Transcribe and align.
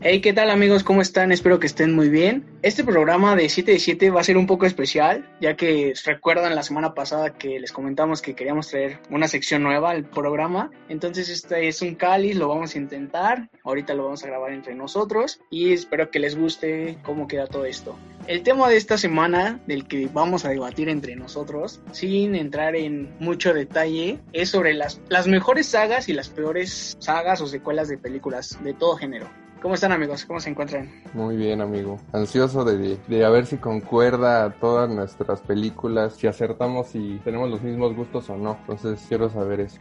Hey, 0.00 0.20
¿qué 0.20 0.32
tal 0.32 0.48
amigos? 0.50 0.84
¿Cómo 0.84 1.02
están? 1.02 1.32
Espero 1.32 1.58
que 1.58 1.66
estén 1.66 1.92
muy 1.92 2.08
bien. 2.08 2.46
Este 2.62 2.84
programa 2.84 3.34
de 3.34 3.48
7 3.48 3.72
de 3.72 3.80
7 3.80 4.10
va 4.12 4.20
a 4.20 4.24
ser 4.24 4.36
un 4.36 4.46
poco 4.46 4.64
especial, 4.64 5.28
ya 5.40 5.56
que 5.56 5.92
recuerdan 6.04 6.54
la 6.54 6.62
semana 6.62 6.94
pasada 6.94 7.34
que 7.34 7.58
les 7.58 7.72
comentamos 7.72 8.22
que 8.22 8.36
queríamos 8.36 8.68
traer 8.68 9.00
una 9.10 9.26
sección 9.26 9.64
nueva 9.64 9.90
al 9.90 10.04
programa. 10.04 10.70
Entonces 10.88 11.28
este 11.28 11.66
es 11.66 11.82
un 11.82 11.96
cáliz, 11.96 12.36
lo 12.36 12.46
vamos 12.46 12.76
a 12.76 12.78
intentar. 12.78 13.50
Ahorita 13.64 13.92
lo 13.94 14.04
vamos 14.04 14.22
a 14.22 14.28
grabar 14.28 14.52
entre 14.52 14.76
nosotros 14.76 15.40
y 15.50 15.72
espero 15.72 16.12
que 16.12 16.20
les 16.20 16.38
guste 16.38 16.98
cómo 17.02 17.26
queda 17.26 17.48
todo 17.48 17.64
esto. 17.64 17.98
El 18.28 18.44
tema 18.44 18.68
de 18.68 18.76
esta 18.76 18.98
semana, 18.98 19.60
del 19.66 19.88
que 19.88 20.08
vamos 20.12 20.44
a 20.44 20.50
debatir 20.50 20.88
entre 20.90 21.16
nosotros, 21.16 21.80
sin 21.90 22.36
entrar 22.36 22.76
en 22.76 23.16
mucho 23.18 23.52
detalle, 23.52 24.20
es 24.32 24.50
sobre 24.50 24.74
las, 24.74 25.00
las 25.08 25.26
mejores 25.26 25.66
sagas 25.66 26.08
y 26.08 26.12
las 26.12 26.28
peores 26.28 26.96
sagas 27.00 27.40
o 27.40 27.48
secuelas 27.48 27.88
de 27.88 27.98
películas 27.98 28.62
de 28.62 28.74
todo 28.74 28.96
género. 28.96 29.28
¿Cómo 29.60 29.74
están 29.74 29.90
amigos? 29.90 30.24
¿Cómo 30.24 30.38
se 30.38 30.50
encuentran? 30.50 30.88
Muy 31.14 31.36
bien, 31.36 31.60
amigo. 31.60 31.98
Ansioso 32.12 32.64
de, 32.64 32.96
de 33.08 33.24
a 33.24 33.28
ver 33.28 33.46
si 33.46 33.56
concuerda 33.56 34.50
todas 34.60 34.88
nuestras 34.88 35.40
películas, 35.40 36.14
si 36.14 36.28
acertamos 36.28 36.88
si 36.88 37.20
tenemos 37.24 37.50
los 37.50 37.60
mismos 37.62 37.94
gustos 37.96 38.30
o 38.30 38.36
no. 38.36 38.56
Entonces 38.60 39.04
quiero 39.08 39.28
saber 39.28 39.60
eso. 39.60 39.80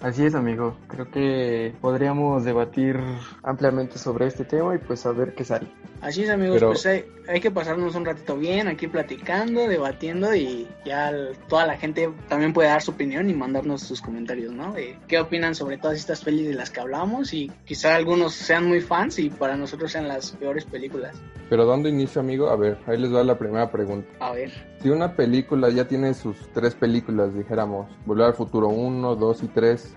Así 0.00 0.24
es, 0.24 0.34
amigo. 0.34 0.76
Creo 0.86 1.10
que 1.10 1.74
podríamos 1.80 2.44
debatir 2.44 3.00
ampliamente 3.42 3.98
sobre 3.98 4.26
este 4.26 4.44
tema 4.44 4.74
y 4.74 4.78
pues 4.78 5.04
a 5.06 5.12
ver 5.12 5.34
qué 5.34 5.44
sale. 5.44 5.66
Así 6.00 6.22
es, 6.22 6.30
amigos. 6.30 6.56
Pero... 6.56 6.68
Pues 6.68 6.86
hay, 6.86 7.04
hay, 7.26 7.40
que 7.40 7.50
pasarnos 7.50 7.96
un 7.96 8.04
ratito 8.04 8.36
bien 8.36 8.68
aquí 8.68 8.86
platicando, 8.86 9.66
debatiendo 9.66 10.32
y 10.34 10.68
ya 10.84 11.12
toda 11.48 11.66
la 11.66 11.76
gente 11.76 12.10
también 12.28 12.52
puede 12.52 12.68
dar 12.68 12.82
su 12.82 12.92
opinión 12.92 13.28
y 13.28 13.34
mandarnos 13.34 13.82
sus 13.82 14.00
comentarios, 14.00 14.52
¿no? 14.52 14.72
De 14.72 14.96
qué 15.08 15.18
opinan 15.18 15.56
sobre 15.56 15.78
todas 15.78 15.98
estas 15.98 16.22
pelis 16.22 16.46
de 16.46 16.54
las 16.54 16.70
que 16.70 16.80
hablamos 16.80 17.34
y 17.34 17.50
quizá 17.64 17.96
algunos 17.96 18.34
sean 18.34 18.66
muy 18.66 18.80
fans 18.80 19.18
y 19.18 19.30
para 19.30 19.56
nosotros 19.56 19.90
sean 19.90 20.06
las 20.06 20.30
peores 20.32 20.64
películas. 20.64 21.16
Pero 21.50 21.64
¿dónde 21.64 21.88
inicio, 21.88 22.20
amigo? 22.20 22.50
A 22.50 22.56
ver, 22.56 22.78
ahí 22.86 22.98
les 22.98 23.10
doy 23.10 23.26
la 23.26 23.38
primera 23.38 23.70
pregunta. 23.70 24.08
A 24.20 24.32
ver. 24.32 24.52
Si 24.80 24.90
una 24.90 25.16
película 25.16 25.70
ya 25.70 25.88
tiene 25.88 26.14
sus 26.14 26.36
tres 26.52 26.74
películas, 26.74 27.34
dijéramos, 27.34 27.90
Volver 28.06 28.26
al 28.26 28.34
Futuro 28.34 28.68
1, 28.68 29.16
2 29.16 29.42
y 29.42 29.48
3, 29.48 29.94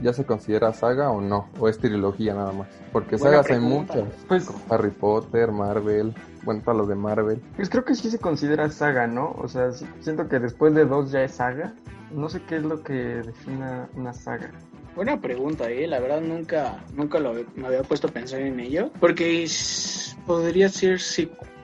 ¿ya 0.00 0.12
se 0.12 0.24
considera 0.24 0.72
saga 0.72 1.10
o 1.10 1.20
no? 1.20 1.48
¿O 1.58 1.68
es 1.68 1.78
trilogía 1.78 2.32
nada 2.34 2.52
más? 2.52 2.68
Porque 2.92 3.16
Buena 3.16 3.42
sagas 3.42 3.46
pregunta. 3.46 3.94
hay 3.94 4.02
muchas. 4.02 4.24
Pues 4.28 4.50
Harry 4.70 4.90
Potter, 4.90 5.50
Marvel, 5.50 6.14
bueno, 6.44 6.60
todas 6.64 6.76
los 6.78 6.88
de 6.88 6.94
Marvel. 6.94 7.42
Pues 7.56 7.68
creo 7.68 7.84
que 7.84 7.96
sí 7.96 8.10
se 8.10 8.18
considera 8.18 8.70
saga, 8.70 9.08
¿no? 9.08 9.34
O 9.38 9.48
sea, 9.48 9.72
siento 10.00 10.28
que 10.28 10.38
después 10.38 10.72
de 10.74 10.84
dos 10.84 11.10
ya 11.10 11.24
es 11.24 11.32
saga. 11.32 11.74
No 12.12 12.28
sé 12.28 12.42
qué 12.42 12.58
es 12.58 12.62
lo 12.62 12.82
que 12.82 12.92
defina 12.92 13.88
una 13.96 14.12
saga. 14.12 14.52
Buena 14.94 15.20
pregunta, 15.20 15.70
eh. 15.70 15.86
La 15.86 15.98
verdad 15.98 16.20
nunca, 16.20 16.84
nunca 16.94 17.18
lo, 17.18 17.34
me 17.56 17.66
había 17.66 17.82
puesto 17.82 18.08
a 18.08 18.10
pensar 18.10 18.40
en 18.40 18.60
ello. 18.60 18.90
Porque 19.00 19.48
podría 20.26 20.68
ser 20.68 21.00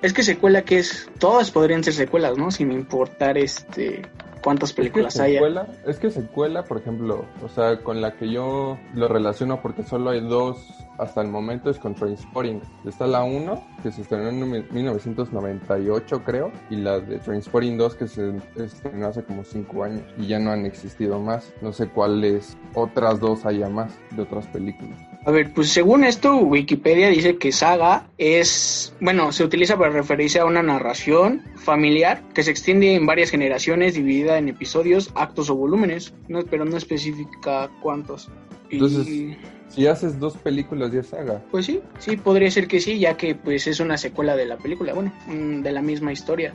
es 0.02 0.12
que 0.12 0.22
secuela 0.22 0.62
que 0.62 0.78
es, 0.78 1.08
todas 1.18 1.50
podrían 1.50 1.84
ser 1.84 1.94
secuelas, 1.94 2.36
¿no? 2.36 2.50
Sin 2.50 2.72
importar 2.72 3.38
este 3.38 4.02
cuántas 4.42 4.72
películas 4.72 5.16
es 5.16 5.22
secuela, 5.32 5.66
Es 5.86 5.98
que 5.98 6.10
secuela, 6.10 6.64
por 6.64 6.78
ejemplo, 6.78 7.24
o 7.42 7.48
sea, 7.48 7.78
con 7.78 8.00
la 8.00 8.16
que 8.16 8.30
yo 8.30 8.78
lo 8.94 9.08
relaciono 9.08 9.60
porque 9.60 9.82
solo 9.82 10.10
hay 10.10 10.20
dos 10.20 10.58
hasta 10.98 11.22
el 11.22 11.28
momento 11.28 11.70
es 11.70 11.78
con 11.78 11.94
Trainspotting. 11.94 12.60
Está 12.84 13.06
la 13.06 13.22
1, 13.22 13.66
que 13.82 13.92
se 13.92 14.02
estrenó 14.02 14.28
en 14.30 14.66
1998 14.72 16.24
creo, 16.24 16.52
y 16.70 16.76
la 16.76 16.98
de 17.00 17.18
Trainspotting 17.18 17.78
2 17.78 17.94
que 17.94 18.08
se 18.08 18.34
estrenó 18.56 19.06
hace 19.06 19.22
como 19.22 19.44
5 19.44 19.84
años 19.84 20.02
y 20.18 20.26
ya 20.26 20.38
no 20.38 20.50
han 20.50 20.66
existido 20.66 21.20
más. 21.20 21.52
No 21.62 21.72
sé 21.72 21.88
cuáles 21.88 22.56
otras 22.74 23.20
dos 23.20 23.46
haya 23.46 23.68
más 23.68 23.92
de 24.10 24.22
otras 24.22 24.46
películas. 24.48 24.98
A 25.24 25.30
ver, 25.30 25.52
pues 25.52 25.70
según 25.70 26.04
esto, 26.04 26.36
Wikipedia 26.36 27.08
dice 27.08 27.36
que 27.36 27.52
saga 27.52 28.08
es, 28.16 28.94
bueno, 29.00 29.32
se 29.32 29.44
utiliza 29.44 29.76
para 29.76 29.90
referirse 29.90 30.38
a 30.38 30.46
una 30.46 30.62
narración 30.62 31.42
familiar 31.56 32.22
que 32.34 32.42
se 32.42 32.50
extiende 32.50 32.94
en 32.94 33.04
varias 33.04 33.30
generaciones, 33.30 33.94
dividida 33.94 34.38
en 34.38 34.48
episodios, 34.48 35.10
actos 35.14 35.50
o 35.50 35.54
volúmenes, 35.54 36.14
no, 36.28 36.42
pero 36.44 36.64
no 36.64 36.76
especifica 36.76 37.68
cuántos. 37.82 38.30
Entonces, 38.70 39.36
si 39.68 39.86
haces 39.86 40.18
dos 40.18 40.36
películas 40.36 40.92
de 40.92 41.02
saga. 41.02 41.42
Pues 41.50 41.66
sí, 41.66 41.80
sí, 41.98 42.16
podría 42.16 42.50
ser 42.50 42.68
que 42.68 42.80
sí, 42.80 42.98
ya 42.98 43.16
que 43.16 43.34
pues 43.34 43.66
es 43.66 43.80
una 43.80 43.98
secuela 43.98 44.36
de 44.36 44.46
la 44.46 44.56
película, 44.56 44.94
bueno, 44.94 45.12
mm, 45.26 45.62
de 45.62 45.72
la 45.72 45.82
misma 45.82 46.12
historia, 46.12 46.54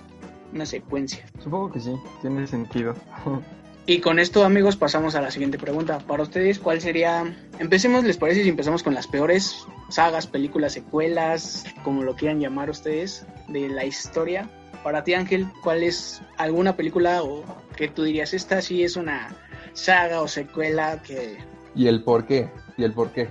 una 0.53 0.66
secuencia. 0.66 1.25
Supongo 1.44 1.72
que 1.72 1.80
sí, 1.80 1.91
tiene 2.22 2.47
sentido. 2.47 2.95
Y 3.85 3.99
con 3.99 4.17
esto, 4.17 4.45
amigos, 4.45 4.77
pasamos 4.77 5.13
a 5.16 5.21
la 5.21 5.29
siguiente 5.29 5.57
pregunta. 5.57 5.99
Para 5.99 6.23
ustedes, 6.23 6.57
¿cuál 6.57 6.79
sería? 6.79 7.35
Empecemos, 7.59 8.05
¿les 8.05 8.17
parece 8.17 8.44
si 8.44 8.49
empezamos 8.49 8.81
con 8.81 8.94
las 8.94 9.07
peores 9.07 9.67
sagas, 9.89 10.25
películas, 10.25 10.71
secuelas, 10.71 11.66
como 11.83 12.01
lo 12.01 12.16
quieran 12.16 12.39
llamar 12.39 12.69
ustedes, 12.69 13.27
de 13.49 13.67
la 13.67 13.83
historia? 13.83 14.49
Para 14.83 15.03
ti, 15.03 15.13
Ángel, 15.16 15.47
¿cuál 15.63 15.83
es 15.83 16.21
alguna 16.38 16.77
película 16.77 17.23
o 17.23 17.44
que 17.75 17.89
tú 17.89 18.03
dirías, 18.03 18.33
esta 18.33 18.61
sí 18.61 18.83
es 18.83 18.95
una 18.95 19.35
saga 19.73 20.21
o 20.21 20.29
secuela 20.29 21.01
que... 21.01 21.38
¿Y 21.75 21.88
el 21.88 22.03
por 22.03 22.25
qué? 22.25 22.50
¿Y 22.77 22.83
el 22.83 22.94
por 22.94 23.11
qué? 23.11 23.27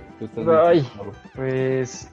Ay, 0.65 0.87
pues 1.35 2.11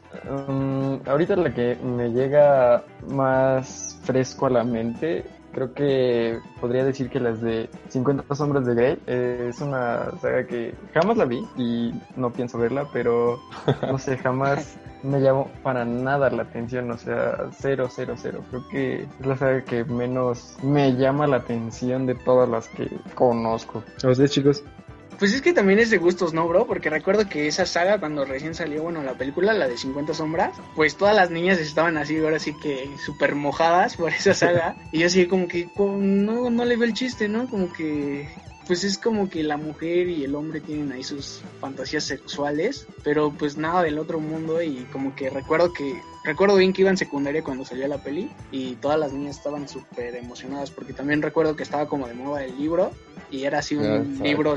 um, 0.49 0.99
ahorita 1.07 1.37
la 1.37 1.53
que 1.53 1.77
me 1.77 2.09
llega 2.09 2.85
más 3.09 3.99
fresco 4.03 4.47
a 4.47 4.51
la 4.51 4.65
mente 4.65 5.25
Creo 5.53 5.73
que 5.75 6.39
podría 6.61 6.85
decir 6.85 7.11
que 7.11 7.21
las 7.21 7.41
de 7.41 7.69
50 7.89 8.35
sombras 8.35 8.67
de 8.67 8.75
Grey 8.75 8.99
eh, 9.07 9.47
es 9.51 9.61
una 9.61 10.11
saga 10.21 10.47
que 10.47 10.75
jamás 10.95 11.17
la 11.17 11.25
vi 11.25 11.47
y 11.57 11.93
no 12.17 12.33
pienso 12.33 12.59
verla, 12.59 12.87
pero 12.93 13.41
no 13.83 13.99
sé, 13.99 14.17
jamás 14.17 14.77
me 15.03 15.21
llamó 15.21 15.51
para 15.63 15.85
nada 15.85 16.31
la 16.31 16.43
atención, 16.43 16.91
o 16.91 16.99
sea, 16.99 17.49
cero, 17.53 17.89
cero, 17.91 18.15
cero. 18.17 18.45
Creo 18.51 18.69
que 18.69 19.03
es 19.21 19.27
la 19.27 19.37
saga 19.37 19.65
que 19.65 19.85
menos 19.85 20.57
me 20.63 20.95
llama 20.95 21.27
la 21.27 21.39
atención 21.39 22.07
de 22.07 22.15
todas 22.15 22.49
las 22.49 22.69
que 22.69 22.89
conozco. 23.15 23.83
¿A 24.05 24.09
ustedes, 24.09 24.31
chicos? 24.31 24.65
Pues 25.21 25.35
es 25.35 25.43
que 25.43 25.53
también 25.53 25.79
es 25.79 25.91
de 25.91 25.99
gustos, 25.99 26.33
¿no, 26.33 26.49
bro? 26.49 26.67
Porque 26.67 26.89
recuerdo 26.89 27.29
que 27.29 27.47
esa 27.47 27.67
saga, 27.67 28.01
cuando 28.01 28.25
recién 28.25 28.55
salió, 28.55 28.85
bueno, 28.85 29.03
la 29.03 29.13
película, 29.13 29.53
la 29.53 29.69
de 29.69 29.77
50 29.77 30.15
sombras, 30.15 30.57
pues 30.75 30.97
todas 30.97 31.15
las 31.15 31.31
niñas 31.31 31.59
estaban 31.59 31.99
así, 31.99 32.17
ahora 32.17 32.39
sí 32.39 32.55
que 32.55 32.97
súper 32.97 33.35
mojadas 33.35 33.97
por 33.97 34.15
esa 34.15 34.33
saga. 34.33 34.77
y 34.93 35.01
yo 35.01 35.07
así 35.07 35.27
como 35.27 35.47
que 35.47 35.69
no, 35.77 36.49
no 36.49 36.65
le 36.65 36.77
veo 36.77 36.89
el 36.89 36.95
chiste, 36.95 37.29
¿no? 37.29 37.47
Como 37.51 37.71
que 37.71 38.31
pues 38.67 38.85
es 38.85 38.99
como 38.99 39.29
que 39.29 39.43
la 39.43 39.57
mujer 39.57 40.09
y 40.09 40.25
el 40.25 40.35
hombre 40.35 40.61
tienen 40.61 40.93
ahí 40.93 41.03
sus 41.03 41.43
fantasías 41.61 42.05
sexuales, 42.05 42.87
pero 43.03 43.33
pues 43.33 43.57
nada 43.57 43.83
del 43.83 43.99
otro 43.99 44.21
mundo 44.21 44.63
y 44.63 44.87
como 44.93 45.15
que 45.15 45.31
recuerdo 45.31 45.73
que 45.73 46.01
recuerdo 46.25 46.57
bien 46.57 46.73
que 46.73 46.83
iba 46.83 46.91
en 46.91 46.97
secundaria 46.97 47.43
cuando 47.43 47.65
salió 47.65 47.89
la 47.89 48.03
peli 48.03 48.31
y 48.53 48.75
todas 48.77 48.99
las 48.99 49.13
niñas 49.13 49.39
estaban 49.39 49.69
súper 49.69 50.15
emocionadas 50.15 50.71
porque 50.71 50.93
también 50.93 51.23
recuerdo 51.23 51.57
que 51.57 51.63
estaba 51.63 51.89
como 51.89 52.07
de 52.07 52.15
moda 52.15 52.45
el 52.45 52.57
libro 52.57 52.93
y 53.31 53.45
era 53.45 53.59
así 53.61 53.77
un 53.77 54.19
libro 54.23 54.57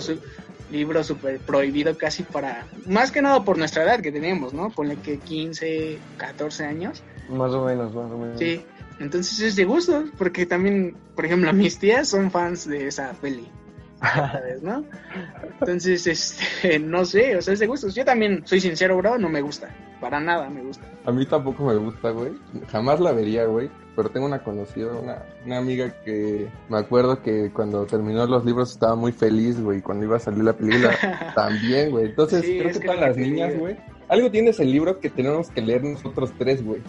libro 0.73 1.03
súper 1.03 1.39
prohibido 1.39 1.97
casi 1.97 2.23
para 2.23 2.65
más 2.87 3.11
que 3.11 3.21
nada 3.21 3.43
por 3.43 3.57
nuestra 3.57 3.83
edad 3.83 4.01
que 4.01 4.11
teníamos, 4.11 4.53
¿no? 4.53 4.69
Ponle 4.71 4.97
que 4.97 5.19
15, 5.19 5.99
14 6.17 6.65
años. 6.65 7.03
Más 7.29 7.51
o 7.51 7.65
menos, 7.65 7.93
más 7.93 8.11
o 8.11 8.17
menos. 8.17 8.39
Sí. 8.39 8.65
Entonces 8.99 9.39
es 9.39 9.55
de 9.55 9.65
gusto, 9.65 10.05
porque 10.17 10.45
también, 10.45 10.95
por 11.15 11.25
ejemplo, 11.25 11.51
mis 11.53 11.77
tías 11.77 12.09
son 12.09 12.31
fans 12.31 12.67
de 12.67 12.87
esa 12.87 13.13
peli. 13.13 13.47
¿No? 14.61 14.83
Entonces, 15.59 16.07
este, 16.07 16.79
no 16.79 17.05
sé, 17.05 17.35
o 17.35 17.41
sea, 17.41 17.53
es 17.53 17.59
de 17.59 17.67
gustos. 17.67 17.95
Yo 17.95 18.05
también 18.05 18.41
soy 18.45 18.59
sincero, 18.59 18.97
bro, 18.97 19.17
no 19.17 19.29
me 19.29 19.41
gusta. 19.41 19.69
Para 20.01 20.19
nada 20.19 20.49
me 20.49 20.61
gusta. 20.61 20.85
A 21.05 21.11
mí 21.11 21.25
tampoco 21.25 21.63
me 21.63 21.75
gusta, 21.75 22.09
güey. 22.09 22.33
Jamás 22.69 22.99
la 22.99 23.13
vería, 23.13 23.45
güey. 23.45 23.69
Pero 23.95 24.09
tengo 24.09 24.25
una 24.25 24.43
conocida, 24.43 24.91
una, 24.91 25.23
una 25.45 25.59
amiga 25.59 25.93
que 26.03 26.49
me 26.67 26.77
acuerdo 26.79 27.21
que 27.21 27.51
cuando 27.53 27.85
terminó 27.85 28.25
los 28.25 28.43
libros 28.43 28.71
estaba 28.71 28.95
muy 28.95 29.11
feliz, 29.11 29.61
güey. 29.61 29.81
Cuando 29.81 30.05
iba 30.05 30.17
a 30.17 30.19
salir 30.19 30.43
la 30.43 30.53
película 30.53 31.31
también, 31.35 31.91
güey. 31.91 32.05
Entonces, 32.07 32.41
creo 32.41 32.71
que, 32.73 32.85
para 32.85 33.07
las 33.07 33.17
niñas, 33.17 33.57
güey. 33.57 33.77
Algo 34.09 34.29
tienes 34.29 34.59
el 34.59 34.71
libro 34.71 34.99
que 34.99 35.09
tenemos 35.09 35.49
que 35.49 35.61
leer 35.61 35.83
nosotros 35.83 36.33
tres, 36.37 36.63
güey. 36.63 36.81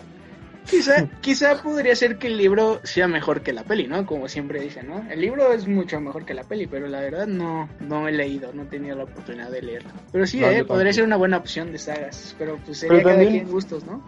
Quizá, 0.68 1.06
quizá 1.20 1.62
podría 1.62 1.94
ser 1.94 2.18
que 2.18 2.28
el 2.28 2.38
libro 2.38 2.80
sea 2.84 3.06
mejor 3.06 3.42
que 3.42 3.52
la 3.52 3.64
peli, 3.64 3.86
¿no? 3.86 4.06
Como 4.06 4.28
siempre 4.28 4.60
dicen, 4.60 4.88
¿no? 4.88 5.04
El 5.10 5.20
libro 5.20 5.52
es 5.52 5.68
mucho 5.68 6.00
mejor 6.00 6.24
que 6.24 6.34
la 6.34 6.44
peli, 6.44 6.66
pero 6.66 6.88
la 6.88 7.00
verdad 7.00 7.26
no, 7.26 7.68
no 7.80 8.08
he 8.08 8.12
leído, 8.12 8.52
no 8.54 8.62
he 8.62 8.66
tenido 8.66 8.96
la 8.96 9.04
oportunidad 9.04 9.50
de 9.50 9.62
leerlo. 9.62 9.90
Pero 10.10 10.26
sí, 10.26 10.42
eh, 10.42 10.64
podría 10.64 10.92
ser 10.92 11.04
una 11.04 11.16
buena 11.16 11.36
opción 11.36 11.70
de 11.70 11.78
sagas, 11.78 12.34
pero 12.38 12.58
pues 12.64 12.78
sería 12.78 13.02
cada 13.02 13.18
quien 13.18 13.48
gustos, 13.50 13.84
¿no? 13.84 14.02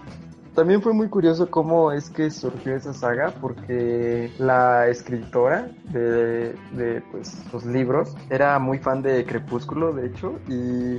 También 0.55 0.81
fue 0.81 0.95
muy 0.95 1.09
curioso 1.09 1.51
cómo 1.51 1.93
es 1.93 2.09
que 2.09 2.31
surgió 2.31 2.75
esa 2.75 2.95
saga, 2.95 3.35
porque 3.43 4.33
la 4.39 4.89
escritora 4.89 5.69
de, 5.91 6.55
de 6.73 7.03
pues, 7.13 7.45
los 7.53 7.67
libros 7.67 8.17
era 8.31 8.59
muy 8.59 8.79
fan 8.79 9.03
de 9.03 9.27
Crepúsculo, 9.27 9.93
de 9.93 10.07
hecho, 10.07 10.41
y 10.49 10.99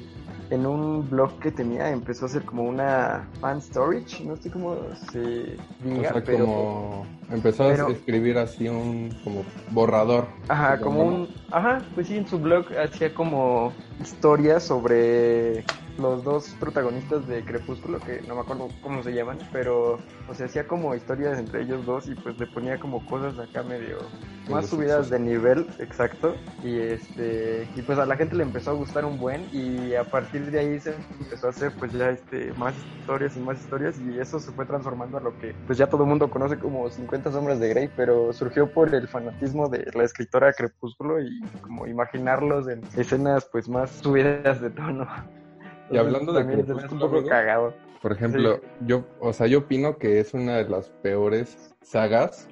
en 0.49 0.65
un 0.65 1.09
blog 1.09 1.39
que 1.39 1.51
tenía 1.51 1.89
empezó 1.89 2.25
a 2.25 2.29
hacer 2.29 2.43
como 2.43 2.63
una 2.63 3.27
fan 3.39 3.61
storage, 3.61 4.23
no 4.23 4.35
sé 4.35 4.49
cómo 4.49 4.75
se 5.11 5.57
diga, 5.83 6.21
pero 6.25 6.45
como 6.45 7.05
empezó 7.31 7.63
a 7.63 7.73
escribir 7.73 8.37
así 8.37 8.67
un 8.67 9.09
como 9.23 9.43
borrador. 9.71 10.27
Ajá, 10.47 10.79
como 10.79 11.03
un, 11.03 11.29
ajá, 11.51 11.81
pues 11.95 12.07
sí, 12.07 12.17
en 12.17 12.27
su 12.27 12.39
blog 12.39 12.65
hacía 12.77 13.13
como 13.13 13.73
historias 14.01 14.63
sobre 14.63 15.63
los 15.97 16.23
dos 16.23 16.55
protagonistas 16.59 17.27
de 17.27 17.43
Crepúsculo, 17.43 17.99
que 17.99 18.21
no 18.27 18.35
me 18.35 18.41
acuerdo 18.41 18.67
cómo 18.81 19.03
se 19.03 19.13
llaman, 19.13 19.37
pero 19.51 19.99
o 20.27 20.33
sea, 20.33 20.45
hacía 20.45 20.67
como 20.67 20.95
historias 20.95 21.39
entre 21.39 21.61
ellos 21.61 21.85
dos 21.85 22.07
y 22.07 22.15
pues 22.15 22.37
le 22.39 22.47
ponía 22.47 22.79
como 22.79 23.05
cosas 23.05 23.37
acá 23.39 23.63
medio 23.63 23.97
más 24.49 24.67
subidas 24.67 25.09
de 25.09 25.19
nivel, 25.19 25.67
exacto. 25.79 26.35
Y 26.63 26.79
este 26.79 27.67
y 27.75 27.81
pues 27.81 27.97
a 27.99 28.05
la 28.05 28.15
gente 28.15 28.35
le 28.35 28.43
empezó 28.43 28.71
a 28.71 28.73
gustar 28.73 29.05
un 29.05 29.17
buen 29.17 29.47
y 29.51 29.95
a 29.95 30.03
partir 30.03 30.49
de 30.51 30.59
ahí 30.59 30.79
se 30.79 30.95
empezó 31.19 31.47
a 31.47 31.49
hacer 31.49 31.71
pues 31.77 31.91
ya 31.93 32.09
este 32.09 32.53
más 32.53 32.75
historias 32.99 33.35
y 33.35 33.39
más 33.39 33.59
historias 33.59 33.99
y 33.99 34.19
eso 34.19 34.39
se 34.39 34.51
fue 34.51 34.65
transformando 34.65 35.17
a 35.17 35.21
lo 35.21 35.37
que 35.39 35.53
pues 35.65 35.77
ya 35.77 35.87
todo 35.87 36.03
el 36.03 36.09
mundo 36.09 36.29
conoce 36.29 36.57
como 36.57 36.89
50 36.89 37.31
sombras 37.31 37.59
de 37.59 37.69
Grey, 37.69 37.89
pero 37.95 38.33
surgió 38.33 38.71
por 38.71 38.93
el 38.93 39.07
fanatismo 39.07 39.69
de 39.69 39.89
la 39.93 40.03
escritora 40.03 40.53
Crepúsculo 40.53 41.21
y 41.21 41.41
como 41.61 41.87
imaginarlos 41.87 42.67
en 42.67 42.81
escenas 42.95 43.47
pues 43.51 43.67
más 43.67 43.91
subidas 43.91 44.61
de 44.61 44.69
tono. 44.69 45.07
Y 45.89 45.97
hablando 45.97 46.33
de 46.33 46.45
Crepúsculo, 46.45 47.05
un 47.05 47.11
poco 47.11 47.25
cagado. 47.27 47.73
Por 48.01 48.11
ejemplo, 48.11 48.61
yo, 48.85 49.05
o 49.19 49.33
sea, 49.33 49.47
yo 49.47 49.59
opino 49.59 49.97
que 49.97 50.19
es 50.19 50.33
una 50.33 50.57
de 50.57 50.69
las 50.69 50.89
peores 50.89 51.73
sagas, 51.81 52.47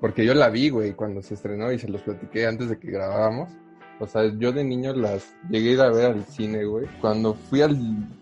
porque 0.00 0.24
yo 0.24 0.34
la 0.34 0.48
vi, 0.48 0.70
güey, 0.70 0.92
cuando 0.92 1.22
se 1.22 1.34
estrenó 1.34 1.70
y 1.72 1.78
se 1.78 1.88
los 1.88 2.02
platiqué 2.02 2.46
antes 2.46 2.70
de 2.70 2.78
que 2.78 2.90
grabáramos. 2.90 3.50
O 3.98 4.06
sea, 4.06 4.30
yo 4.36 4.52
de 4.52 4.62
niño 4.62 4.92
las 4.94 5.34
llegué 5.48 5.70
a 5.70 5.72
ir 5.72 5.80
a 5.80 5.90
ver 5.90 6.04
al 6.06 6.24
cine, 6.24 6.64
güey. 6.64 6.86
Cuando 7.00 7.34
fui 7.34 7.62
al, 7.62 7.78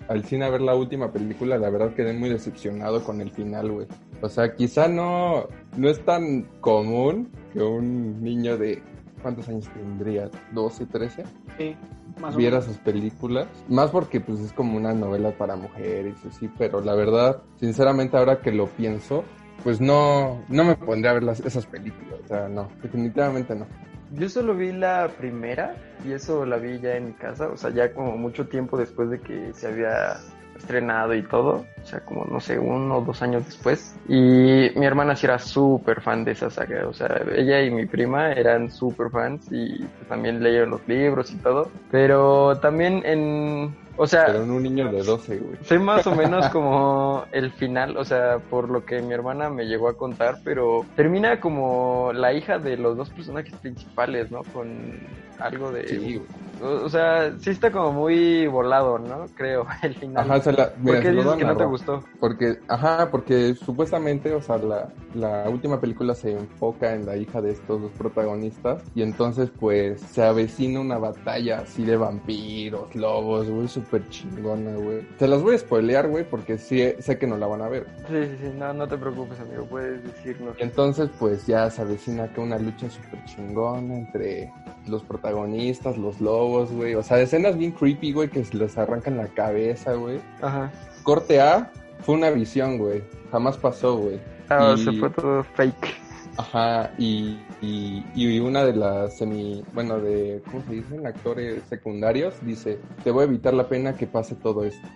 al 0.09 0.25
cine 0.25 0.45
a 0.45 0.51
ver 0.51 0.61
la 0.61 0.77
última 0.77 1.13
película, 1.13 1.59
la 1.59 1.69
verdad 1.69 1.95
quedé 1.95 2.13
muy 2.13 2.31
decepcionado 2.31 3.03
con 3.03 3.21
el 3.21 3.31
final, 3.31 3.73
güey. 3.73 3.87
O 4.21 4.29
sea, 4.29 4.55
quizá 4.55 4.87
no, 4.87 5.49
no 5.77 5.89
es 5.89 6.05
tan 6.05 6.43
común 6.61 7.29
que 7.53 7.61
un 7.61 8.23
niño 8.23 8.57
de... 8.57 8.83
¿Cuántos 9.25 9.49
años 9.49 9.67
tendría? 9.73 10.31
¿12, 10.53 10.87
13? 10.87 11.25
Sí, 11.57 11.75
más 12.21 12.35
o 12.35 12.37
viera 12.37 12.61
sus 12.61 12.77
películas. 12.77 13.49
Más 13.71 13.91
porque 13.91 14.21
pues 14.21 14.39
es 14.41 14.53
como 14.53 14.77
una 14.77 14.93
novela 14.93 15.31
para 15.31 15.57
mujeres, 15.57 16.15
así, 16.29 16.47
pero 16.59 16.83
la 16.83 16.95
verdad, 16.95 17.41
sinceramente 17.57 18.19
ahora 18.19 18.43
que 18.43 18.53
lo 18.53 18.67
pienso, 18.67 19.25
pues 19.63 19.81
no, 19.81 20.43
no 20.51 20.65
me 20.65 20.77
pondría 20.77 21.13
a 21.13 21.15
ver 21.15 21.23
las, 21.23 21.41
esas 21.41 21.65
películas. 21.65 22.21
O 22.23 22.29
sea, 22.29 22.49
no, 22.51 22.69
definitivamente 22.83 23.55
no. 23.55 23.67
Yo 24.13 24.29
solo 24.29 24.55
vi 24.55 24.73
la 24.73 25.09
primera 25.17 25.75
y 26.07 26.13
eso 26.13 26.45
la 26.45 26.59
vi 26.59 26.79
ya 26.79 26.95
en 26.95 27.07
mi 27.07 27.13
casa, 27.15 27.49
o 27.49 27.57
sea, 27.57 27.71
ya 27.71 27.95
como 27.95 28.19
mucho 28.19 28.47
tiempo 28.47 28.77
después 28.77 29.09
de 29.09 29.21
que 29.21 29.55
se 29.55 29.69
había 29.69 30.19
estrenado 30.65 31.15
y 31.15 31.23
todo, 31.23 31.67
o 31.83 31.87
sea, 31.87 32.01
como 32.01 32.25
no 32.25 32.41
sé, 32.41 32.59
uno 32.59 32.99
o 32.99 33.01
dos 33.03 33.23
años 33.23 33.45
después. 33.45 33.95
Y 34.09 34.71
mi 34.75 34.87
hermana 34.87 35.15
sí 35.15 35.27
era 35.27 35.39
súper 35.39 36.01
fan 36.01 36.25
de 36.25 36.33
esa 36.33 36.51
saga, 36.51 36.89
o 36.89 36.93
sea, 36.93 37.23
ella 37.37 37.63
y 37.63 37.71
mi 37.71 37.87
prima 37.87 38.33
eran 38.33 38.71
súper 38.71 39.11
fans 39.11 39.47
y 39.51 39.79
pues, 39.79 40.09
también 40.09 40.43
leyeron 40.43 40.71
los 40.71 40.87
libros 40.89 41.31
y 41.31 41.37
todo, 41.37 41.71
pero 41.91 42.59
también 42.61 43.03
en, 43.05 43.75
o 43.97 44.07
sea, 44.07 44.27
Pero 44.27 44.43
en 44.43 44.51
un 44.51 44.63
niño 44.63 44.91
de 44.91 45.03
12, 45.03 45.37
güey. 45.37 45.57
sé 45.63 45.79
más 45.79 46.07
o 46.07 46.15
menos 46.15 46.49
como 46.49 47.25
el 47.33 47.53
final, 47.53 47.97
o 47.97 48.05
sea, 48.05 48.39
por 48.39 48.71
lo 48.71 48.85
que 48.85 49.03
mi 49.03 49.13
hermana 49.13 49.51
me 49.51 49.67
llegó 49.67 49.89
a 49.89 49.97
contar, 49.97 50.39
pero 50.43 50.85
termina 50.97 51.41
como 51.41 52.13
la 52.13 52.33
hija 52.33 52.59
de 52.59 52.77
los 52.77 52.97
dos 52.97 53.11
personajes 53.11 53.55
principales, 53.57 54.31
¿no? 54.31 54.43
Con 54.53 54.99
algo 55.39 55.71
de... 55.71 55.89
Sí. 55.89 56.23
O, 56.63 56.85
o 56.85 56.89
sea, 56.89 57.37
sí 57.41 57.51
está 57.51 57.73
como 57.73 57.93
muy 57.93 58.47
volado, 58.47 58.99
¿no? 58.99 59.27
Creo, 59.35 59.67
el 59.83 59.95
final. 59.95 60.31
Ajá, 60.31 60.41
se 60.41 60.53
la, 60.53 60.73
mira, 60.79 60.95
¿Por 60.95 61.03
qué 61.03 61.11
dices 61.11 61.33
que 61.35 61.45
no 61.45 61.57
te 61.57 61.65
gustó? 61.65 62.05
Porque, 62.21 62.59
ajá, 62.69 63.11
porque 63.11 63.55
supuestamente, 63.55 64.33
o 64.33 64.41
sea, 64.41 64.59
la, 64.59 64.89
la 65.15 65.49
última 65.49 65.81
película 65.81 66.15
se 66.15 66.33
enfoca 66.33 66.95
en 66.95 67.07
la 67.07 67.17
hija 67.17 67.41
de 67.41 67.53
estos 67.53 67.83
dos 67.83 67.93
protagonistas 67.93 68.83
y 68.95 69.03
entonces 69.03 69.51
pues 69.59 70.01
se 70.01 70.23
avecina 70.23 70.81
una 70.81 70.99
batalla 70.99 71.61
así 71.61 71.85
de 71.85 71.97
vampiros, 71.97 72.95
lobos, 72.95 73.49
güey, 73.49 73.69
súper 73.69 74.09
chingona, 74.09 74.75
güey. 74.75 75.03
Te 75.19 75.29
las 75.29 75.43
voy 75.43 75.57
a 75.57 75.59
spoilear, 75.59 76.09
güey, 76.09 76.25
porque 76.25 76.59
sí, 76.59 76.93
sé 76.99 77.19
que 77.19 77.27
no 77.27 77.37
la 77.37 77.47
van 77.47 77.63
a 77.63 77.69
ver. 77.69 77.87
Sí, 78.09 78.25
sí, 78.25 78.37
sí, 78.41 78.53
no, 78.57 78.73
no 78.73 78.87
te 78.87 78.97
preocupes, 78.97 79.39
amigo, 79.41 79.67
puedes 79.67 80.03
decirnos. 80.05 80.57
Y 80.59 80.63
entonces 80.63 81.11
pues 81.19 81.47
ya 81.47 81.71
se 81.71 81.83
avecina 81.83 82.29
que 82.33 82.41
una 82.41 82.59
lucha 82.59 82.89
súper 82.91 83.25
chingona 83.25 83.95
entre 83.95 84.53
los 84.87 85.03
protagonistas, 85.03 85.97
los 85.99 86.21
lobos, 86.21 86.71
güey. 86.73 86.95
O 86.95 87.03
sea, 87.03 87.21
escenas 87.21 87.57
bien 87.57 87.73
creepy, 87.73 88.13
güey, 88.13 88.29
que 88.29 88.45
se 88.45 88.57
les 88.57 88.77
arrancan 88.79 89.17
la 89.17 89.29
cabeza, 89.29 89.95
güey. 89.95 90.21
Ajá. 90.43 90.71
Corte 91.03 91.41
A 91.41 91.71
fue 92.01 92.15
una 92.15 92.31
visión, 92.31 92.79
güey. 92.79 93.03
Jamás 93.33 93.57
pasó, 93.57 93.97
güey. 93.97 94.21
Ah, 94.49 94.71
o 94.71 94.75
Y- 94.75 94.85
sea, 94.85 94.93
fue 95.01 95.11
todo 95.11 95.43
fake. 95.55 95.95
Ajá, 96.37 96.91
y, 96.99 97.39
y, 97.63 98.05
y 98.15 98.41
una 98.41 98.65
de 98.65 98.75
las 98.75 99.19
semi, 99.19 99.63
bueno, 99.73 100.01
de, 100.01 100.43
¿cómo 100.51 100.65
se 100.65 100.73
dicen? 100.75 101.07
Actores 101.07 101.63
secundarios 101.69 102.35
dice, 102.43 102.81
te 103.05 103.13
voy 103.13 103.23
a 103.23 103.27
evitar 103.27 103.55
la 103.55 103.69
pena 103.69 103.95
que 103.97 104.09
pase 104.09 104.35
todo 104.35 104.65
esto. 104.65 104.87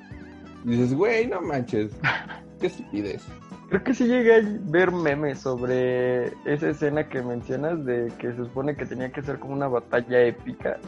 Y 0.64 0.70
dices, 0.70 0.94
güey, 0.94 1.28
no 1.28 1.40
manches, 1.40 1.92
qué 2.60 2.66
estupidez. 2.66 3.22
Creo 3.68 3.84
que 3.84 3.92
sí 3.94 4.06
llegué 4.06 4.36
a 4.36 4.40
ver 4.70 4.92
memes 4.92 5.40
sobre 5.40 6.28
esa 6.46 6.70
escena 6.70 7.08
que 7.08 7.20
mencionas 7.22 7.84
de 7.84 8.10
que 8.18 8.30
se 8.32 8.36
supone 8.36 8.74
que 8.76 8.86
tenía 8.86 9.10
que 9.12 9.22
ser 9.22 9.38
como 9.38 9.52
una 9.52 9.68
batalla 9.68 10.20
épica 10.22 10.78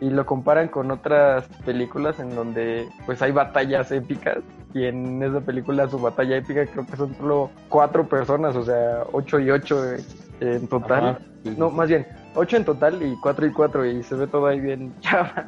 y 0.00 0.08
lo 0.08 0.24
comparan 0.24 0.68
con 0.68 0.90
otras 0.90 1.46
películas 1.66 2.18
en 2.18 2.34
donde 2.34 2.88
pues 3.04 3.20
hay 3.20 3.32
batallas 3.32 3.92
épicas 3.92 4.38
y 4.72 4.84
en 4.84 5.22
esa 5.22 5.42
película 5.42 5.86
su 5.90 5.98
batalla 5.98 6.36
épica 6.38 6.64
creo 6.64 6.86
que 6.86 6.96
son 6.96 7.14
solo 7.16 7.50
cuatro 7.68 8.08
personas, 8.08 8.56
o 8.56 8.64
sea, 8.64 9.02
ocho 9.12 9.38
y 9.38 9.50
ocho 9.50 9.78
en 10.40 10.66
total. 10.68 11.04
Ajá, 11.08 11.18
sí, 11.42 11.50
sí, 11.50 11.56
No, 11.58 11.68
más 11.70 11.88
bien, 11.90 12.06
ocho 12.34 12.56
en 12.56 12.64
total 12.64 13.02
y 13.02 13.16
cuatro 13.20 13.44
y 13.46 13.52
cuatro 13.52 13.84
y 13.84 14.02
se 14.02 14.14
ve 14.14 14.26
todo 14.26 14.46
ahí 14.46 14.60
bien 14.60 14.94
chava 15.00 15.44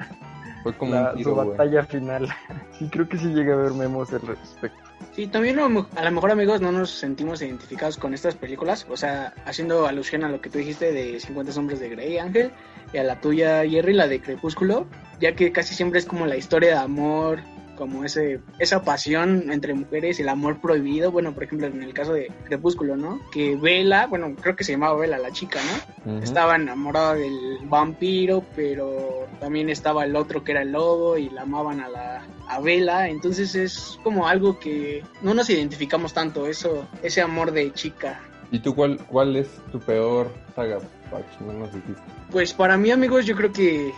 Fue 0.62 0.74
como 0.74 0.92
la- 0.92 1.00
un 1.04 1.08
su 1.12 1.14
tiro, 1.16 1.36
batalla 1.36 1.84
final. 1.84 2.28
Sí, 2.78 2.90
creo 2.90 3.08
que 3.08 3.16
sí 3.16 3.28
llegué 3.32 3.52
a 3.52 3.56
ver 3.56 3.72
memos 3.72 4.12
al 4.12 4.20
respecto. 4.20 4.91
Sí, 5.14 5.26
también 5.26 5.58
a 5.58 5.68
lo 5.68 6.10
mejor 6.10 6.30
amigos 6.30 6.60
no 6.60 6.72
nos 6.72 6.90
sentimos 6.90 7.42
identificados 7.42 7.98
con 7.98 8.14
estas 8.14 8.34
películas, 8.34 8.86
o 8.88 8.96
sea, 8.96 9.34
haciendo 9.44 9.86
alusión 9.86 10.24
a 10.24 10.28
lo 10.28 10.40
que 10.40 10.48
tú 10.48 10.58
dijiste 10.58 10.92
de 10.92 11.20
50 11.20 11.52
sombras 11.52 11.80
de 11.80 11.90
Grey, 11.90 12.18
Ángel, 12.18 12.50
y 12.92 12.98
a 12.98 13.04
la 13.04 13.20
tuya, 13.20 13.62
Jerry, 13.68 13.92
la 13.92 14.08
de 14.08 14.20
Crepúsculo, 14.20 14.86
ya 15.20 15.34
que 15.34 15.52
casi 15.52 15.74
siempre 15.74 15.98
es 15.98 16.06
como 16.06 16.26
la 16.26 16.36
historia 16.36 16.70
de 16.70 16.78
amor, 16.78 17.40
como 17.82 18.04
ese 18.04 18.38
esa 18.60 18.84
pasión 18.84 19.50
entre 19.50 19.74
mujeres, 19.74 20.20
el 20.20 20.28
amor 20.28 20.60
prohibido, 20.60 21.10
bueno, 21.10 21.34
por 21.34 21.42
ejemplo, 21.42 21.66
en 21.66 21.82
el 21.82 21.92
caso 21.92 22.12
de 22.12 22.30
Crepúsculo, 22.44 22.96
¿no? 22.96 23.20
Que 23.32 23.56
Bella, 23.56 24.06
bueno, 24.06 24.36
creo 24.40 24.54
que 24.54 24.62
se 24.62 24.70
llamaba 24.70 25.00
Bella 25.00 25.18
la 25.18 25.32
chica, 25.32 25.58
¿no? 26.04 26.22
Estaba 26.22 26.54
enamorada 26.54 27.14
del 27.14 27.58
vampiro, 27.64 28.44
pero 28.54 29.26
también 29.40 29.68
estaba 29.68 30.04
el 30.04 30.14
otro 30.14 30.44
que 30.44 30.52
era 30.52 30.62
el 30.62 30.70
lobo 30.70 31.18
y 31.18 31.28
la 31.28 31.42
amaban 31.42 31.80
a 31.80 31.88
la 31.88 32.24
a 32.46 32.60
Bella, 32.60 33.08
entonces 33.08 33.56
es 33.56 33.98
como 34.04 34.28
algo 34.28 34.60
que 34.60 35.02
no 35.22 35.34
nos 35.34 35.50
identificamos 35.50 36.14
tanto, 36.14 36.46
eso 36.46 36.86
ese 37.02 37.20
amor 37.20 37.50
de 37.50 37.72
chica. 37.72 38.20
¿Y 38.52 38.60
tú 38.60 38.76
cuál, 38.76 38.98
cuál 39.06 39.34
es 39.34 39.48
tu 39.72 39.80
peor 39.80 40.32
saga, 40.54 40.78
Pach? 41.10 41.24
No 41.40 41.52
nos 41.52 41.74
dijiste. 41.74 42.00
Pues 42.30 42.52
para 42.52 42.76
mí, 42.76 42.92
amigos, 42.92 43.26
yo 43.26 43.34
creo 43.34 43.52
que 43.52 43.92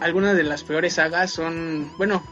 algunas 0.00 0.36
de 0.36 0.42
las 0.42 0.62
peores 0.62 0.94
sagas 0.94 1.30
son, 1.30 1.90
bueno, 1.96 2.22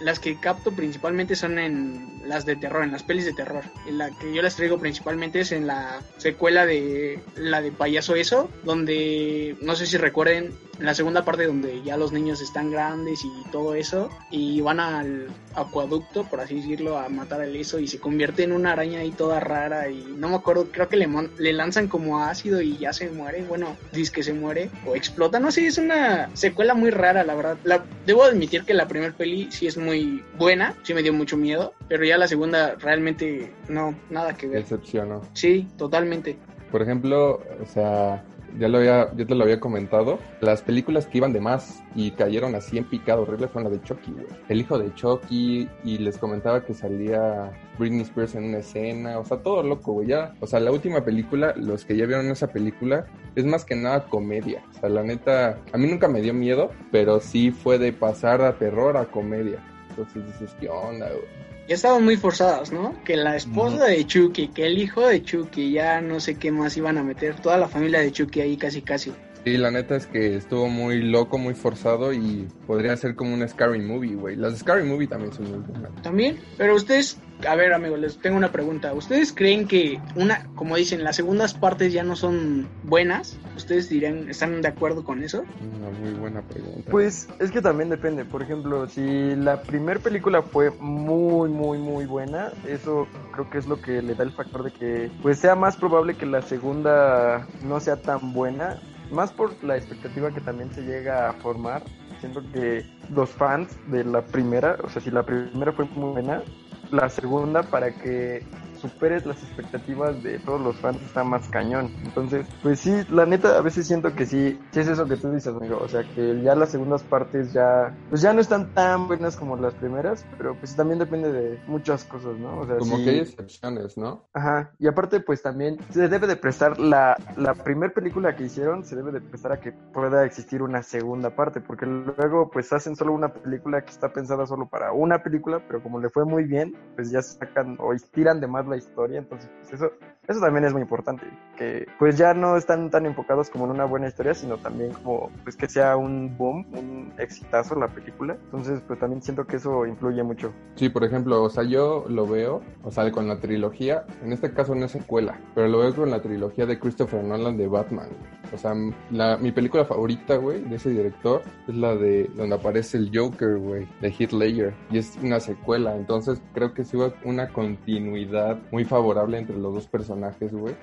las 0.00 0.20
que 0.20 0.36
capto 0.36 0.72
principalmente 0.72 1.34
son 1.36 1.58
en 1.58 2.17
las 2.28 2.46
de 2.46 2.56
terror, 2.56 2.84
en 2.84 2.92
las 2.92 3.02
pelis 3.02 3.24
de 3.24 3.32
terror. 3.32 3.64
En 3.86 3.98
la 3.98 4.10
que 4.10 4.34
yo 4.34 4.42
las 4.42 4.56
traigo 4.56 4.78
principalmente 4.78 5.40
es 5.40 5.52
en 5.52 5.66
la 5.66 6.00
secuela 6.16 6.66
de 6.66 7.20
la 7.36 7.60
de 7.60 7.72
Payaso 7.72 8.14
Eso, 8.14 8.48
donde 8.64 9.56
no 9.60 9.74
sé 9.76 9.86
si 9.86 9.96
recuerden 9.96 10.52
la 10.78 10.94
segunda 10.94 11.24
parte 11.24 11.46
donde 11.46 11.82
ya 11.82 11.96
los 11.96 12.12
niños 12.12 12.40
están 12.40 12.70
grandes 12.70 13.24
y 13.24 13.50
todo 13.50 13.74
eso 13.74 14.10
y 14.30 14.60
van 14.60 14.80
al 14.80 15.26
acueducto, 15.54 16.24
por 16.24 16.40
así 16.40 16.56
decirlo, 16.56 16.98
a 16.98 17.08
matar 17.08 17.40
al 17.40 17.56
eso 17.56 17.78
y 17.80 17.88
se 17.88 17.98
convierte 17.98 18.44
en 18.44 18.52
una 18.52 18.72
araña 18.72 19.00
ahí 19.00 19.10
toda 19.10 19.40
rara 19.40 19.90
y 19.90 20.04
no 20.16 20.28
me 20.28 20.36
acuerdo, 20.36 20.68
creo 20.70 20.88
que 20.88 20.96
le, 20.96 21.08
le 21.38 21.52
lanzan 21.52 21.88
como 21.88 22.22
ácido 22.22 22.62
y 22.62 22.76
ya 22.76 22.92
se 22.92 23.10
muere, 23.10 23.42
bueno, 23.42 23.76
dice 23.92 24.12
que 24.12 24.22
se 24.22 24.32
muere 24.32 24.70
o 24.86 24.94
explota, 24.94 25.40
no 25.40 25.50
sé, 25.50 25.66
es 25.66 25.78
una 25.78 26.30
secuela 26.34 26.74
muy 26.74 26.90
rara, 26.90 27.24
la 27.24 27.34
verdad. 27.34 27.58
Debo 28.06 28.24
admitir 28.24 28.64
que 28.64 28.74
la 28.74 28.88
primer 28.88 29.14
peli 29.14 29.48
sí 29.50 29.66
es 29.66 29.76
muy 29.76 30.22
buena, 30.38 30.74
sí 30.82 30.94
me 30.94 31.02
dio 31.02 31.12
mucho 31.12 31.36
miedo, 31.36 31.74
pero 31.88 32.04
ya 32.04 32.18
la 32.18 32.28
segunda 32.28 32.74
realmente 32.76 33.52
no, 33.68 33.94
nada 34.10 34.34
que 34.34 34.46
ver. 34.46 34.62
Decepcionó. 34.62 35.22
Sí, 35.32 35.68
totalmente. 35.76 36.38
Por 36.70 36.82
ejemplo, 36.82 37.40
o 37.62 37.66
sea, 37.66 38.24
ya 38.58 38.68
lo 38.68 38.78
había, 38.78 39.14
yo 39.14 39.26
te 39.26 39.34
lo 39.34 39.44
había 39.44 39.60
comentado, 39.60 40.18
las 40.40 40.62
películas 40.62 41.06
que 41.06 41.18
iban 41.18 41.32
de 41.32 41.40
más 41.40 41.82
y 41.94 42.10
cayeron 42.12 42.54
así 42.54 42.78
en 42.78 42.84
picado 42.84 43.22
horrible 43.22 43.48
fueron 43.48 43.70
la 43.70 43.78
de 43.78 43.82
Chucky, 43.84 44.12
güey. 44.12 44.26
El 44.48 44.60
hijo 44.60 44.78
de 44.78 44.92
Chucky, 44.94 45.68
y 45.84 45.98
les 45.98 46.18
comentaba 46.18 46.64
que 46.64 46.74
salía 46.74 47.52
Britney 47.78 48.02
Spears 48.02 48.34
en 48.34 48.44
una 48.44 48.58
escena, 48.58 49.18
o 49.18 49.24
sea, 49.24 49.38
todo 49.38 49.62
loco, 49.62 49.92
güey. 49.92 50.08
Ya, 50.08 50.34
o 50.40 50.46
sea, 50.46 50.60
la 50.60 50.72
última 50.72 51.04
película, 51.04 51.54
los 51.56 51.84
que 51.84 51.96
ya 51.96 52.06
vieron 52.06 52.30
esa 52.30 52.48
película, 52.48 53.06
es 53.34 53.44
más 53.44 53.64
que 53.64 53.76
nada 53.76 54.06
comedia. 54.06 54.62
O 54.70 54.80
sea, 54.80 54.88
la 54.88 55.02
neta, 55.02 55.58
a 55.72 55.78
mí 55.78 55.86
nunca 55.86 56.08
me 56.08 56.20
dio 56.20 56.34
miedo, 56.34 56.70
pero 56.90 57.20
sí 57.20 57.50
fue 57.50 57.78
de 57.78 57.92
pasar 57.92 58.42
a 58.42 58.58
terror 58.58 58.96
a 58.96 59.06
comedia. 59.06 59.62
Entonces 59.90 60.26
dices, 60.26 60.56
¿qué 60.60 60.68
onda, 60.68 61.08
güey? 61.08 61.47
Ya 61.68 61.74
estaban 61.74 62.02
muy 62.02 62.16
forzadas, 62.16 62.72
¿no? 62.72 62.94
Que 63.04 63.14
la 63.14 63.36
esposa 63.36 63.84
de 63.84 64.06
Chucky, 64.06 64.48
que 64.48 64.64
el 64.64 64.78
hijo 64.78 65.06
de 65.06 65.22
Chucky, 65.22 65.72
ya 65.72 66.00
no 66.00 66.18
sé 66.18 66.36
qué 66.36 66.50
más 66.50 66.74
iban 66.78 66.96
a 66.96 67.02
meter, 67.02 67.36
toda 67.36 67.58
la 67.58 67.68
familia 67.68 68.00
de 68.00 68.10
Chucky 68.10 68.40
ahí 68.40 68.56
casi 68.56 68.80
casi. 68.80 69.12
Sí, 69.44 69.56
la 69.56 69.70
neta 69.70 69.96
es 69.96 70.06
que 70.06 70.36
estuvo 70.36 70.68
muy 70.68 71.02
loco, 71.02 71.38
muy 71.38 71.54
forzado 71.54 72.12
y 72.12 72.48
podría 72.66 72.96
ser 72.96 73.14
como 73.14 73.34
un 73.34 73.48
Scary 73.48 73.80
Movie, 73.80 74.14
güey. 74.14 74.36
Las 74.36 74.58
Scary 74.58 74.84
Movie 74.84 75.06
también 75.06 75.32
son 75.32 75.50
muy 75.50 75.60
buenas. 75.60 76.02
También, 76.02 76.38
pero 76.56 76.74
ustedes, 76.74 77.18
a 77.46 77.54
ver, 77.54 77.72
amigos, 77.72 77.98
les 77.98 78.18
tengo 78.18 78.36
una 78.36 78.52
pregunta. 78.52 78.92
¿Ustedes 78.92 79.32
creen 79.32 79.66
que 79.66 80.00
una, 80.16 80.48
como 80.54 80.76
dicen, 80.76 81.04
las 81.04 81.16
segundas 81.16 81.54
partes 81.54 81.92
ya 81.92 82.02
no 82.02 82.16
son 82.16 82.68
buenas? 82.84 83.38
¿Ustedes 83.56 83.88
dirían, 83.88 84.28
están 84.28 84.60
de 84.60 84.68
acuerdo 84.68 85.04
con 85.04 85.22
eso? 85.22 85.44
Una 85.78 85.90
muy 85.98 86.12
buena 86.12 86.42
pregunta. 86.42 86.90
Pues 86.90 87.28
es 87.38 87.50
que 87.50 87.62
también 87.62 87.88
depende. 87.88 88.24
Por 88.24 88.42
ejemplo, 88.42 88.86
si 88.88 89.34
la 89.36 89.62
primera 89.62 90.00
película 90.00 90.42
fue 90.42 90.70
muy, 90.72 91.48
muy, 91.48 91.78
muy 91.78 92.06
buena, 92.06 92.52
eso 92.66 93.06
creo 93.32 93.48
que 93.48 93.58
es 93.58 93.66
lo 93.66 93.80
que 93.80 94.02
le 94.02 94.14
da 94.14 94.24
el 94.24 94.32
factor 94.32 94.64
de 94.64 94.72
que 94.72 95.10
pues 95.22 95.38
sea 95.38 95.54
más 95.54 95.76
probable 95.76 96.14
que 96.14 96.26
la 96.26 96.42
segunda 96.42 97.46
no 97.64 97.80
sea 97.80 97.96
tan 97.96 98.32
buena 98.32 98.80
más 99.10 99.32
por 99.32 99.62
la 99.64 99.76
expectativa 99.76 100.30
que 100.32 100.40
también 100.40 100.72
se 100.72 100.82
llega 100.82 101.30
a 101.30 101.32
formar. 101.34 101.82
Siento 102.20 102.42
que 102.52 102.84
los 103.14 103.30
fans 103.30 103.76
de 103.88 104.04
la 104.04 104.22
primera, 104.22 104.76
o 104.82 104.88
sea, 104.88 105.00
si 105.00 105.10
la 105.10 105.22
primera 105.24 105.72
fue 105.72 105.84
muy 105.86 106.12
buena, 106.12 106.42
la 106.90 107.08
segunda 107.08 107.62
para 107.62 107.94
que 107.94 108.44
superes 108.78 109.26
las 109.26 109.42
expectativas 109.42 110.22
de 110.22 110.38
todos 110.40 110.60
los 110.60 110.76
fans 110.76 111.00
está 111.02 111.24
más 111.24 111.48
cañón. 111.48 111.90
Entonces, 112.04 112.46
pues 112.62 112.80
sí, 112.80 112.92
la 113.10 113.26
neta, 113.26 113.58
a 113.58 113.60
veces 113.60 113.86
siento 113.86 114.14
que 114.14 114.26
sí, 114.26 114.58
sí 114.70 114.80
es 114.80 114.88
eso 114.88 115.06
que 115.06 115.16
tú 115.16 115.30
dices, 115.30 115.54
amigo. 115.54 115.78
O 115.82 115.88
sea, 115.88 116.02
que 116.02 116.40
ya 116.42 116.54
las 116.54 116.70
segundas 116.70 117.02
partes 117.02 117.52
ya, 117.52 117.94
pues 118.08 118.20
ya 118.20 118.32
no 118.32 118.40
están 118.40 118.72
tan 118.74 119.08
buenas 119.08 119.36
como 119.36 119.56
las 119.56 119.74
primeras, 119.74 120.24
pero 120.36 120.54
pues 120.56 120.74
también 120.76 120.98
depende 120.98 121.32
de 121.32 121.60
muchas 121.66 122.04
cosas, 122.04 122.36
¿no? 122.38 122.60
O 122.60 122.66
sea, 122.66 122.76
como 122.78 122.96
que 122.98 123.10
hay 123.10 123.18
excepciones, 123.20 123.96
¿no? 123.96 124.24
Ajá, 124.32 124.72
y 124.78 124.86
aparte, 124.86 125.20
pues 125.20 125.42
también 125.42 125.78
se 125.90 126.08
debe 126.08 126.26
de 126.26 126.36
prestar 126.36 126.78
la, 126.78 127.16
la 127.36 127.54
primera 127.54 127.92
película 127.92 128.36
que 128.36 128.44
hicieron, 128.44 128.84
se 128.84 128.96
debe 128.96 129.12
de 129.12 129.20
prestar 129.20 129.52
a 129.52 129.60
que 129.60 129.72
pueda 129.72 130.24
existir 130.24 130.62
una 130.62 130.82
segunda 130.82 131.30
parte, 131.30 131.60
porque 131.60 131.86
luego 131.86 132.50
pues 132.50 132.72
hacen 132.72 132.96
solo 132.96 133.12
una 133.12 133.32
película 133.32 133.82
que 133.82 133.90
está 133.90 134.12
pensada 134.12 134.46
solo 134.46 134.68
para 134.68 134.92
una 134.92 135.22
película, 135.22 135.60
pero 135.66 135.82
como 135.82 136.00
le 136.00 136.10
fue 136.10 136.24
muy 136.24 136.44
bien, 136.44 136.74
pues 136.94 137.10
ya 137.10 137.22
sacan 137.22 137.76
o 137.80 137.92
estiran 137.92 138.40
de 138.40 138.46
más 138.46 138.66
la 138.68 138.76
historia, 138.76 139.18
entonces 139.18 139.50
pues 139.58 139.72
eso, 139.72 139.92
eso 140.28 140.40
también 140.40 140.64
es 140.64 140.72
muy 140.72 140.82
importante, 140.82 141.26
que 141.56 141.86
pues 141.98 142.18
ya 142.18 142.34
no 142.34 142.56
están 142.56 142.90
tan 142.90 143.06
enfocados 143.06 143.48
como 143.48 143.64
en 143.64 143.70
una 143.70 143.86
buena 143.86 144.08
historia, 144.08 144.34
sino 144.34 144.58
también 144.58 144.92
como 144.92 145.30
pues 145.42 145.56
que 145.56 145.66
sea 145.68 145.96
un 145.96 146.36
boom, 146.36 146.66
un 146.72 147.12
exitazo 147.16 147.74
la 147.74 147.88
película, 147.88 148.36
entonces 148.44 148.82
pues 148.86 148.98
también 148.98 149.22
siento 149.22 149.46
que 149.46 149.56
eso 149.56 149.86
influye 149.86 150.22
mucho. 150.22 150.52
Sí, 150.74 150.90
por 150.90 151.02
ejemplo, 151.04 151.42
o 151.42 151.48
sea, 151.48 151.64
yo 151.64 152.04
lo 152.08 152.26
veo, 152.26 152.62
o 152.82 152.90
sea, 152.90 153.10
con 153.10 153.26
la 153.26 153.40
trilogía, 153.40 154.04
en 154.22 154.32
este 154.32 154.52
caso 154.52 154.74
no 154.74 154.84
es 154.84 154.92
secuela, 154.92 155.40
pero 155.54 155.66
lo 155.68 155.78
veo 155.78 155.94
con 155.94 156.10
la 156.10 156.20
trilogía 156.20 156.66
de 156.66 156.78
Christopher 156.78 157.24
Nolan 157.24 157.56
de 157.56 157.66
Batman. 157.66 158.08
O 158.52 158.58
sea, 158.58 158.74
la, 159.10 159.38
mi 159.38 159.52
película 159.52 159.84
favorita, 159.84 160.36
güey, 160.36 160.62
de 160.62 160.76
ese 160.76 160.90
director 160.90 161.42
es 161.66 161.74
la 161.74 161.94
de 161.94 162.30
donde 162.34 162.54
aparece 162.54 162.98
el 162.98 163.10
Joker, 163.14 163.56
güey, 163.56 163.88
de 164.00 164.08
Heath 164.10 164.32
Ledger, 164.32 164.74
y 164.90 164.98
es 164.98 165.18
una 165.22 165.40
secuela, 165.40 165.96
entonces 165.96 166.40
creo 166.52 166.74
que 166.74 166.84
sí 166.84 166.96
va 166.96 167.12
una 167.24 167.48
continuidad 167.48 168.58
muy 168.70 168.84
favorable 168.84 169.38
entre 169.38 169.56
los 169.56 169.74
dos 169.74 169.86
personajes, 169.86 170.17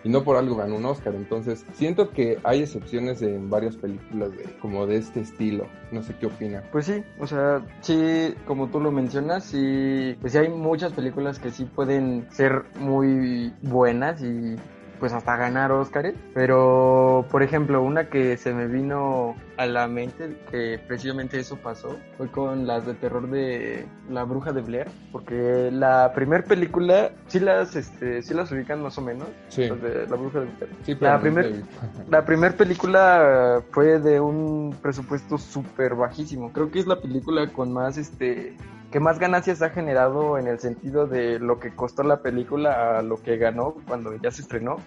Y 0.03 0.09
no 0.09 0.23
por 0.23 0.37
algo 0.37 0.55
ganó 0.55 0.75
un 0.75 0.85
Oscar. 0.85 1.15
Entonces, 1.15 1.65
siento 1.73 2.11
que 2.11 2.39
hay 2.43 2.61
excepciones 2.61 3.21
en 3.21 3.49
varias 3.49 3.75
películas 3.75 4.31
de, 4.31 4.43
como 4.59 4.85
de 4.85 4.97
este 4.97 5.21
estilo. 5.21 5.67
No 5.91 6.01
sé 6.01 6.15
qué 6.19 6.27
opina. 6.27 6.63
Pues 6.71 6.85
sí, 6.85 7.03
o 7.19 7.27
sea, 7.27 7.65
sí, 7.81 8.33
como 8.45 8.67
tú 8.67 8.79
lo 8.79 8.91
mencionas, 8.91 9.45
sí, 9.45 10.15
pues 10.21 10.33
sí 10.33 10.39
hay 10.39 10.49
muchas 10.49 10.93
películas 10.93 11.39
que 11.39 11.51
sí 11.51 11.65
pueden 11.65 12.27
ser 12.31 12.63
muy 12.79 13.53
buenas 13.61 14.21
y 14.21 14.55
pues 15.05 15.13
hasta 15.13 15.37
ganar 15.37 15.71
Oscars. 15.71 16.15
Pero, 16.33 17.27
por 17.29 17.43
ejemplo, 17.43 17.83
una 17.83 18.09
que 18.09 18.37
se 18.37 18.55
me 18.55 18.65
vino 18.65 19.35
a 19.55 19.67
la 19.67 19.87
mente, 19.87 20.35
que 20.49 20.79
precisamente 20.87 21.39
eso 21.39 21.57
pasó, 21.57 21.99
fue 22.17 22.27
con 22.27 22.65
las 22.65 22.87
de 22.87 22.95
terror 22.95 23.29
de 23.29 23.85
La 24.09 24.23
Bruja 24.23 24.51
de 24.51 24.61
Blair, 24.61 24.87
porque 25.11 25.69
la 25.71 26.11
primera 26.15 26.43
película, 26.43 27.11
sí 27.27 27.39
las, 27.39 27.75
este, 27.75 28.23
sí 28.23 28.33
las 28.33 28.51
ubican 28.51 28.81
más 28.81 28.97
o 28.97 29.01
menos, 29.01 29.27
Sí. 29.49 29.67
las 29.69 29.79
de 29.79 30.07
La 30.07 30.15
Bruja 30.15 30.39
de 30.39 30.45
Blair. 30.47 30.69
Sí, 30.81 30.97
La 30.99 31.13
no 31.17 31.21
primer- 31.21 31.61
la 32.09 32.25
primera 32.25 32.55
película 32.57 33.61
fue 33.73 33.99
de 33.99 34.19
un 34.19 34.75
presupuesto 34.81 35.37
súper 35.37 35.93
bajísimo. 35.93 36.51
Creo 36.51 36.71
que 36.71 36.79
es 36.79 36.87
la 36.87 36.99
película 36.99 37.45
con 37.53 37.71
más, 37.71 37.99
este, 37.99 38.57
que 38.95 39.01
más 39.01 39.19
ganancias 39.19 39.61
ha 39.61 39.71
generado 39.71 40.37
en 40.37 40.47
el 40.47 40.57
sentido 40.57 41.05
de 41.05 41.37
lo 41.37 41.59
que 41.59 41.75
costó 41.75 42.01
la 42.01 42.21
película 42.21 42.97
a 42.97 43.01
lo 43.01 43.21
que 43.21 43.35
ganó 43.35 43.75
cuando 43.85 44.15
ya 44.15 44.31
se 44.31 44.41
estrenó. 44.41 44.77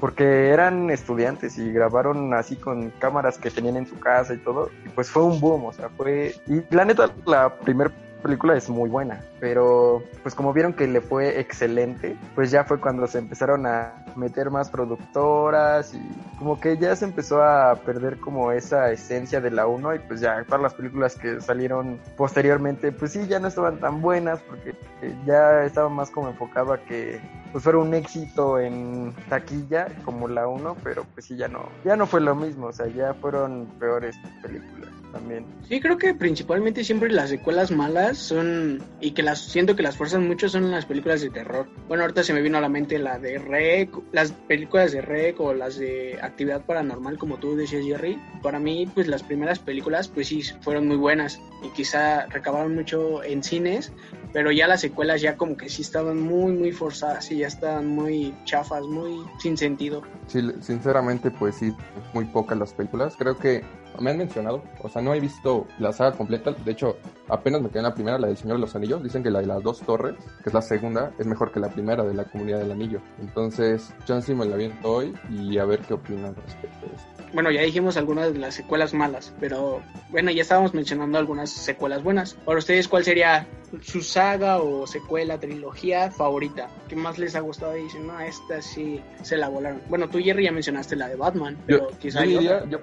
Porque 0.00 0.48
eran 0.48 0.88
estudiantes 0.88 1.58
y 1.58 1.70
grabaron 1.70 2.32
así 2.32 2.56
con 2.56 2.88
cámaras 2.88 3.36
que 3.36 3.50
tenían 3.50 3.76
en 3.76 3.86
su 3.86 4.00
casa 4.00 4.32
y 4.32 4.38
todo. 4.38 4.70
Y 4.86 4.88
pues 4.88 5.10
fue 5.10 5.24
un 5.24 5.40
boom, 5.40 5.66
o 5.66 5.74
sea, 5.74 5.90
fue... 5.90 6.36
Y 6.46 6.62
la 6.74 6.86
neta, 6.86 7.10
la 7.26 7.54
primera 7.54 7.90
película 8.20 8.56
es 8.56 8.68
muy 8.68 8.88
buena, 8.88 9.20
pero 9.40 10.02
pues 10.22 10.34
como 10.34 10.52
vieron 10.52 10.72
que 10.72 10.86
le 10.86 11.00
fue 11.00 11.40
excelente, 11.40 12.16
pues 12.34 12.50
ya 12.50 12.64
fue 12.64 12.80
cuando 12.80 13.06
se 13.06 13.18
empezaron 13.18 13.66
a 13.66 14.04
meter 14.16 14.50
más 14.50 14.70
productoras 14.70 15.94
y 15.94 16.00
como 16.38 16.60
que 16.60 16.76
ya 16.78 16.94
se 16.96 17.04
empezó 17.04 17.42
a 17.42 17.74
perder 17.76 18.18
como 18.18 18.52
esa 18.52 18.90
esencia 18.90 19.40
de 19.40 19.50
la 19.50 19.66
1 19.66 19.94
y 19.94 19.98
pues 20.00 20.20
ya 20.20 20.44
todas 20.44 20.62
las 20.62 20.74
películas 20.74 21.16
que 21.16 21.40
salieron 21.40 22.00
posteriormente 22.16 22.92
pues 22.92 23.12
sí 23.12 23.26
ya 23.26 23.38
no 23.38 23.48
estaban 23.48 23.78
tan 23.78 24.00
buenas 24.00 24.40
porque 24.40 24.70
eh, 25.02 25.14
ya 25.26 25.64
estaba 25.64 25.88
más 25.88 26.10
como 26.10 26.28
enfocado 26.28 26.72
a 26.72 26.78
que 26.78 27.20
pues 27.52 27.64
fuera 27.64 27.78
un 27.78 27.94
éxito 27.94 28.60
en 28.60 29.14
taquilla 29.28 29.88
como 30.04 30.28
la 30.28 30.46
1, 30.46 30.76
pero 30.84 31.04
pues 31.14 31.26
sí 31.26 31.36
ya 31.36 31.48
no, 31.48 31.68
ya 31.84 31.96
no 31.96 32.06
fue 32.06 32.20
lo 32.20 32.34
mismo, 32.34 32.66
o 32.66 32.72
sea, 32.72 32.86
ya 32.86 33.14
fueron 33.14 33.66
peores 33.78 34.16
películas 34.42 34.89
también. 35.12 35.44
Sí, 35.68 35.80
creo 35.80 35.98
que 35.98 36.14
principalmente 36.14 36.84
siempre 36.84 37.10
las 37.10 37.30
secuelas 37.30 37.70
malas 37.70 38.18
son, 38.18 38.82
y 39.00 39.12
que 39.12 39.22
las 39.22 39.40
siento 39.40 39.76
que 39.76 39.82
las 39.82 39.96
fuerzan 39.96 40.26
mucho, 40.26 40.48
son 40.48 40.70
las 40.70 40.86
películas 40.86 41.20
de 41.20 41.30
terror. 41.30 41.68
Bueno, 41.88 42.02
ahorita 42.04 42.22
se 42.24 42.32
me 42.32 42.42
vino 42.42 42.58
a 42.58 42.60
la 42.60 42.68
mente 42.68 42.98
la 42.98 43.18
de 43.18 43.38
Rec, 43.38 43.90
las 44.12 44.32
películas 44.32 44.92
de 44.92 45.02
Rec 45.02 45.40
o 45.40 45.54
las 45.54 45.78
de 45.78 46.18
Actividad 46.20 46.64
Paranormal, 46.64 47.18
como 47.18 47.38
tú 47.38 47.56
decías, 47.56 47.84
Jerry. 47.84 48.20
Para 48.42 48.58
mí, 48.58 48.90
pues 48.92 49.06
las 49.08 49.22
primeras 49.22 49.58
películas, 49.58 50.08
pues 50.08 50.28
sí, 50.28 50.42
fueron 50.60 50.88
muy 50.88 50.96
buenas 50.96 51.40
y 51.62 51.68
quizá 51.70 52.26
recabaron 52.26 52.74
mucho 52.74 53.22
en 53.22 53.42
cines, 53.42 53.92
pero 54.32 54.52
ya 54.52 54.66
las 54.66 54.80
secuelas 54.80 55.20
ya 55.20 55.36
como 55.36 55.56
que 55.56 55.68
sí 55.68 55.82
estaban 55.82 56.20
muy, 56.20 56.52
muy 56.52 56.72
forzadas 56.72 57.30
y 57.30 57.38
ya 57.38 57.48
estaban 57.48 57.88
muy 57.88 58.34
chafas, 58.44 58.82
muy 58.84 59.24
sin 59.38 59.56
sentido. 59.56 60.02
Sí, 60.26 60.40
sinceramente, 60.60 61.30
pues 61.30 61.56
sí, 61.56 61.72
muy 62.14 62.24
pocas 62.26 62.58
las 62.58 62.72
películas. 62.72 63.16
Creo 63.16 63.36
que 63.36 63.62
me 63.98 64.10
han 64.10 64.18
mencionado, 64.18 64.62
o 64.82 64.88
sea, 64.88 65.02
no 65.02 65.12
he 65.14 65.20
visto 65.20 65.66
la 65.78 65.92
saga 65.92 66.12
completa. 66.16 66.52
De 66.52 66.72
hecho, 66.72 66.96
apenas 67.28 67.60
me 67.60 67.68
quedé 67.68 67.80
en 67.80 67.84
la 67.84 67.94
primera, 67.94 68.18
la 68.18 68.28
del 68.28 68.36
Señor 68.36 68.56
de 68.56 68.60
los 68.62 68.74
Anillos. 68.76 69.02
Dicen 69.02 69.22
que 69.22 69.30
la 69.30 69.40
de 69.40 69.46
las 69.46 69.62
dos 69.62 69.80
torres, 69.80 70.14
que 70.42 70.48
es 70.50 70.54
la 70.54 70.62
segunda, 70.62 71.12
es 71.18 71.26
mejor 71.26 71.50
que 71.52 71.60
la 71.60 71.68
primera 71.68 72.04
de 72.04 72.14
la 72.14 72.24
Comunidad 72.24 72.58
del 72.58 72.72
Anillo. 72.72 73.00
Entonces, 73.20 73.92
chance 74.04 74.34
me 74.34 74.44
la 74.46 74.56
viento 74.56 74.90
hoy 74.92 75.14
y 75.30 75.58
a 75.58 75.64
ver 75.64 75.80
qué 75.80 75.94
opinan 75.94 76.34
respecto 76.34 76.86
a 76.86 76.94
esto. 76.96 77.10
Bueno, 77.32 77.52
ya 77.52 77.62
dijimos 77.62 77.96
algunas 77.96 78.32
de 78.32 78.40
las 78.40 78.54
secuelas 78.54 78.92
malas, 78.92 79.32
pero 79.38 79.80
bueno, 80.10 80.32
ya 80.32 80.42
estábamos 80.42 80.74
mencionando 80.74 81.16
algunas 81.16 81.48
secuelas 81.50 82.02
buenas. 82.02 82.34
Para 82.34 82.58
ustedes, 82.58 82.88
¿cuál 82.88 83.04
sería 83.04 83.46
su 83.82 84.00
saga 84.02 84.58
o 84.58 84.84
secuela, 84.88 85.38
trilogía 85.38 86.10
favorita? 86.10 86.68
¿Qué 86.88 86.96
más 86.96 87.18
les 87.18 87.36
ha 87.36 87.40
gustado? 87.40 87.76
Y 87.76 87.82
dicen, 87.84 88.08
no, 88.08 88.18
esta 88.18 88.60
sí 88.60 89.00
se 89.22 89.36
la 89.36 89.48
volaron. 89.48 89.80
Bueno, 89.88 90.08
tú, 90.08 90.18
Jerry, 90.18 90.42
ya 90.46 90.50
mencionaste 90.50 90.96
la 90.96 91.06
de 91.08 91.14
Batman, 91.14 91.56
pero 91.66 91.88
Yo, 91.92 91.98
quizá 91.98 92.24
yo 92.24 92.40
diría, 92.40 92.64
yo- 92.68 92.80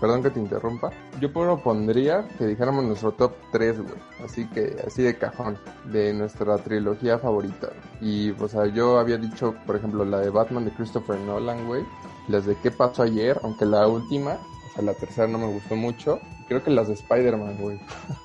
perdón 0.00 0.22
que 0.26 0.34
te 0.34 0.40
interrumpa, 0.40 0.90
yo 1.20 1.32
propondría 1.32 2.26
que 2.38 2.46
dijéramos 2.46 2.84
nuestro 2.84 3.12
top 3.12 3.32
3, 3.52 3.80
güey, 3.80 3.94
así 4.24 4.46
que, 4.48 4.76
así 4.86 5.02
de 5.02 5.16
cajón, 5.16 5.58
de 5.84 6.12
nuestra 6.12 6.56
trilogía 6.58 7.18
favorita. 7.18 7.70
Y, 8.00 8.30
o 8.32 8.48
sea, 8.48 8.66
yo 8.66 8.98
había 8.98 9.18
dicho, 9.18 9.54
por 9.66 9.76
ejemplo, 9.76 10.04
la 10.04 10.20
de 10.20 10.30
Batman 10.30 10.64
de 10.64 10.72
Christopher 10.72 11.18
Nolan, 11.20 11.66
güey, 11.66 11.84
las 12.28 12.44
de 12.46 12.56
¿Qué 12.56 12.70
pasó 12.70 13.02
ayer? 13.02 13.38
Aunque 13.42 13.64
la 13.64 13.86
última, 13.86 14.32
o 14.32 14.74
sea, 14.74 14.82
la 14.82 14.94
tercera 14.94 15.28
no 15.28 15.38
me 15.38 15.46
gustó 15.46 15.76
mucho, 15.76 16.18
creo 16.48 16.62
que 16.62 16.70
las 16.70 16.88
de 16.88 16.94
Spider-Man, 16.94 17.56
güey, 17.60 17.78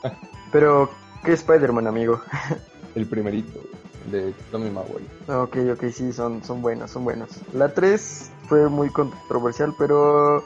Pero, 0.51 0.89
¿qué 1.23 1.33
Spider-Man, 1.33 1.87
amigo? 1.87 2.21
el 2.95 3.05
primerito, 3.05 3.59
güey, 3.59 4.21
de 4.25 4.33
Tommy 4.51 4.69
Maguire. 4.69 5.05
Ok, 5.27 5.57
ok, 5.73 5.91
sí, 5.91 6.11
son, 6.11 6.43
son 6.43 6.61
buenas, 6.61 6.91
son 6.91 7.03
buenas. 7.03 7.29
La 7.53 7.73
3 7.73 8.31
fue 8.47 8.67
muy 8.67 8.89
controversial, 8.89 9.73
pero 9.77 10.43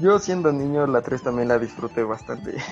yo 0.00 0.18
siendo 0.18 0.50
niño 0.52 0.86
la 0.86 1.02
3 1.02 1.22
también 1.22 1.48
la 1.48 1.58
disfruté 1.58 2.02
bastante. 2.02 2.54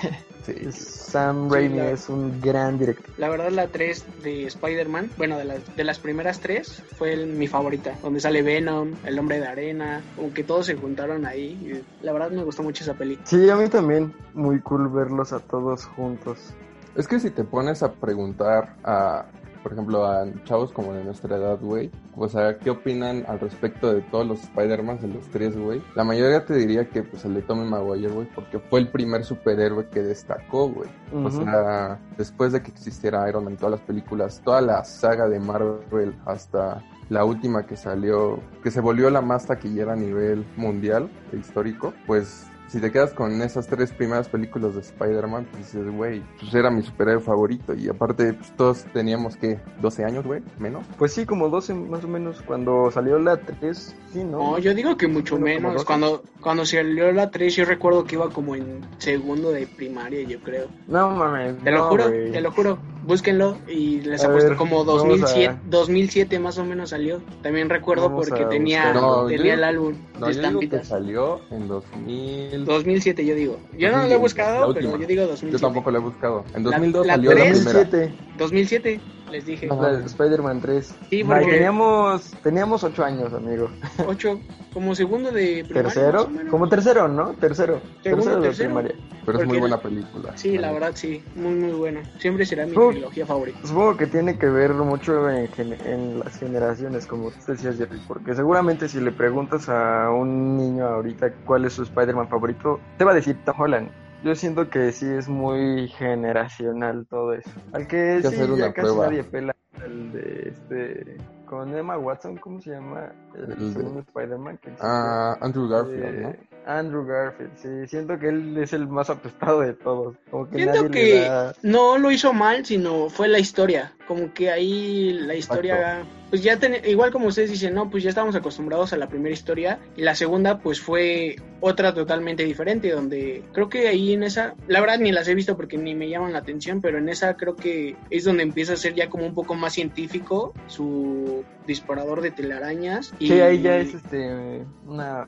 Sí, 0.45 0.71
Sam 0.71 1.47
Sí, 1.49 1.53
Raimi 1.55 1.77
la- 1.77 1.91
es 1.91 2.09
un 2.09 2.39
gran 2.41 2.79
director. 2.79 3.05
La 3.17 3.29
verdad, 3.29 3.49
la 3.51 3.67
3 3.67 4.05
de 4.23 4.45
Spider-Man, 4.47 5.11
bueno, 5.17 5.37
de, 5.37 5.43
las 5.45 5.75
de 5.75 5.83
las 5.83 5.99
primeras 5.99 6.39
tres, 6.39 6.81
fue 6.97 7.13
el- 7.13 7.27
mi 7.27 7.45
favorita. 7.47 7.93
Donde 8.01 8.19
sale 8.21 8.41
Venom, 8.41 8.93
El 9.05 9.19
Hombre 9.19 9.39
de 9.39 9.47
Arena, 9.47 10.01
como 10.15 10.33
que 10.33 10.43
todos 10.43 10.65
se 10.65 10.75
juntaron 10.75 11.25
ahí. 11.25 11.83
y 12.01 12.05
la 12.05 12.13
verdad 12.13 12.31
me 12.31 12.43
gustó 12.43 12.63
mucho 12.63 12.83
esa 12.83 12.93
película. 12.95 13.27
Sí, 13.27 13.49
a 13.49 13.55
mí 13.57 13.67
también, 13.67 14.13
muy 14.33 14.59
cool 14.61 14.87
verlos 14.87 15.33
a 15.33 15.39
todos 15.39 15.85
juntos. 15.85 16.53
Es 16.95 17.07
que 17.07 17.19
si 17.19 17.29
te 17.29 17.43
pones 17.43 17.83
a 17.83 17.91
preguntar 17.93 18.75
a 18.83 19.25
por 19.63 19.73
ejemplo, 19.73 20.05
a 20.05 20.25
chavos 20.43 20.71
como 20.71 20.93
de 20.93 21.03
nuestra 21.03 21.37
edad, 21.37 21.59
güey, 21.61 21.91
o 22.15 22.27
sea, 22.27 22.57
¿qué 22.57 22.69
opinan 22.69 23.23
al 23.27 23.39
respecto 23.39 23.93
de 23.93 24.01
todos 24.01 24.27
los 24.27 24.43
Spider-Man, 24.43 24.99
de 25.01 25.07
los 25.07 25.27
tres, 25.27 25.57
güey? 25.57 25.81
La 25.95 26.03
mayoría 26.03 26.45
te 26.45 26.55
diría 26.55 26.89
que, 26.89 27.03
pues, 27.03 27.25
el 27.25 27.35
de 27.35 27.41
Tommy 27.41 27.69
Maguire, 27.69 28.09
güey, 28.09 28.27
porque 28.33 28.59
fue 28.59 28.79
el 28.79 28.89
primer 28.89 29.23
superhéroe 29.23 29.87
que 29.89 30.01
destacó, 30.01 30.69
güey. 30.69 30.89
O 31.13 31.29
sea, 31.29 31.99
después 32.17 32.51
de 32.51 32.61
que 32.61 32.71
existiera 32.71 33.27
Iron 33.29 33.43
Man 33.43 33.53
en 33.53 33.57
todas 33.57 33.71
las 33.71 33.81
películas, 33.81 34.41
toda 34.43 34.61
la 34.61 34.83
saga 34.83 35.27
de 35.27 35.39
Marvel 35.39 36.15
hasta 36.25 36.83
la 37.09 37.25
última 37.25 37.65
que 37.65 37.75
salió, 37.75 38.39
que 38.63 38.71
se 38.71 38.81
volvió 38.81 39.09
la 39.09 39.21
más 39.21 39.47
taquillera 39.47 39.93
a 39.93 39.95
nivel 39.95 40.45
mundial 40.55 41.09
e 41.31 41.37
histórico, 41.37 41.93
pues 42.05 42.45
si 42.69 42.79
te 42.79 42.91
quedas 42.91 43.13
con 43.13 43.41
esas 43.41 43.67
tres 43.67 43.91
primeras 43.91 44.29
películas 44.29 44.75
de 44.75 44.81
Spider-Man, 44.81 45.47
pues 45.51 45.73
dices, 45.73 45.91
güey, 45.91 46.21
pues 46.39 46.53
era 46.53 46.69
mi 46.69 46.83
superhéroe 46.83 47.21
favorito. 47.21 47.73
Y 47.73 47.89
aparte, 47.89 48.33
pues 48.33 48.55
todos 48.55 48.85
teníamos, 48.93 49.35
que 49.37 49.59
12 49.81 50.05
años, 50.05 50.25
güey, 50.25 50.41
menos. 50.59 50.85
Pues 50.97 51.13
sí, 51.13 51.25
como 51.25 51.49
12 51.49 51.73
más 51.73 52.03
o 52.03 52.07
menos. 52.07 52.41
Cuando 52.43 52.91
salió 52.91 53.17
la 53.17 53.37
3, 53.37 53.95
sí, 54.13 54.23
¿no? 54.23 54.51
No, 54.51 54.59
yo 54.59 54.73
digo 54.73 54.95
que 54.97 55.07
mucho 55.07 55.39
menos. 55.39 55.83
Cuando, 55.83 56.23
cuando 56.41 56.65
salió 56.65 57.11
la 57.11 57.31
3, 57.31 57.55
yo 57.55 57.65
recuerdo 57.65 58.03
que 58.03 58.15
iba 58.15 58.29
como 58.29 58.55
en 58.55 58.81
segundo 58.99 59.51
de 59.51 59.65
primaria, 59.65 60.21
yo 60.23 60.39
creo. 60.41 60.67
No 60.87 61.09
mames. 61.11 61.57
Te 61.63 61.71
lo 61.71 61.83
juro, 61.85 62.09
te 62.09 62.41
lo 62.41 62.51
juro. 62.51 62.77
Búsquenlo 63.09 63.57
y 63.67 64.01
les 64.01 64.23
apuesto 64.23 64.55
como 64.55 64.83
2007, 64.83 65.61
2007 65.67 66.37
más 66.37 66.59
o 66.59 66.63
menos 66.63 66.91
salió. 66.91 67.23
También 67.41 67.67
recuerdo 67.67 68.15
porque 68.15 68.45
tenía, 68.45 68.93
tenía 69.27 69.55
el 69.55 69.63
álbum 69.63 69.95
no, 70.19 70.27
de 70.27 70.31
estampitas. 70.33 70.89
salió 70.89 71.41
en 71.49 71.67
2000 71.67 72.65
2007 72.65 73.25
yo 73.25 73.33
digo. 73.33 73.57
Yo 73.75 73.91
no 73.91 74.05
lo 74.05 74.13
he 74.13 74.17
buscado, 74.17 74.75
pero 74.75 74.95
yo 74.95 75.07
digo 75.07 75.23
2007. 75.23 75.51
Yo 75.51 75.59
tampoco 75.59 75.89
lo 75.89 75.97
he 75.97 76.01
buscado. 76.01 76.45
En 76.53 76.61
2002 76.61 77.07
salió 77.07 77.33
la 77.33 77.41
primera. 77.41 78.11
2007 78.37 79.01
les 79.29 79.45
dije. 79.45 79.69
Spider-Man 80.05 80.61
3. 80.61 80.95
Sí, 81.09 81.23
porque... 81.23 81.45
teníamos, 81.45 82.31
teníamos 82.43 82.83
8 82.83 83.03
años, 83.03 83.33
amigo. 83.33 83.69
8, 84.07 84.39
como 84.73 84.95
segundo 84.95 85.31
de 85.31 85.63
primaria. 85.63 85.83
¿Tercero? 85.83 86.29
Como 86.49 86.67
tercero, 86.69 87.07
¿no? 87.07 87.33
Tercero. 87.33 87.81
tercero, 88.03 88.41
de 88.41 88.51
primaria. 88.51 88.95
Pero 89.25 89.41
es 89.41 89.47
muy 89.47 89.59
buena 89.59 89.79
película. 89.79 90.35
Sí, 90.35 90.57
la 90.57 90.71
verdad, 90.71 90.91
sí. 90.95 91.23
Muy, 91.35 91.53
muy 91.53 91.71
buena. 91.71 92.01
Siempre 92.17 92.45
será 92.45 92.65
mi 92.65 92.73
trilogía 92.73 93.25
favorita. 93.25 93.59
Supongo 93.63 93.97
que 93.97 94.07
tiene 94.07 94.37
que 94.37 94.47
ver 94.47 94.73
mucho 94.73 95.29
en, 95.29 95.49
en 95.57 96.19
las 96.19 96.37
generaciones, 96.37 97.05
como 97.05 97.31
tú 97.31 97.37
decías, 97.47 97.77
Jerry. 97.77 97.99
Porque 98.07 98.33
seguramente 98.33 98.87
si 98.87 98.99
le 98.99 99.11
preguntas 99.11 99.69
a 99.69 100.09
un 100.09 100.57
niño 100.57 100.85
ahorita 100.85 101.31
cuál 101.45 101.65
es 101.65 101.73
su 101.73 101.83
Spider-Man 101.83 102.27
favorito, 102.29 102.79
te 102.97 103.05
va 103.05 103.11
a 103.11 103.15
decir 103.15 103.37
Tom 103.45 103.59
Holland 103.59 103.89
yo 104.23 104.35
siento 104.35 104.69
que 104.69 104.91
sí 104.91 105.07
es 105.07 105.27
muy 105.27 105.87
generacional 105.89 107.05
todo 107.09 107.33
eso. 107.33 107.49
Al 107.71 107.87
que 107.87 108.21
sí, 108.23 108.35
ya 108.57 108.73
casi 108.73 108.95
nadie 108.95 109.23
pela 109.23 109.55
el 109.85 110.11
de 110.11 110.49
este 110.49 111.17
con 111.45 111.75
Emma 111.75 111.97
Watson, 111.97 112.37
¿cómo 112.37 112.61
se 112.61 112.69
llama? 112.69 113.11
El, 113.33 113.73
segundo 113.73 114.01
Spider-Man. 114.01 114.59
Ah, 114.81 115.35
Andrew 115.41 115.67
Garfield, 115.67 116.21
¿no? 116.21 116.35
Andrew 116.67 117.05
Garfield, 117.05 117.51
sí, 117.55 117.87
siento 117.87 118.19
que 118.19 118.29
él 118.29 118.55
es 118.57 118.73
el 118.73 118.87
más 118.87 119.09
apestado 119.09 119.61
de 119.61 119.73
todos. 119.73 120.15
Como 120.29 120.47
que 120.47 120.57
siento 120.57 120.91
que 120.91 121.27
no 121.63 121.97
lo 121.97 122.11
hizo 122.11 122.33
mal, 122.33 122.65
sino 122.65 123.09
fue 123.09 123.27
la 123.27 123.39
historia. 123.39 123.93
Como 124.09 124.33
que 124.33 124.49
ahí 124.49 125.13
la 125.13 125.35
historia 125.35 126.03
pues 126.29 126.43
ya 126.43 126.59
igual 126.87 127.11
como 127.11 127.27
ustedes 127.27 127.49
dicen, 127.49 127.73
no, 127.73 127.89
pues 127.89 128.03
ya 128.03 128.09
estábamos 128.09 128.35
acostumbrados 128.35 128.93
a 128.93 128.97
la 128.97 129.07
primera 129.07 129.33
historia 129.33 129.79
y 129.95 130.01
la 130.03 130.13
segunda 130.13 130.59
pues 130.59 130.79
fue 130.79 131.37
otra 131.59 131.93
totalmente 131.93 132.43
diferente 132.43 132.91
donde 132.91 133.43
creo 133.51 133.67
que 133.67 133.87
ahí 133.87 134.13
en 134.13 134.23
esa, 134.23 134.53
la 134.67 134.79
verdad 134.79 134.99
ni 134.99 135.11
las 135.11 135.27
he 135.27 135.35
visto 135.35 135.57
porque 135.57 135.77
ni 135.77 135.95
me 135.95 136.07
llaman 136.07 136.33
la 136.33 136.39
atención, 136.39 136.81
pero 136.81 136.99
en 136.99 137.09
esa 137.09 137.35
creo 137.35 137.55
que 137.55 137.95
es 138.09 138.23
donde 138.23 138.43
empieza 138.43 138.73
a 138.73 138.77
ser 138.77 138.93
ya 138.93 139.09
como 139.09 139.25
un 139.25 139.33
poco 139.33 139.55
más 139.55 139.73
científico 139.73 140.53
su 140.67 141.43
disparador 141.65 142.21
de 142.21 142.31
telarañas. 142.31 143.13
Y... 143.19 143.27
Sí, 143.27 143.41
ahí 143.41 143.61
ya 143.61 143.77
es 143.77 143.93
este 143.93 144.65
una 144.85 145.27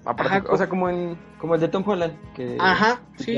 o 0.49 0.57
sea, 0.57 0.69
como 0.69 0.89
en 0.89 1.17
como 1.39 1.55
el 1.55 1.61
de 1.61 1.67
Tom 1.67 1.83
Holland 1.85 2.13
que 2.35 2.57
Ajá, 2.59 3.01
sí. 3.17 3.35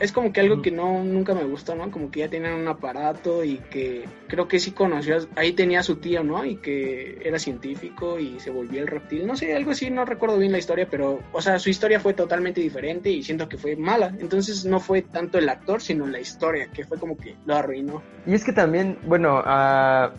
Es 0.00 0.12
como 0.12 0.32
que 0.32 0.40
algo 0.40 0.62
que 0.62 0.70
no 0.70 1.02
nunca 1.02 1.34
me 1.34 1.44
gustó, 1.44 1.74
¿no? 1.74 1.90
Como 1.90 2.10
que 2.10 2.20
ya 2.20 2.28
tienen 2.28 2.54
un 2.54 2.68
aparato 2.68 3.42
y 3.44 3.56
que 3.56 4.04
creo 4.28 4.46
que 4.46 4.60
sí 4.60 4.70
conoció, 4.80 5.18
ahí 5.36 5.52
tenía 5.52 5.80
a 5.80 5.82
su 5.82 5.96
tío, 5.96 6.24
¿no? 6.24 6.42
Y 6.42 6.56
que 6.56 7.20
era 7.22 7.38
científico 7.38 8.18
y 8.18 8.40
se 8.40 8.48
volvió 8.48 8.80
el 8.80 8.86
reptil. 8.86 9.26
No 9.26 9.36
sé, 9.36 9.54
algo 9.54 9.72
así, 9.72 9.90
no 9.90 10.06
recuerdo 10.06 10.38
bien 10.38 10.52
la 10.52 10.58
historia, 10.58 10.88
pero, 10.90 11.18
o 11.32 11.42
sea, 11.42 11.58
su 11.58 11.68
historia 11.68 12.00
fue 12.00 12.14
totalmente 12.14 12.62
diferente 12.62 13.10
y 13.10 13.22
siento 13.22 13.46
que 13.46 13.58
fue 13.58 13.76
mala. 13.76 14.14
Entonces 14.18 14.64
no 14.64 14.80
fue 14.80 15.02
tanto 15.02 15.36
el 15.36 15.50
actor, 15.50 15.82
sino 15.82 16.06
la 16.06 16.18
historia, 16.18 16.68
que 16.72 16.86
fue 16.86 16.98
como 16.98 17.18
que 17.18 17.36
lo 17.44 17.56
arruinó. 17.56 18.00
Y 18.26 18.32
es 18.32 18.42
que 18.42 18.54
también, 18.54 18.96
bueno, 19.04 19.42
a, 19.44 20.12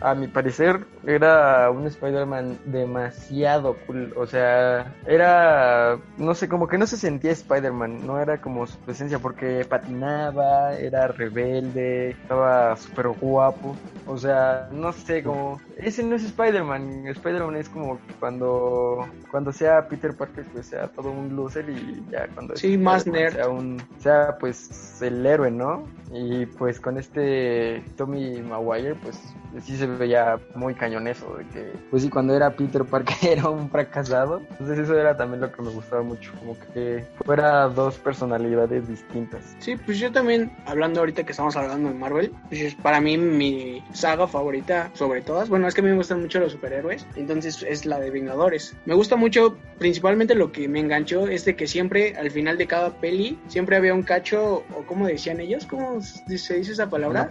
a 0.00 0.14
mi 0.16 0.26
parecer, 0.26 0.86
era 1.06 1.70
un 1.70 1.86
Spider-Man 1.86 2.58
demasiado 2.64 3.76
cool. 3.86 4.12
O 4.16 4.26
sea, 4.26 4.92
era, 5.06 5.98
no 6.18 6.34
sé, 6.34 6.48
como 6.48 6.66
que 6.66 6.78
no 6.78 6.86
se 6.86 6.96
sentía 6.96 7.30
Spider-Man, 7.30 8.06
no 8.06 8.20
era 8.20 8.40
como 8.40 8.66
su 8.66 8.76
presencia, 8.78 9.18
porque 9.18 9.64
patinaba, 9.68 10.74
era 10.74 11.08
rebelde, 11.08 12.10
estaba 12.10 12.76
súper 12.76 13.08
guapo. 13.08 13.76
O 14.06 14.18
sea, 14.18 14.68
no 14.70 14.92
sé, 14.92 15.22
como 15.22 15.60
ese 15.76 16.02
no 16.02 16.16
es 16.16 16.24
Spider-Man. 16.24 17.06
Spider-Man 17.08 17.56
es 17.56 17.68
como 17.68 17.98
cuando 18.20 19.06
cuando 19.30 19.52
sea 19.52 19.88
Peter 19.88 20.14
Parker, 20.14 20.44
pues 20.52 20.66
sea 20.66 20.88
todo 20.88 21.10
un 21.10 21.34
loser 21.34 21.68
y 21.68 22.04
ya 22.10 22.28
cuando 22.28 22.56
sí, 22.56 22.76
más 22.76 23.06
nerd. 23.06 23.34
Sea, 23.34 23.48
un, 23.48 23.82
sea 23.98 24.36
pues 24.38 25.00
el 25.02 25.24
héroe, 25.24 25.50
¿no? 25.50 25.86
Y 26.12 26.46
pues 26.46 26.80
con 26.80 26.98
este 26.98 27.82
Tommy 27.96 28.42
Maguire, 28.42 28.94
pues 28.96 29.18
sí 29.62 29.76
se 29.76 29.86
veía 29.86 30.38
muy 30.54 30.74
cañón 30.74 31.08
eso, 31.08 31.34
de 31.36 31.46
que 31.48 31.72
pues 31.90 32.02
sí, 32.02 32.10
cuando 32.10 32.34
era 32.34 32.50
Peter 32.50 32.84
Parker 32.84 33.16
era 33.38 33.48
un 33.48 33.70
fracasado. 33.70 34.42
Entonces 34.50 34.80
eso 34.80 34.98
era 34.98 35.16
también 35.16 35.40
lo 35.40 35.50
que 35.50 35.62
me 35.62 35.70
gustaba 35.70 36.02
mucho, 36.02 36.32
como 36.38 36.56
que 36.72 37.04
fuera 37.24 37.68
dos 37.68 37.96
personalidades 37.98 38.86
distintas. 38.86 39.56
Sí, 39.58 39.76
pues 39.76 39.98
yo 39.98 40.12
también, 40.12 40.52
hablando 40.66 41.00
ahorita 41.00 41.24
que 41.24 41.32
estamos 41.32 41.56
hablando 41.56 41.88
de 41.88 41.94
Marvel, 41.94 42.32
pues 42.48 42.74
para 42.76 43.00
mí 43.00 43.16
mi 43.16 43.73
saga 43.92 44.26
favorita 44.26 44.90
sobre 44.94 45.22
todas, 45.22 45.48
bueno, 45.48 45.68
es 45.68 45.74
que 45.74 45.80
a 45.80 45.84
mí 45.84 45.90
me 45.90 45.96
gustan 45.96 46.20
mucho 46.20 46.40
los 46.40 46.52
superhéroes, 46.52 47.06
entonces 47.16 47.62
es 47.62 47.86
la 47.86 47.98
de 47.98 48.10
Vengadores. 48.10 48.76
Me 48.84 48.94
gusta 48.94 49.16
mucho, 49.16 49.56
principalmente 49.78 50.34
lo 50.34 50.52
que 50.52 50.68
me 50.68 50.80
enganchó 50.80 51.26
es 51.26 51.44
de 51.44 51.56
que 51.56 51.66
siempre 51.66 52.14
al 52.16 52.30
final 52.30 52.58
de 52.58 52.66
cada 52.66 52.90
peli, 53.00 53.38
siempre 53.48 53.76
había 53.76 53.94
un 53.94 54.02
cacho, 54.02 54.64
o 54.76 54.86
como 54.86 55.06
decían 55.06 55.40
ellos, 55.40 55.66
¿cómo 55.66 56.00
se 56.00 56.22
dice 56.28 56.60
esa 56.60 56.88
palabra? 56.88 57.28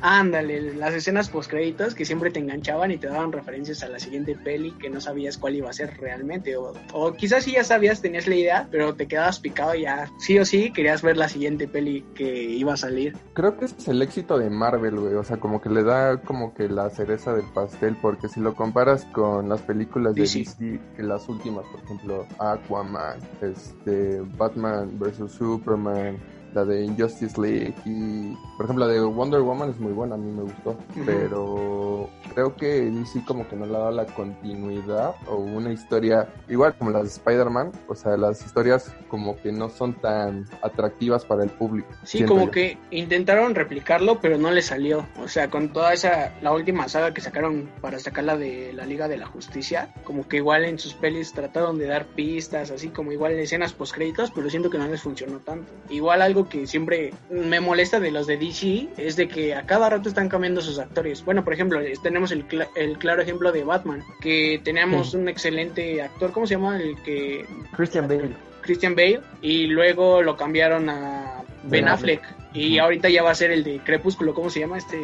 Ándale, 0.00 0.74
las 0.74 0.94
escenas 0.94 1.28
post 1.28 1.50
créditos 1.50 1.94
que 1.94 2.04
siempre 2.04 2.30
te 2.30 2.40
enganchaban 2.40 2.90
y 2.90 2.98
te 2.98 3.06
daban 3.06 3.32
referencias 3.32 3.82
a 3.82 3.88
la 3.88 3.98
siguiente 3.98 4.36
peli 4.36 4.72
que 4.72 4.90
no 4.90 5.00
sabías 5.00 5.38
cuál 5.38 5.56
iba 5.56 5.70
a 5.70 5.72
ser 5.72 5.96
realmente. 5.98 6.56
O, 6.56 6.72
o 6.92 7.12
quizás 7.14 7.44
sí 7.44 7.52
ya 7.52 7.64
sabías, 7.64 8.02
tenías 8.02 8.26
la 8.26 8.34
idea, 8.34 8.68
pero 8.70 8.94
te 8.94 9.06
quedabas 9.06 9.40
picado 9.40 9.74
y 9.74 9.82
ya 9.82 10.10
sí 10.18 10.38
o 10.38 10.44
sí 10.44 10.72
querías 10.72 11.02
ver 11.02 11.16
la 11.16 11.28
siguiente 11.28 11.68
peli 11.68 12.04
que 12.14 12.42
iba 12.42 12.74
a 12.74 12.76
salir. 12.76 13.16
Creo 13.32 13.56
que 13.56 13.66
es 13.66 13.88
el 13.88 14.02
éxito 14.02 14.38
de 14.38 14.50
Marvel, 14.50 14.98
güey. 14.98 15.14
O 15.14 15.24
sea, 15.24 15.38
como 15.38 15.60
que 15.62 15.68
le 15.68 15.84
da 15.84 16.16
como 16.20 16.54
que 16.54 16.68
la 16.68 16.90
cereza 16.90 17.32
del 17.32 17.46
pastel, 17.46 17.96
porque 18.02 18.28
si 18.28 18.40
lo 18.40 18.54
comparas 18.54 19.04
con 19.06 19.48
las 19.48 19.60
películas 19.62 20.14
de 20.14 20.22
DC, 20.22 20.80
que 20.96 21.02
las 21.02 21.28
últimas, 21.28 21.64
por 21.66 21.80
ejemplo, 21.84 22.26
Aquaman, 22.38 23.20
este, 23.40 24.20
Batman 24.36 24.98
vs. 24.98 25.30
Superman, 25.30 26.18
la 26.54 26.64
de 26.64 26.84
Injustice 26.84 27.40
League 27.40 27.74
y 27.84 28.36
por 28.56 28.66
ejemplo 28.66 28.86
la 28.86 28.92
de 28.92 29.00
Wonder 29.00 29.40
Woman 29.40 29.70
es 29.70 29.78
muy 29.78 29.92
buena, 29.92 30.14
a 30.14 30.18
mí 30.18 30.30
me 30.30 30.42
gustó, 30.42 30.76
pero 31.04 32.08
creo 32.34 32.54
que 32.56 32.90
DC 32.90 33.24
como 33.26 33.46
que 33.48 33.56
no 33.56 33.66
le 33.66 33.72
da 33.72 33.90
la 33.90 34.06
continuidad 34.06 35.14
o 35.28 35.36
una 35.36 35.72
historia 35.72 36.28
igual 36.48 36.74
como 36.76 36.90
las 36.90 37.02
de 37.02 37.08
Spider-Man, 37.08 37.72
o 37.88 37.94
sea, 37.94 38.16
las 38.16 38.44
historias 38.44 38.94
como 39.08 39.36
que 39.36 39.52
no 39.52 39.68
son 39.68 39.94
tan 39.94 40.46
atractivas 40.62 41.24
para 41.24 41.44
el 41.44 41.50
público. 41.50 41.88
Sí, 42.04 42.24
como 42.24 42.50
que 42.50 42.78
intentaron 42.90 43.54
replicarlo, 43.54 44.20
pero 44.20 44.38
no 44.38 44.50
le 44.50 44.62
salió, 44.62 45.06
o 45.22 45.28
sea, 45.28 45.50
con 45.50 45.72
toda 45.72 45.92
esa, 45.92 46.32
la 46.42 46.52
última 46.52 46.88
saga 46.88 47.12
que 47.14 47.20
sacaron 47.20 47.70
para 47.80 47.98
sacarla 47.98 48.36
de 48.36 48.72
la 48.72 48.86
Liga 48.86 49.08
de 49.08 49.16
la 49.16 49.26
Justicia, 49.26 49.92
como 50.04 50.26
que 50.28 50.38
igual 50.38 50.64
en 50.64 50.78
sus 50.78 50.94
pelis 50.94 51.32
trataron 51.32 51.78
de 51.78 51.86
dar 51.86 52.06
pistas, 52.06 52.70
así 52.70 52.88
como 52.88 53.12
igual 53.12 53.32
escenas 53.32 53.72
post 53.72 53.94
créditos, 53.94 54.30
pero 54.30 54.48
siento 54.50 54.70
que 54.70 54.78
no 54.78 54.86
les 54.88 55.02
funcionó 55.02 55.38
tanto. 55.38 55.72
Igual 55.90 56.22
algo 56.22 56.41
que 56.48 56.66
siempre 56.66 57.12
me 57.30 57.60
molesta 57.60 58.00
de 58.00 58.10
los 58.10 58.26
de 58.26 58.36
DC 58.36 58.88
es 58.96 59.16
de 59.16 59.28
que 59.28 59.54
a 59.54 59.66
cada 59.66 59.90
rato 59.90 60.08
están 60.08 60.28
cambiando 60.28 60.60
sus 60.60 60.78
actores. 60.78 61.24
Bueno, 61.24 61.44
por 61.44 61.52
ejemplo, 61.54 61.80
tenemos 62.02 62.32
el, 62.32 62.44
el 62.76 62.98
claro 62.98 63.22
ejemplo 63.22 63.52
de 63.52 63.64
Batman, 63.64 64.02
que 64.20 64.60
teníamos 64.62 65.14
un 65.14 65.28
excelente 65.28 66.02
actor, 66.02 66.32
¿cómo 66.32 66.46
se 66.46 66.54
llama? 66.54 66.76
El 66.76 67.00
que... 67.02 67.46
Christian 67.76 68.08
Bale. 68.08 68.34
Christian 68.62 68.94
Bale, 68.94 69.20
y 69.40 69.66
luego 69.66 70.22
lo 70.22 70.36
cambiaron 70.36 70.88
a 70.88 71.42
Ben, 71.64 71.88
Affleck. 71.88 72.22
Y 72.54 72.78
ahorita 72.78 73.08
ya 73.08 73.22
va 73.22 73.30
a 73.30 73.34
ser 73.34 73.50
el 73.50 73.64
de 73.64 73.80
Crepúsculo, 73.80 74.34
¿cómo 74.34 74.50
se 74.50 74.60
llama 74.60 74.78
este? 74.78 74.98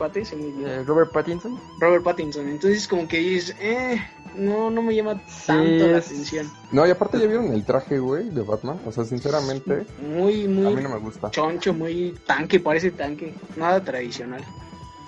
Eh, 0.00 0.82
Robert 0.86 1.12
Pattinson. 1.12 1.60
Robert 1.78 2.02
Pattinson. 2.02 2.48
Entonces 2.48 2.88
como 2.88 3.06
que 3.06 3.18
dices, 3.18 3.54
eh, 3.60 4.02
no, 4.36 4.70
no 4.70 4.82
me 4.82 4.94
llama 4.94 5.20
tanto 5.46 5.86
la 5.88 5.98
atención. 5.98 6.50
No, 6.72 6.86
y 6.86 6.90
aparte 6.90 7.18
ya 7.18 7.26
vieron 7.26 7.52
el 7.52 7.64
traje, 7.64 7.98
güey, 7.98 8.30
de 8.30 8.42
Batman. 8.42 8.78
O 8.86 8.92
sea, 8.92 9.04
sinceramente, 9.04 9.84
muy, 10.00 10.46
muy 10.48 10.66
a 10.72 10.76
mí 10.76 10.82
no 10.82 10.88
me 10.90 10.98
gusta. 10.98 11.30
Choncho, 11.30 11.72
muy 11.74 12.14
tanque, 12.26 12.60
parece 12.60 12.90
tanque. 12.90 13.34
Nada 13.56 13.82
tradicional. 13.82 14.42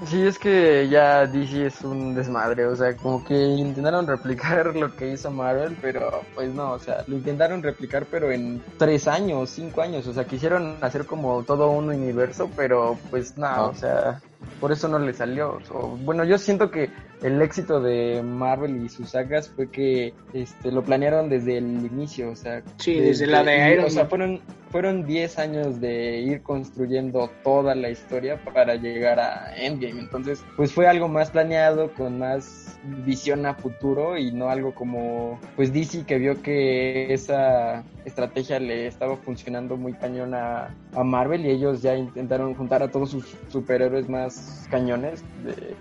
Sí, 0.04 0.20
es 0.26 0.36
que 0.36 0.88
ya 0.88 1.26
DC 1.28 1.66
es 1.66 1.82
un 1.82 2.12
desmadre, 2.16 2.66
o 2.66 2.74
sea, 2.74 2.96
como 2.96 3.24
que 3.24 3.34
intentaron 3.40 4.04
replicar 4.04 4.66
lo 4.74 4.96
que 4.96 5.12
hizo 5.12 5.30
Marvel, 5.30 5.76
pero 5.80 6.22
pues 6.34 6.52
no, 6.52 6.72
o 6.72 6.78
sea, 6.80 7.04
lo 7.06 7.14
intentaron 7.16 7.62
replicar 7.62 8.06
pero 8.10 8.32
en 8.32 8.60
tres 8.78 9.06
años, 9.06 9.50
cinco 9.50 9.80
años, 9.80 10.04
o 10.08 10.12
sea, 10.12 10.24
quisieron 10.24 10.76
hacer 10.80 11.06
como 11.06 11.44
todo 11.44 11.70
un 11.70 11.88
universo, 11.90 12.50
pero 12.56 12.98
pues 13.10 13.38
nada, 13.38 13.58
Ah. 13.58 13.66
o 13.66 13.74
sea, 13.76 14.20
por 14.60 14.72
eso 14.72 14.88
no 14.88 14.98
le 14.98 15.12
salió. 15.12 15.58
O, 15.70 15.96
bueno, 16.02 16.24
yo 16.24 16.38
siento 16.38 16.70
que 16.70 16.90
el 17.22 17.40
éxito 17.40 17.80
de 17.80 18.22
Marvel 18.22 18.84
y 18.84 18.88
sus 18.88 19.10
sagas 19.10 19.48
fue 19.48 19.70
que 19.70 20.14
este 20.32 20.72
lo 20.72 20.82
planearon 20.82 21.28
desde 21.28 21.58
el 21.58 21.86
inicio, 21.86 22.30
o 22.30 22.36
sea, 22.36 22.62
Sí, 22.76 22.98
desde 22.98 23.26
la 23.26 23.44
de 23.44 23.72
Iron 23.72 23.84
O 23.86 23.90
sea, 23.90 24.06
fueron 24.06 24.40
fueron 24.72 25.04
10 25.04 25.38
años 25.38 25.80
de 25.80 26.20
ir 26.20 26.42
construyendo 26.42 27.30
toda 27.44 27.74
la 27.74 27.90
historia 27.90 28.42
para 28.42 28.74
llegar 28.74 29.20
a 29.20 29.54
Endgame. 29.54 30.00
Entonces, 30.00 30.42
pues 30.56 30.72
fue 30.72 30.88
algo 30.88 31.08
más 31.08 31.30
planeado, 31.30 31.92
con 31.92 32.18
más 32.18 32.80
visión 33.04 33.44
a 33.44 33.54
futuro 33.54 34.16
y 34.16 34.32
no 34.32 34.48
algo 34.48 34.74
como, 34.74 35.38
pues 35.56 35.72
DC 35.72 36.04
que 36.06 36.18
vio 36.18 36.40
que 36.42 37.12
esa 37.12 37.84
estrategia 38.06 38.58
le 38.58 38.86
estaba 38.86 39.16
funcionando 39.18 39.76
muy 39.76 39.92
cañón 39.92 40.34
a, 40.34 40.74
a 40.94 41.04
Marvel 41.04 41.44
y 41.44 41.50
ellos 41.50 41.82
ya 41.82 41.94
intentaron 41.94 42.54
juntar 42.54 42.82
a 42.82 42.90
todos 42.90 43.10
sus 43.10 43.36
superhéroes 43.48 44.08
más 44.08 44.31
cañones 44.70 45.22
de, 45.44 45.52
de 45.52 45.76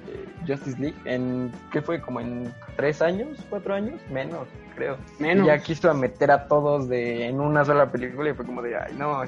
Justice 0.48 0.80
League 0.80 0.98
en, 1.06 1.52
¿qué 1.72 1.82
fue? 1.82 2.02
Como 2.02 2.20
en 2.20 2.54
tres 2.76 3.02
años, 3.02 3.38
cuatro 3.50 3.74
años, 3.74 4.00
menos, 4.12 4.48
creo. 4.76 4.98
Menos. 5.20 5.46
Y 5.46 5.48
ya 5.48 5.60
quiso 5.60 5.94
meter 5.94 6.32
a 6.32 6.48
todos 6.48 6.88
de 6.88 7.28
en 7.28 7.40
una 7.40 7.64
sola 7.66 7.92
película 7.92 8.30
y 8.30 8.34
fue 8.34 8.46
como 8.46 8.62
de, 8.62 8.76
ay, 8.76 8.94
no, 8.98 9.22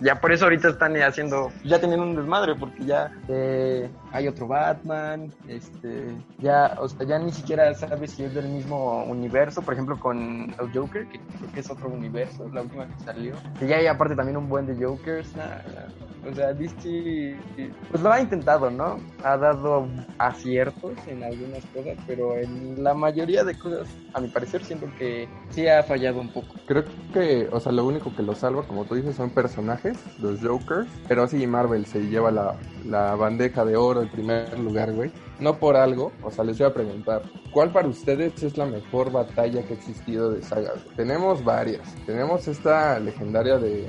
ya 0.00 0.20
por 0.20 0.32
eso 0.32 0.44
ahorita 0.44 0.68
están 0.68 0.96
haciendo, 0.96 1.50
ya 1.64 1.80
teniendo 1.80 2.04
un 2.04 2.16
desmadre 2.16 2.54
porque 2.54 2.84
ya 2.84 3.10
eh, 3.28 3.88
hay 4.12 4.28
otro 4.28 4.46
Batman, 4.46 5.32
este, 5.48 6.06
ya, 6.38 6.76
o 6.80 6.88
sea, 6.88 7.06
ya 7.06 7.18
ni 7.18 7.32
siquiera 7.32 7.72
sabes 7.74 8.12
si 8.12 8.24
es 8.24 8.34
del 8.34 8.48
mismo 8.48 9.04
universo, 9.04 9.62
por 9.62 9.74
ejemplo 9.74 9.98
con 9.98 10.54
el 10.58 10.72
Joker, 10.72 11.06
que 11.08 11.18
creo 11.18 11.52
que 11.52 11.60
es 11.60 11.70
otro 11.70 11.88
universo, 11.88 12.48
la 12.52 12.62
última 12.62 12.86
que 12.86 13.04
salió. 13.04 13.34
Y 13.60 13.66
ya 13.66 13.76
hay 13.76 13.86
aparte 13.86 14.14
también 14.14 14.36
un 14.36 14.48
buen 14.48 14.66
de 14.66 14.84
Jokers, 14.84 15.34
nada, 15.36 15.64
nada. 15.68 15.88
O 16.30 16.34
sea, 16.34 16.52
DC, 16.52 17.36
pues 17.90 18.02
lo 18.02 18.12
ha 18.12 18.20
intentado, 18.20 18.70
¿no? 18.70 18.98
Ha 19.22 19.36
dado 19.36 19.88
aciertos 20.18 20.92
en 21.06 21.22
algunas 21.22 21.64
cosas, 21.66 21.96
pero 22.06 22.36
en 22.36 22.82
la 22.82 22.92
mayoría 22.92 23.44
de 23.44 23.56
cosas, 23.56 23.88
a 24.12 24.20
mi 24.20 24.28
parecer, 24.28 24.62
siento 24.64 24.87
que 24.96 25.28
sí 25.50 25.66
ha 25.66 25.82
fallado 25.82 26.20
un 26.20 26.28
poco. 26.28 26.54
Creo 26.66 26.84
que, 27.12 27.48
o 27.50 27.60
sea, 27.60 27.72
lo 27.72 27.86
único 27.86 28.14
que 28.14 28.22
lo 28.22 28.34
salva, 28.34 28.62
como 28.62 28.84
tú 28.84 28.94
dices, 28.94 29.16
son 29.16 29.30
personajes, 29.30 29.98
los 30.20 30.40
Jokers. 30.40 30.88
Pero 31.08 31.26
sí, 31.26 31.46
Marvel 31.46 31.86
se 31.86 32.06
lleva 32.06 32.30
la, 32.30 32.56
la 32.84 33.14
bandeja 33.14 33.64
de 33.64 33.76
oro 33.76 34.02
en 34.02 34.08
primer 34.08 34.58
lugar, 34.58 34.92
güey. 34.92 35.10
No 35.40 35.58
por 35.58 35.76
algo, 35.76 36.12
o 36.22 36.30
sea, 36.30 36.44
les 36.44 36.58
voy 36.58 36.66
a 36.66 36.74
preguntar, 36.74 37.22
¿cuál 37.52 37.70
para 37.70 37.88
ustedes 37.88 38.42
es 38.42 38.56
la 38.58 38.66
mejor 38.66 39.12
batalla 39.12 39.62
que 39.62 39.74
ha 39.74 39.76
existido 39.76 40.30
de 40.30 40.42
sagas? 40.42 40.84
Tenemos 40.96 41.44
varias. 41.44 41.94
Tenemos 42.06 42.48
esta 42.48 42.98
legendaria 42.98 43.58
de, 43.58 43.88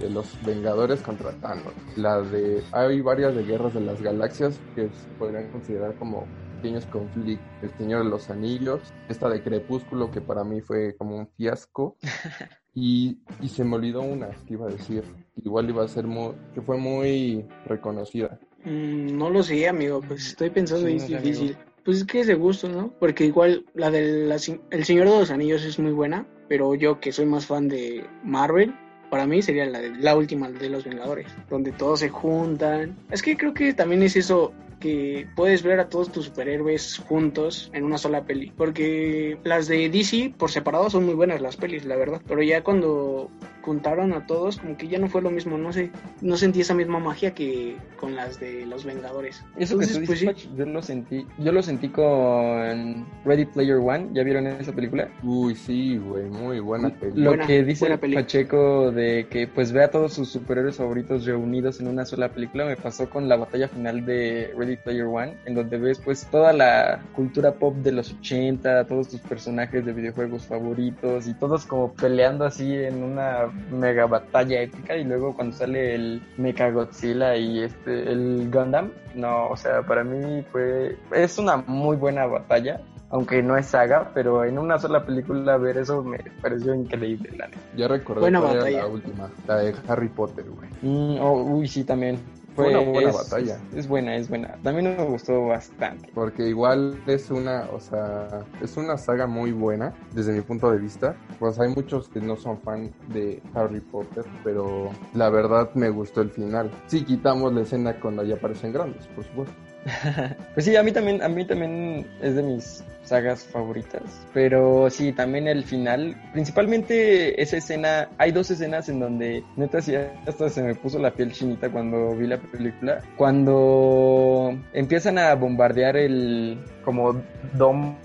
de 0.00 0.10
los 0.10 0.38
Vengadores 0.44 1.00
contra 1.00 1.32
Thanos. 1.32 1.72
La 1.96 2.20
de... 2.20 2.62
Hay 2.72 3.00
varias 3.00 3.34
de 3.34 3.44
Guerras 3.44 3.74
de 3.74 3.80
las 3.80 4.00
Galaxias 4.02 4.58
que 4.74 4.88
podrían 5.18 5.48
considerar 5.50 5.94
como 5.94 6.26
pequeños 6.58 6.86
conflictos. 6.86 7.46
El 7.62 7.70
Señor 7.78 8.04
de 8.04 8.10
los 8.10 8.30
Anillos. 8.30 8.80
Esta 9.08 9.28
de 9.28 9.42
Crepúsculo 9.42 10.10
que 10.10 10.20
para 10.20 10.44
mí 10.44 10.60
fue 10.60 10.96
como 10.96 11.16
un 11.16 11.28
fiasco. 11.28 11.96
Y, 12.80 13.18
y 13.40 13.48
se 13.48 13.64
me 13.64 13.74
olvidó 13.74 14.02
una 14.02 14.28
que 14.46 14.52
iba 14.52 14.68
a 14.68 14.70
decir. 14.70 15.02
Igual 15.42 15.68
iba 15.68 15.82
a 15.82 15.88
ser 15.88 16.06
muy... 16.06 16.34
que 16.54 16.62
fue 16.62 16.76
muy 16.76 17.44
reconocida. 17.66 18.38
Mm, 18.64 19.18
no 19.18 19.30
lo 19.30 19.42
sé, 19.42 19.66
amigo, 19.66 20.00
pues 20.00 20.28
estoy 20.28 20.50
pensando 20.50 20.86
Sí, 20.86 20.92
y 20.92 20.96
no 20.96 21.02
es 21.02 21.08
sé, 21.08 21.18
difícil. 21.18 21.56
Pues 21.84 21.96
es 21.96 22.04
que 22.04 22.20
es 22.20 22.28
de 22.28 22.34
gusto, 22.34 22.68
¿no? 22.68 22.92
Porque 23.00 23.24
igual 23.24 23.64
la 23.74 23.90
del 23.90 24.30
El 24.70 24.84
Señor 24.84 25.08
de 25.08 25.18
los 25.18 25.30
Anillos 25.32 25.64
es 25.64 25.76
muy 25.80 25.90
buena, 25.90 26.24
pero 26.48 26.76
yo 26.76 27.00
que 27.00 27.10
soy 27.10 27.26
más 27.26 27.46
fan 27.46 27.66
de 27.66 28.06
Marvel, 28.22 28.72
para 29.10 29.26
mí 29.26 29.42
sería 29.42 29.66
la, 29.66 29.80
de, 29.80 29.90
la 29.96 30.16
última 30.16 30.50
de 30.50 30.68
los 30.68 30.84
Vengadores, 30.84 31.26
donde 31.48 31.72
todos 31.72 32.00
se 32.00 32.10
juntan. 32.10 32.96
Es 33.10 33.22
que 33.22 33.36
creo 33.36 33.54
que 33.54 33.72
también 33.74 34.02
es 34.02 34.16
eso 34.16 34.52
que 34.78 35.26
puedes 35.34 35.62
ver 35.62 35.80
a 35.80 35.88
todos 35.88 36.12
tus 36.12 36.26
superhéroes 36.26 36.98
juntos 36.98 37.70
en 37.72 37.84
una 37.84 37.98
sola 37.98 38.24
peli. 38.24 38.52
Porque 38.56 39.38
las 39.44 39.68
de 39.68 39.88
DC 39.88 40.34
por 40.36 40.50
separado 40.50 40.90
son 40.90 41.04
muy 41.04 41.14
buenas 41.14 41.40
las 41.40 41.56
pelis, 41.56 41.84
la 41.84 41.96
verdad. 41.96 42.22
Pero 42.26 42.42
ya 42.42 42.62
cuando 42.62 43.30
juntaron 43.68 44.14
a 44.14 44.26
todos, 44.26 44.56
como 44.56 44.76
que 44.78 44.88
ya 44.88 44.98
no 44.98 45.08
fue 45.08 45.20
lo 45.20 45.30
mismo, 45.30 45.58
no 45.58 45.72
sé, 45.74 45.90
no 46.22 46.36
sentí 46.38 46.62
esa 46.62 46.72
misma 46.74 46.98
magia 46.98 47.34
que 47.34 47.76
con 48.00 48.16
las 48.16 48.40
de 48.40 48.64
los 48.64 48.84
Vengadores. 48.86 49.44
Eso 49.58 49.74
Entonces, 49.74 49.92
que 49.98 50.00
tú 50.00 50.06
pues 50.06 50.20
dices, 50.20 50.36
sí. 50.42 50.50
Yo 50.56 50.64
lo 50.64 50.80
sentí, 50.82 51.26
yo 51.38 51.52
lo 51.52 51.62
sentí 51.62 51.88
con 51.88 53.06
Ready 53.24 53.44
Player 53.46 53.76
One, 53.76 54.08
¿ya 54.14 54.22
vieron 54.22 54.46
esa 54.46 54.72
película? 54.72 55.08
Uy, 55.22 55.54
sí, 55.54 55.98
güey, 55.98 56.24
muy 56.30 56.60
buena 56.60 56.88
película. 56.90 57.24
Lo 57.24 57.30
Buena- 57.32 57.46
que 57.46 57.62
dice. 57.64 57.98
Pacheco 57.98 58.90
de 58.90 59.26
que 59.30 59.46
pues 59.46 59.72
ve 59.72 59.84
a 59.84 59.90
todos 59.90 60.14
sus 60.14 60.28
superhéroes 60.30 60.76
favoritos 60.76 61.24
reunidos 61.26 61.80
en 61.80 61.88
una 61.88 62.04
sola 62.04 62.28
película 62.30 62.64
me 62.64 62.76
pasó 62.76 63.08
con 63.10 63.28
la 63.28 63.36
batalla 63.36 63.68
final 63.68 64.04
de 64.06 64.52
Ready 64.56 64.76
Player 64.76 65.04
One, 65.04 65.34
en 65.44 65.54
donde 65.54 65.76
ves 65.78 65.98
pues 65.98 66.26
toda 66.30 66.52
la 66.52 67.00
cultura 67.14 67.52
pop 67.52 67.74
de 67.76 67.92
los 67.92 68.12
80, 68.14 68.86
todos 68.86 69.08
tus 69.08 69.20
personajes 69.20 69.84
de 69.84 69.92
videojuegos 69.92 70.46
favoritos 70.46 71.26
y 71.28 71.34
todos 71.34 71.66
como 71.66 71.92
peleando 71.92 72.44
así 72.44 72.72
en 72.74 73.02
una 73.02 73.48
mega 73.70 74.06
batalla 74.06 74.60
épica 74.62 74.96
y 74.96 75.04
luego 75.04 75.34
cuando 75.34 75.56
sale 75.56 75.94
el 75.94 76.22
Mecha 76.36 76.70
Godzilla 76.70 77.36
y 77.36 77.60
este 77.60 78.10
el 78.10 78.50
Gundam, 78.50 78.90
no, 79.14 79.48
o 79.48 79.56
sea, 79.56 79.82
para 79.82 80.04
mí 80.04 80.42
fue 80.50 80.96
es 81.12 81.38
una 81.38 81.58
muy 81.58 81.96
buena 81.96 82.26
batalla 82.26 82.80
aunque 83.10 83.42
no 83.42 83.56
es 83.56 83.66
saga, 83.66 84.10
pero 84.12 84.44
en 84.44 84.58
una 84.58 84.78
sola 84.78 85.04
película 85.04 85.56
ver 85.56 85.78
eso 85.78 86.02
me 86.02 86.18
pareció 86.42 86.74
increíble, 86.74 87.30
la 87.36 87.46
neta. 87.46 87.58
Ya 87.76 87.88
recordé 87.88 88.20
Buena 88.20 88.40
cuál 88.40 88.52
era 88.52 88.60
batalla. 88.60 88.78
la 88.82 88.86
última, 88.86 89.30
la 89.46 89.56
de 89.56 89.74
Harry 89.88 90.08
Potter, 90.08 90.44
güey. 90.44 90.68
Mm, 90.82 91.18
oh, 91.20 91.42
uy, 91.42 91.66
sí, 91.68 91.84
también. 91.84 92.18
Fue 92.64 92.70
una 92.70 92.90
buena 92.90 93.10
es- 93.10 93.16
batalla. 93.16 93.60
Es, 93.72 93.78
es 93.78 93.88
buena, 93.88 94.16
es 94.16 94.28
buena. 94.28 94.54
También 94.62 94.96
me 94.96 95.04
gustó 95.04 95.46
bastante. 95.46 96.10
Porque 96.14 96.48
igual 96.48 97.00
es 97.06 97.30
una, 97.30 97.68
o 97.72 97.80
sea, 97.80 98.44
es 98.62 98.76
una 98.76 98.96
saga 98.96 99.26
muy 99.26 99.52
buena 99.52 99.94
desde 100.12 100.32
mi 100.32 100.40
punto 100.40 100.70
de 100.70 100.78
vista. 100.78 101.16
Pues 101.38 101.58
hay 101.60 101.68
muchos 101.74 102.08
que 102.08 102.20
no 102.20 102.36
son 102.36 102.58
fan 102.60 102.90
de 103.08 103.40
Harry 103.54 103.80
Potter, 103.80 104.24
pero 104.42 104.90
la 105.14 105.30
verdad 105.30 105.70
me 105.74 105.88
gustó 105.90 106.20
el 106.20 106.30
final. 106.30 106.70
Si 106.86 107.04
quitamos 107.04 107.52
la 107.52 107.60
escena 107.62 107.98
cuando 108.00 108.22
ya 108.24 108.34
aparecen 108.34 108.72
grandes, 108.72 109.06
por 109.08 109.24
supuesto. 109.24 109.54
Pues 110.54 110.66
sí, 110.66 110.76
a 110.76 110.82
mí 110.82 110.92
también, 110.92 111.22
a 111.22 111.28
mí 111.28 111.44
también 111.44 112.06
es 112.20 112.34
de 112.34 112.42
mis 112.42 112.84
sagas 113.04 113.44
favoritas. 113.44 114.02
Pero 114.34 114.90
sí, 114.90 115.12
también 115.12 115.48
el 115.48 115.64
final. 115.64 116.16
Principalmente 116.32 117.40
esa 117.40 117.56
escena, 117.56 118.08
hay 118.18 118.32
dos 118.32 118.50
escenas 118.50 118.88
en 118.88 119.00
donde 119.00 119.42
neta 119.56 119.80
sí 119.80 119.94
hasta 119.94 120.48
se 120.50 120.62
me 120.62 120.74
puso 120.74 120.98
la 120.98 121.12
piel 121.12 121.32
chinita 121.32 121.70
cuando 121.70 122.14
vi 122.14 122.26
la 122.26 122.38
película. 122.38 123.02
Cuando 123.16 124.58
empiezan 124.72 125.18
a 125.18 125.34
bombardear 125.34 125.96
el 125.96 126.58
como 126.84 127.22
domo 127.54 127.96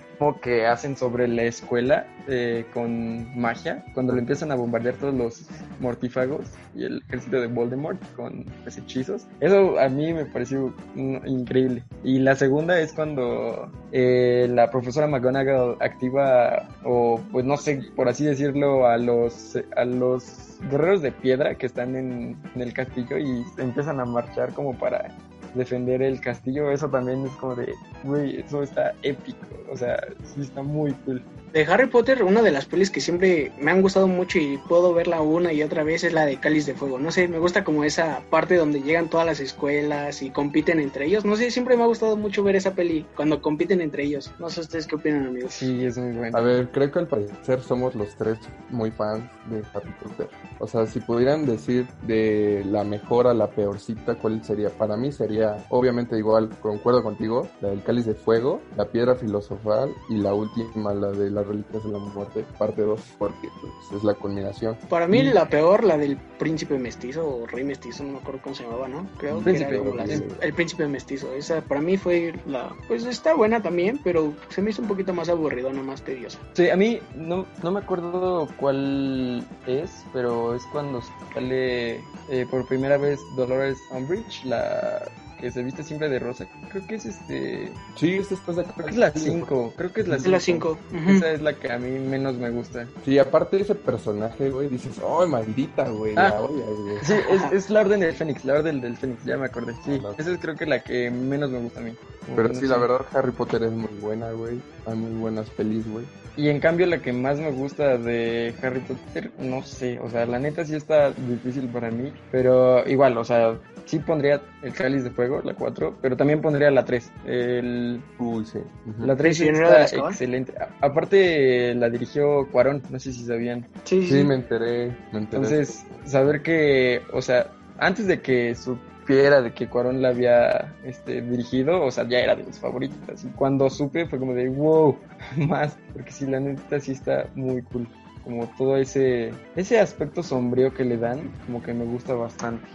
que 0.41 0.65
hacen 0.65 0.95
sobre 0.95 1.27
la 1.27 1.43
escuela 1.43 2.05
eh, 2.27 2.65
con 2.73 3.37
magia, 3.39 3.83
cuando 3.93 4.13
lo 4.13 4.19
empiezan 4.19 4.51
a 4.51 4.55
bombardear 4.55 4.95
todos 4.95 5.13
los 5.13 5.45
mortífagos 5.79 6.47
y 6.75 6.85
el 6.85 7.03
ejército 7.07 7.41
de 7.41 7.47
Voldemort 7.47 7.99
con 8.15 8.45
hechizos. 8.65 9.27
Eso 9.39 9.77
a 9.79 9.89
mí 9.89 10.13
me 10.13 10.25
pareció 10.25 10.73
mm, 10.95 11.27
increíble. 11.27 11.83
Y 12.03 12.19
la 12.19 12.35
segunda 12.35 12.79
es 12.79 12.93
cuando 12.93 13.69
eh, 13.91 14.47
la 14.49 14.69
profesora 14.69 15.07
McGonagall 15.07 15.77
activa, 15.81 16.69
o 16.83 17.19
pues 17.31 17.45
no 17.45 17.57
sé, 17.57 17.81
por 17.95 18.07
así 18.07 18.25
decirlo, 18.25 18.87
a 18.87 18.97
los, 18.97 19.57
a 19.75 19.85
los 19.85 20.57
guerreros 20.71 21.01
de 21.01 21.11
piedra 21.11 21.55
que 21.55 21.65
están 21.65 21.95
en 21.95 22.37
el 22.55 22.73
castillo 22.73 23.17
y 23.17 23.43
empiezan 23.57 23.99
a 23.99 24.05
marchar 24.05 24.53
como 24.53 24.77
para 24.77 25.09
defender 25.53 26.01
el 26.01 26.19
castillo, 26.19 26.71
eso 26.71 26.89
también 26.89 27.25
es 27.25 27.31
como 27.33 27.55
de, 27.55 27.73
güey, 28.03 28.39
eso 28.39 28.63
está 28.63 28.93
épico, 29.03 29.45
o 29.71 29.77
sea, 29.77 29.99
sí 30.23 30.41
está 30.41 30.61
muy 30.61 30.91
cool. 31.05 31.21
De 31.53 31.65
Harry 31.65 31.85
Potter, 31.85 32.23
una 32.23 32.41
de 32.41 32.49
las 32.49 32.65
pelis 32.65 32.89
que 32.89 32.99
siempre 32.99 33.51
me 33.59 33.69
han 33.69 33.83
gustado 33.83 34.07
mucho 34.07 34.39
y 34.39 34.57
puedo 34.57 34.91
verla 34.91 35.21
una 35.21 35.53
y 35.53 35.61
otra 35.61 35.83
vez 35.83 36.03
es 36.03 36.11
la 36.11 36.25
de 36.25 36.39
Cáliz 36.39 36.65
de 36.65 36.73
Fuego. 36.73 36.97
No 36.97 37.11
sé, 37.11 37.27
me 37.27 37.37
gusta 37.37 37.63
como 37.63 37.83
esa 37.83 38.23
parte 38.31 38.55
donde 38.55 38.81
llegan 38.81 39.07
todas 39.07 39.27
las 39.27 39.39
escuelas 39.39 40.23
y 40.23 40.31
compiten 40.31 40.79
entre 40.79 41.05
ellos. 41.05 41.25
No 41.25 41.35
sé, 41.35 41.51
siempre 41.51 41.77
me 41.77 41.83
ha 41.83 41.85
gustado 41.85 42.17
mucho 42.17 42.41
ver 42.41 42.55
esa 42.55 42.73
peli 42.73 43.05
cuando 43.15 43.39
compiten 43.39 43.81
entre 43.81 44.03
ellos. 44.03 44.31
No 44.39 44.49
sé 44.49 44.61
ustedes 44.61 44.87
qué 44.87 44.95
opinan, 44.95 45.27
amigos. 45.27 45.53
Sí, 45.53 45.85
es 45.85 45.95
muy 45.95 46.13
bueno. 46.13 46.35
A 46.35 46.41
ver, 46.41 46.71
creo 46.71 46.91
que 46.91 46.97
al 46.97 47.07
parecer 47.07 47.61
somos 47.61 47.93
los 47.93 48.15
tres 48.15 48.39
muy 48.71 48.89
fans 48.89 49.23
de 49.51 49.61
Harry 49.75 49.93
Potter. 50.01 50.29
O 50.57 50.65
sea, 50.65 50.87
si 50.87 51.01
pudieran 51.01 51.45
decir 51.45 51.85
de 52.07 52.63
la 52.65 52.83
mejor 52.83 53.27
a 53.27 53.33
la 53.35 53.51
peorcita, 53.51 54.15
¿cuál 54.15 54.43
sería? 54.43 54.71
Para 54.71 54.97
mí 54.97 55.11
sería, 55.11 55.63
obviamente 55.69 56.17
igual, 56.17 56.49
concuerdo 56.61 57.03
contigo, 57.03 57.47
la 57.61 57.69
del 57.69 57.83
cáliz 57.83 58.07
de 58.07 58.15
fuego, 58.15 58.59
la 58.75 58.85
piedra 58.85 59.13
filosofal 59.13 59.93
y 60.09 60.17
la 60.17 60.33
última, 60.33 60.95
la 60.95 61.11
de 61.11 61.29
la 61.29 61.42
las 61.43 61.47
Reliquias 61.47 61.83
de 61.83 61.89
la 61.91 61.97
Muerte, 61.99 62.45
parte 62.57 62.81
2, 62.81 62.99
porque 63.17 63.49
pues, 63.61 63.73
es 63.97 64.03
la 64.03 64.13
culminación. 64.13 64.75
Para 64.89 65.07
mí 65.07 65.19
Y- 65.19 65.23
la 65.33 65.47
peor, 65.49 65.83
la 65.83 65.97
del 65.97 66.17
príncipe 66.39 66.77
mestizo 66.77 67.27
o 67.27 67.45
rey 67.47 67.63
mestizo, 67.63 68.03
no 68.03 68.13
me 68.13 68.17
acuerdo 68.19 68.39
cómo 68.43 68.55
se 68.55 68.63
llamaba, 68.63 68.87
¿no? 68.87 69.07
Creo 69.17 69.37
que 69.37 69.43
Príncipe, 69.43 69.75
era 69.75 69.95
la- 69.95 70.07
sí. 70.07 70.23
el 70.41 70.53
príncipe 70.53 70.87
mestizo. 70.87 71.33
Esa 71.33 71.61
para 71.61 71.81
mí 71.81 71.97
fue 71.97 72.33
la... 72.47 72.73
Pues 72.87 73.05
está 73.05 73.33
buena 73.35 73.61
también, 73.61 73.99
pero 74.03 74.33
se 74.49 74.61
me 74.61 74.69
hizo 74.71 74.81
un 74.81 74.87
poquito 74.87 75.13
más 75.13 75.29
aburridona, 75.29 75.81
más 75.83 76.01
tediosa. 76.01 76.39
Sí, 76.53 76.69
a 76.69 76.75
mí 76.75 76.99
no, 77.15 77.45
no 77.61 77.71
me 77.71 77.79
acuerdo 77.79 78.47
cuál 78.57 79.45
es, 79.67 80.05
pero 80.13 80.55
es 80.55 80.63
cuando 80.71 81.01
sale 81.33 81.95
eh, 82.29 82.45
por 82.49 82.65
primera 82.65 82.97
vez 82.97 83.19
Dolores 83.35 83.77
Umbridge, 83.91 84.45
la 84.45 85.01
que 85.43 85.51
se 85.51 85.61
viste 85.61 85.83
siempre 85.83 86.07
de 86.07 86.19
rosa. 86.19 86.47
Creo 86.71 86.87
que 86.87 86.95
es 86.95 87.05
este. 87.05 87.69
Sí, 87.97 88.13
es 88.13 88.29
después 88.29 88.55
de 88.55 88.63
Creo 88.63 88.85
que 88.85 88.91
es 88.91 88.97
la 88.97 89.11
5. 89.11 89.73
Creo 89.75 89.91
que 89.91 89.99
es 89.99 90.07
la 90.07 90.15
Es 90.15 90.25
la 90.25 90.39
5. 90.39 90.77
5. 90.89 91.09
Esa 91.11 91.31
es 91.33 91.41
la 91.41 91.53
que 91.53 91.69
a 91.69 91.77
mí 91.77 91.99
menos 91.99 92.35
me 92.35 92.49
gusta. 92.49 92.87
Sí, 93.03 93.19
aparte 93.19 93.57
de 93.57 93.63
ese 93.63 93.75
personaje, 93.75 94.49
güey, 94.49 94.69
dices, 94.69 95.01
¡ay, 95.05 95.27
maldita, 95.27 95.89
güey! 95.89 96.13
Ah. 96.15 96.29
La 96.29 96.41
odias, 96.43 96.69
güey. 96.69 96.97
Sí, 97.01 97.13
es, 97.29 97.51
es 97.51 97.69
la 97.69 97.81
Orden 97.81 97.99
del 97.99 98.13
Fénix, 98.13 98.45
la 98.45 98.53
Orden 98.53 98.79
del 98.79 98.95
Fénix, 98.95 99.25
ya 99.25 99.35
me 99.35 99.47
acordé. 99.47 99.73
Sí, 99.83 100.01
esa 100.17 100.31
es 100.31 100.39
creo 100.39 100.55
que 100.55 100.65
la 100.65 100.81
que 100.81 101.11
menos 101.11 101.51
me 101.51 101.59
gusta 101.59 101.81
a 101.81 101.83
mí. 101.83 101.93
Pero 102.33 102.47
no 102.47 102.53
sí, 102.53 102.61
sé. 102.61 102.67
la 102.67 102.77
verdad, 102.77 103.05
Harry 103.11 103.31
Potter 103.31 103.63
es 103.63 103.71
muy 103.73 103.91
buena, 103.99 104.31
güey. 104.31 104.61
Hay 104.85 104.95
muy 104.95 105.19
buenas 105.19 105.49
pelis, 105.49 105.85
güey. 105.91 106.05
Y 106.35 106.49
en 106.49 106.59
cambio 106.59 106.87
la 106.87 106.99
que 106.99 107.13
más 107.13 107.37
me 107.37 107.51
gusta 107.51 107.97
de 107.97 108.55
Harry 108.61 108.79
Potter, 108.79 109.31
no 109.37 109.61
sé, 109.61 109.99
o 109.99 110.09
sea, 110.09 110.25
la 110.25 110.39
neta 110.39 110.65
sí 110.65 110.75
está 110.75 111.11
difícil 111.11 111.67
para 111.67 111.91
mí, 111.91 112.11
pero 112.31 112.87
igual, 112.87 113.15
o 113.19 113.23
sea, 113.23 113.55
sí 113.85 113.99
pondría 113.99 114.41
el 114.63 114.73
Cáliz 114.73 115.03
de 115.03 115.11
Fuego, 115.11 115.32
la 115.41 115.53
4, 115.53 115.97
pero 116.01 116.15
también 116.17 116.41
pondría 116.41 116.69
la 116.71 116.85
3. 116.85 117.11
El, 117.25 118.01
Uy, 118.19 118.45
sí. 118.45 118.59
La 118.99 119.15
3 119.15 119.37
Sí, 119.37 119.45
sí, 119.45 119.51
¿no 119.51 119.57
era 119.59 119.79
de 119.79 119.85
está 119.85 119.97
excelente. 119.97 120.53
A- 120.59 120.85
aparte 120.85 121.73
la 121.75 121.89
dirigió 121.89 122.47
Cuarón, 122.51 122.83
no 122.89 122.99
sé 122.99 123.11
si 123.13 123.25
sabían. 123.25 123.65
Sí, 123.83 124.01
sí, 124.01 124.07
Sí, 124.07 124.17
sí. 124.19 124.23
me 124.23 124.35
enteré, 124.35 124.87
me 125.11 125.19
enteré. 125.19 125.25
Entonces, 125.43 125.85
saber 126.05 126.41
que, 126.41 127.01
o 127.13 127.21
sea, 127.21 127.47
antes 127.79 128.07
de 128.07 128.21
que 128.21 128.55
supiera 128.55 129.41
de 129.41 129.51
que 129.53 129.67
Cuarón 129.67 130.01
la 130.01 130.09
había 130.09 130.75
este, 130.83 131.21
dirigido, 131.21 131.83
o 131.83 131.91
sea, 131.91 132.07
ya 132.07 132.19
era 132.19 132.35
de 132.35 132.43
mis 132.43 132.59
favoritas. 132.59 133.23
Y 133.23 133.27
cuando 133.29 133.69
supe 133.69 134.05
fue 134.07 134.19
como 134.19 134.33
de, 134.33 134.47
wow, 134.49 134.97
más, 135.37 135.77
porque 135.93 136.11
sí, 136.11 136.25
la 136.25 136.39
neta 136.39 136.79
sí 136.79 136.91
está 136.93 137.27
muy 137.35 137.61
cool. 137.63 137.87
Como 138.23 138.47
todo 138.57 138.77
ese, 138.77 139.33
ese 139.57 139.81
aspecto 139.81 140.23
sombrío 140.23 140.73
que 140.73 140.85
le 140.85 140.95
dan, 140.95 141.29
como 141.45 141.61
que 141.61 141.73
me 141.73 141.83
gusta 141.83 142.13
bastante. 142.13 142.65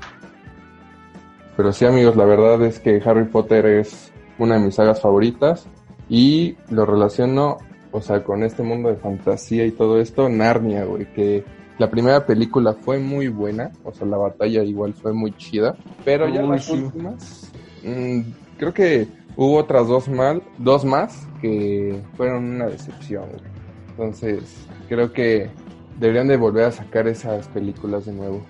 Pero 1.58 1.72
sí, 1.72 1.84
amigos, 1.84 2.14
la 2.14 2.24
verdad 2.24 2.62
es 2.62 2.78
que 2.78 3.02
Harry 3.04 3.24
Potter 3.24 3.66
es 3.66 4.12
una 4.38 4.54
de 4.54 4.60
mis 4.60 4.76
sagas 4.76 5.00
favoritas 5.00 5.66
y 6.08 6.56
lo 6.70 6.86
relaciono, 6.86 7.56
o 7.90 8.00
sea, 8.00 8.22
con 8.22 8.44
este 8.44 8.62
mundo 8.62 8.90
de 8.90 8.94
fantasía 8.94 9.66
y 9.66 9.72
todo 9.72 10.00
esto, 10.00 10.28
Narnia, 10.28 10.84
güey, 10.84 11.12
que 11.14 11.42
la 11.78 11.90
primera 11.90 12.24
película 12.24 12.74
fue 12.74 13.00
muy 13.00 13.26
buena, 13.26 13.72
o 13.82 13.92
sea, 13.92 14.06
la 14.06 14.18
batalla 14.18 14.62
igual 14.62 14.94
fue 14.94 15.12
muy 15.12 15.36
chida, 15.36 15.76
pero 16.04 16.28
ya 16.28 16.42
las 16.42 16.66
sí. 16.66 16.74
últimas, 16.74 17.50
mm, 17.82 18.20
creo 18.56 18.72
que 18.72 19.08
hubo 19.34 19.56
otras 19.56 19.88
dos 19.88 20.08
mal, 20.08 20.40
dos 20.58 20.84
más 20.84 21.26
que 21.40 22.00
fueron 22.16 22.44
una 22.44 22.66
decepción, 22.66 23.30
güey. 23.30 23.42
Entonces, 23.90 24.64
creo 24.88 25.12
que 25.12 25.50
deberían 25.98 26.28
de 26.28 26.36
volver 26.36 26.66
a 26.66 26.70
sacar 26.70 27.08
esas 27.08 27.48
películas 27.48 28.06
de 28.06 28.12
nuevo. 28.12 28.46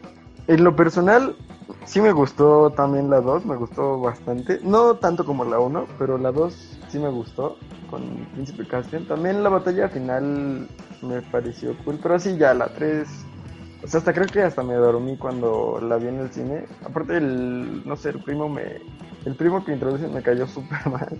En 0.46 0.62
lo 0.62 0.76
personal, 0.76 1.36
sí 1.84 2.00
me 2.00 2.12
gustó 2.12 2.70
también 2.70 3.10
la 3.10 3.20
2, 3.20 3.46
me 3.46 3.56
gustó 3.56 4.00
bastante. 4.00 4.60
No 4.62 4.96
tanto 4.96 5.24
como 5.24 5.44
la 5.44 5.58
1, 5.58 5.86
pero 5.98 6.18
la 6.18 6.32
2 6.32 6.78
sí 6.88 6.98
me 6.98 7.08
gustó 7.08 7.56
con 7.90 8.02
Príncipe 8.34 8.66
Caspian. 8.66 9.06
También 9.06 9.42
la 9.42 9.50
batalla 9.50 9.88
final 9.88 10.68
me 11.02 11.22
pareció 11.22 11.76
cool, 11.84 11.98
pero 12.02 12.18
sí, 12.18 12.36
ya 12.36 12.54
la 12.54 12.68
3. 12.68 13.08
O 13.82 13.86
sea, 13.86 13.98
hasta 13.98 14.12
creo 14.12 14.26
que 14.26 14.42
hasta 14.42 14.62
me 14.62 14.74
dormí 14.74 15.16
cuando 15.16 15.80
la 15.80 15.96
vi 15.96 16.08
en 16.08 16.20
el 16.20 16.30
cine. 16.30 16.66
Aparte, 16.84 17.16
el, 17.16 17.86
no 17.86 17.96
sé, 17.96 18.10
el 18.10 18.22
primo 18.22 18.48
me. 18.48 18.80
El 19.24 19.34
primo 19.34 19.64
que 19.64 19.72
introducen 19.72 20.12
me 20.12 20.22
cayó 20.22 20.46
súper 20.46 20.86
mal. 20.90 21.18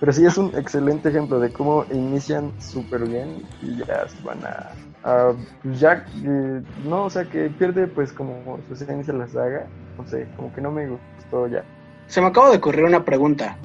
Pero 0.00 0.12
sí 0.12 0.26
es 0.26 0.36
un 0.36 0.54
excelente 0.56 1.08
ejemplo 1.08 1.38
de 1.38 1.52
cómo 1.52 1.84
inician 1.92 2.52
súper 2.60 3.08
bien 3.08 3.42
y 3.62 3.76
ya 3.76 4.06
van 4.22 4.44
a, 4.44 4.70
a 5.04 5.32
ya 5.78 6.04
eh, 6.16 6.62
no 6.84 7.04
o 7.04 7.10
sea 7.10 7.24
que 7.24 7.48
pierde 7.48 7.86
pues 7.86 8.12
como 8.12 8.58
su 8.66 8.74
esencia 8.74 9.14
la 9.14 9.28
saga 9.28 9.66
no 9.96 10.06
sé 10.08 10.26
como 10.36 10.52
que 10.52 10.60
no 10.60 10.70
me 10.70 10.88
gustó 10.88 11.46
ya 11.48 11.64
Se 12.06 12.20
me 12.20 12.28
acaba 12.28 12.50
de 12.50 12.58
ocurrir 12.58 12.84
una 12.84 13.04
pregunta. 13.04 13.56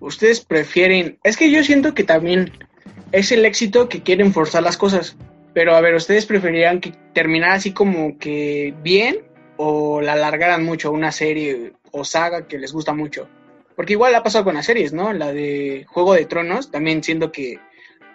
¿Ustedes 0.00 0.40
prefieren? 0.40 1.18
Es 1.22 1.36
que 1.36 1.50
yo 1.50 1.62
siento 1.62 1.94
que 1.94 2.04
también 2.04 2.52
es 3.12 3.32
el 3.32 3.44
éxito 3.44 3.88
que 3.88 4.02
quieren 4.02 4.32
forzar 4.32 4.62
las 4.62 4.76
cosas. 4.76 5.16
Pero 5.52 5.74
a 5.74 5.80
ver, 5.80 5.94
¿ustedes 5.94 6.26
preferirían 6.26 6.80
que 6.80 6.92
terminara 7.12 7.54
así 7.54 7.72
como 7.72 8.16
que 8.18 8.74
bien 8.82 9.18
o 9.56 10.00
la 10.00 10.12
alargaran 10.12 10.64
mucho 10.64 10.92
una 10.92 11.12
serie 11.12 11.72
o 11.90 12.04
saga 12.04 12.46
que 12.46 12.58
les 12.58 12.72
gusta 12.72 12.94
mucho? 12.94 13.28
Porque 13.74 13.94
igual 13.94 14.14
ha 14.14 14.22
pasado 14.22 14.44
con 14.44 14.54
las 14.54 14.66
series, 14.66 14.92
¿no? 14.92 15.12
La 15.12 15.32
de 15.32 15.84
Juego 15.88 16.14
de 16.14 16.26
Tronos, 16.26 16.70
también 16.70 17.02
siento 17.02 17.32
que 17.32 17.58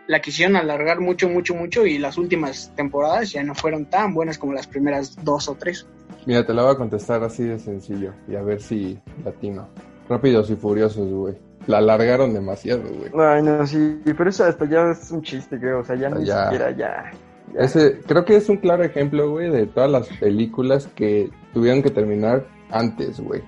la 0.08 0.20
quisieron 0.22 0.56
alargar 0.56 1.00
mucho, 1.00 1.28
mucho, 1.30 1.56
mucho 1.56 1.86
y 1.86 1.98
las 1.98 2.18
últimas 2.18 2.72
temporadas 2.76 3.32
ya 3.32 3.44
no 3.44 3.56
fueron 3.56 3.86
tan 3.86 4.14
buenas 4.14 4.38
como 4.38 4.54
las 4.54 4.68
primeras 4.68 5.16
dos 5.24 5.48
o 5.50 5.56
tres. 5.56 5.86
Mira, 6.26 6.46
te 6.46 6.54
la 6.54 6.64
voy 6.64 6.74
a 6.74 6.78
contestar 6.78 7.24
así 7.24 7.44
de 7.44 7.60
sencillo 7.60 8.14
y 8.28 8.36
a 8.36 8.42
ver 8.42 8.62
si 8.62 9.00
latino. 9.24 9.68
Rápidos 10.10 10.50
y 10.52 10.56
furiosos, 10.56 11.10
güey. 11.12 11.36
La 11.68 11.80
alargaron 11.80 12.34
demasiado, 12.34 12.84
güey. 12.84 13.12
ay 13.20 13.42
no 13.42 13.66
sí 13.66 14.00
pero 14.16 14.30
eso 14.30 14.44
hasta 14.46 14.66
ya 14.70 14.92
es 14.92 15.10
un 15.10 15.24
chiste 15.24 15.60
creo 15.60 15.80
o 15.80 15.84
sea 15.84 15.96
ya 15.96 16.10
ni 16.10 16.24
Ya. 16.26 16.44
siquiera 16.44 16.70
ya, 16.72 17.12
ya. 17.56 17.64
Ese, 17.64 18.00
creo 18.06 18.26
que 18.26 18.36
es 18.36 18.50
un 18.50 18.58
claro 18.58 18.84
ejemplo, 18.84 19.30
güey, 19.32 19.50
de 19.50 19.66
todas 19.68 19.90
las 19.90 20.08
películas 20.20 20.88
que 20.96 21.30
tuvieron 21.54 21.82
que 21.84 21.90
terminar 21.92 22.46
antes, 22.70 23.20
güey. 23.20 23.42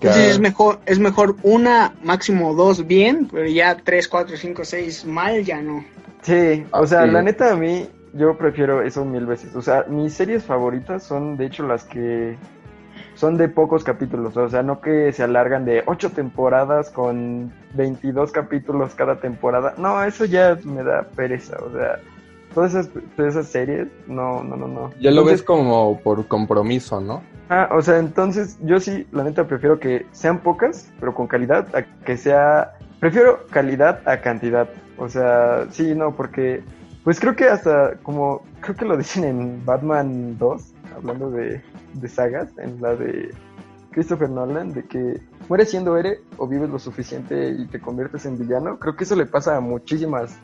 Es 0.00 0.38
mejor, 0.38 0.80
es 0.86 0.98
mejor 0.98 1.36
una, 1.42 1.94
máximo 2.02 2.54
dos 2.54 2.86
bien, 2.86 3.28
pero 3.30 3.46
ya 3.46 3.76
tres, 3.76 4.08
cuatro, 4.08 4.36
cinco, 4.36 4.64
seis 4.64 5.04
mal, 5.04 5.44
ya 5.44 5.60
no. 5.60 5.84
Sí, 6.22 6.64
o 6.72 6.86
sea, 6.86 7.06
la 7.06 7.22
neta 7.22 7.52
a 7.52 7.56
mí 7.56 7.88
yo 8.12 8.36
prefiero 8.36 8.82
eso 8.82 9.04
mil 9.04 9.26
veces. 9.26 9.54
O 9.54 9.62
sea, 9.62 9.84
mis 9.88 10.14
series 10.14 10.44
favoritas 10.44 11.02
son 11.02 11.36
de 11.36 11.46
hecho 11.46 11.66
las 11.66 11.84
que 11.84 12.36
son 13.14 13.36
de 13.36 13.48
pocos 13.48 13.82
capítulos, 13.82 14.36
o 14.36 14.48
sea, 14.48 14.62
no 14.62 14.80
que 14.80 15.12
se 15.12 15.24
alargan 15.24 15.64
de 15.64 15.82
ocho 15.86 16.10
temporadas 16.10 16.90
con 16.90 17.52
22 17.74 18.30
capítulos 18.30 18.94
cada 18.94 19.18
temporada. 19.20 19.74
No, 19.76 20.02
eso 20.04 20.24
ya 20.24 20.56
me 20.62 20.84
da 20.84 21.02
pereza, 21.02 21.56
o 21.64 21.72
sea, 21.72 21.98
todas 22.54 22.74
esas, 22.74 22.90
todas 23.16 23.34
esas 23.34 23.48
series, 23.48 23.88
no, 24.06 24.44
no, 24.44 24.56
no, 24.56 24.68
no. 24.68 24.90
Ya 25.00 25.10
lo 25.10 25.22
Entonces, 25.22 25.32
ves 25.32 25.42
como 25.42 26.00
por 26.00 26.26
compromiso, 26.28 27.00
¿no? 27.00 27.22
Ah, 27.48 27.70
o 27.72 27.80
sea, 27.80 27.98
entonces 27.98 28.58
yo 28.62 28.78
sí, 28.78 29.06
la 29.10 29.24
neta 29.24 29.46
prefiero 29.46 29.80
que 29.80 30.06
sean 30.12 30.40
pocas, 30.40 30.92
pero 31.00 31.14
con 31.14 31.26
calidad, 31.26 31.74
a 31.74 31.82
que 31.82 32.16
sea... 32.16 32.74
Prefiero 33.00 33.46
calidad 33.46 34.06
a 34.06 34.20
cantidad. 34.20 34.68
O 34.98 35.08
sea, 35.08 35.66
sí, 35.70 35.94
no, 35.94 36.14
porque... 36.14 36.62
Pues 37.04 37.18
creo 37.18 37.36
que 37.36 37.48
hasta 37.48 37.94
como... 38.02 38.42
Creo 38.60 38.76
que 38.76 38.84
lo 38.84 38.96
dicen 38.96 39.24
en 39.24 39.64
Batman 39.64 40.36
2, 40.36 40.74
hablando 40.94 41.30
de, 41.30 41.62
de 41.94 42.08
sagas, 42.08 42.50
en 42.58 42.82
la 42.82 42.94
de 42.96 43.34
Christopher 43.92 44.28
Nolan, 44.28 44.72
de 44.72 44.84
que 44.84 45.20
mueres 45.48 45.70
siendo 45.70 45.96
héroe 45.96 46.20
o 46.36 46.46
vives 46.46 46.68
lo 46.68 46.78
suficiente 46.78 47.48
y 47.48 47.66
te 47.66 47.80
conviertes 47.80 48.26
en 48.26 48.38
villano. 48.38 48.78
Creo 48.78 48.94
que 48.94 49.04
eso 49.04 49.16
le 49.16 49.26
pasa 49.26 49.56
a 49.56 49.60
muchísimas 49.60 50.38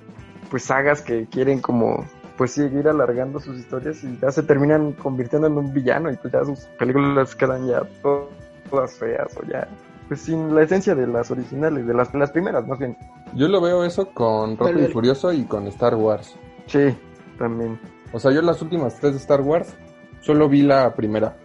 pues 0.51 0.65
sagas 0.65 1.03
que 1.03 1.27
quieren 1.27 1.61
como 1.61 2.05
pues 2.37 2.53
seguir 2.53 2.89
alargando 2.89 3.39
sus 3.41 3.59
historias 3.59 4.03
y 4.05 4.19
ya 4.21 4.31
se 4.33 4.43
terminan 4.43 4.93
convirtiendo 4.93 5.47
en 5.47 5.57
un 5.57 5.73
villano 5.73 6.11
y 6.11 6.17
pues 6.17 6.33
ya 6.33 6.45
sus 6.45 6.61
películas 6.79 7.35
quedan 7.35 7.67
ya 7.67 7.83
to- 8.03 8.29
todas 8.71 8.95
feas 8.95 9.37
o 9.37 9.45
ya 9.47 9.69
pues 10.09 10.21
sin 10.21 10.55
la 10.55 10.63
esencia 10.63 10.95
de 10.95 11.07
las 11.07 11.31
originales, 11.31 11.87
de 11.87 11.95
las, 11.95 12.13
las 12.15 12.31
primeras 12.31 12.67
más 12.67 12.79
bien. 12.79 12.97
Yo 13.35 13.49
lo 13.49 13.61
veo 13.61 13.85
eso 13.85 14.11
con 14.11 14.57
Rápido 14.57 14.89
y. 14.89 14.93
Furioso 14.93 15.33
y 15.33 15.45
con 15.45 15.67
Star 15.69 15.95
Wars. 15.95 16.37
Sí, 16.67 16.95
también. 17.39 17.79
O 18.13 18.19
sea, 18.21 18.31
yo 18.31 18.43
las 18.43 18.61
últimas 18.63 18.97
tres 19.01 19.13
de 19.15 19.19
Star 19.19 19.41
Wars 19.41 19.75
solo 20.21 20.49
vi 20.49 20.63
la 20.63 20.95
primera. 20.95 21.37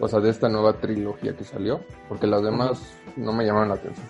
O 0.00 0.08
sea, 0.08 0.20
de 0.20 0.30
esta 0.30 0.48
nueva 0.48 0.72
trilogía 0.74 1.36
que 1.36 1.44
salió. 1.44 1.80
Porque 2.08 2.26
las 2.26 2.42
demás 2.42 2.94
no 3.16 3.32
me 3.32 3.44
llamaron 3.44 3.68
la 3.68 3.74
atención. 3.74 4.06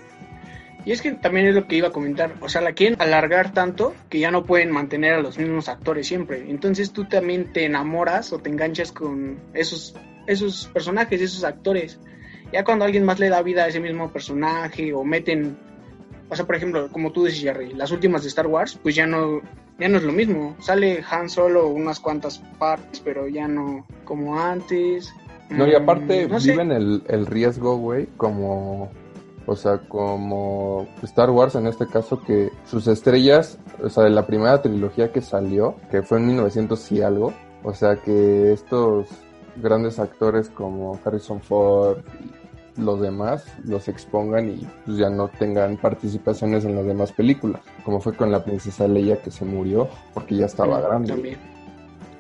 Y 0.85 0.93
es 0.93 1.01
que 1.01 1.13
también 1.13 1.47
es 1.47 1.55
lo 1.55 1.69
que 1.69 1.77
iba 1.77 1.89
a 1.89 1.93
comentar, 1.93 2.35
o 2.41 2.49
sea, 2.49 2.61
la 2.61 2.73
quieren 2.73 3.01
alargar 3.01 3.53
tanto 3.53 3.95
que 4.09 4.19
ya 4.19 4.31
no 4.33 4.45
pueden 4.45 4.73
mantener 4.73 5.15
a 5.15 5.21
los 5.23 5.39
mismos 5.39 5.69
actores 5.69 6.09
siempre. 6.09 6.51
Entonces 6.51 6.93
tú 6.93 7.05
también 7.05 7.53
te 7.53 7.65
enamoras 7.67 8.33
o 8.33 8.39
te 8.41 8.51
enganchas 8.51 8.91
con 8.91 9.39
esos, 9.55 9.95
esos 10.27 10.69
personajes, 10.73 11.21
esos 11.21 11.45
actores. 11.45 12.01
Ya 12.53 12.65
cuando 12.65 12.85
alguien 12.85 13.05
más 13.05 13.21
le 13.21 13.29
da 13.29 13.43
vida 13.43 13.63
a 13.65 13.69
ese 13.69 13.79
mismo 13.81 14.11
personaje 14.13 14.93
o 14.93 15.05
meten, 15.05 15.57
o 16.29 16.35
sea, 16.35 16.47
por 16.47 16.57
ejemplo, 16.57 16.89
como 16.91 17.13
tú 17.13 17.25
dices, 17.27 17.41
Jerry, 17.43 17.75
las 17.75 17.93
últimas 17.93 18.23
de 18.23 18.29
Star 18.29 18.49
Wars, 18.49 18.77
pues 18.83 18.95
ya 18.97 19.07
no, 19.07 19.41
ya 19.79 19.89
no 19.89 19.99
es 19.99 20.03
lo 20.03 20.13
mismo. 20.13 20.57
Sale 20.61 21.05
Han 21.09 21.29
Solo 21.31 21.69
unas 21.69 22.01
cuantas 22.01 22.39
partes, 22.59 23.01
pero 23.05 23.29
ya 23.29 23.47
no 23.47 23.87
como 24.05 24.39
antes. 24.41 25.15
No, 25.49 25.67
y 25.69 25.73
Mm, 25.73 25.77
aparte 25.77 26.27
no 26.29 26.41
sé. 26.41 26.51
viven 26.51 26.73
el, 26.73 27.03
el 27.09 27.27
riesgo, 27.27 27.77
güey, 27.77 28.07
como 28.17 28.91
O 29.47 29.57
sea, 29.57 29.79
como 29.79 30.87
Star 31.03 31.31
Wars 31.31 31.55
en 31.55 31.67
este 31.67 31.87
caso, 31.87 32.23
que 32.23 32.51
sus 32.65 32.87
estrellas, 32.87 33.59
o 33.83 33.89
sea, 33.89 34.05
de 34.05 34.11
la 34.11 34.27
primera 34.27 34.63
trilogía 34.63 35.13
que 35.13 35.21
salió, 35.21 35.77
que 35.91 36.03
fue 36.03 36.19
en 36.19 36.29
1900 36.29 36.93
y 36.93 37.03
algo, 37.03 37.33
o 37.65 37.75
sea, 37.75 37.97
que 37.97 38.53
estos 38.53 39.07
grandes 39.57 39.99
actores 39.99 40.49
como 40.49 40.99
Harrison 41.05 41.41
Ford 41.41 41.99
y 42.21 42.81
los 42.81 43.01
demás 43.01 43.45
los 43.65 43.89
expongan 43.89 44.49
y 44.49 44.67
pues 44.87 44.97
ya 44.97 45.11
no 45.11 45.29
tengan 45.29 45.77
participaciones 45.77 46.65
en 46.65 46.75
las 46.75 46.87
demás 46.87 47.13
películas, 47.13 47.61
como 47.85 48.01
fue 48.01 48.15
con 48.15 48.33
la 48.33 48.43
princesa 48.43 48.89
Leia 48.89 49.21
que 49.21 49.31
se 49.31 49.45
murió 49.45 49.89
porque 50.15 50.37
ya 50.37 50.47
estaba 50.47 50.81
grande. 50.81 51.13
También. 51.13 51.39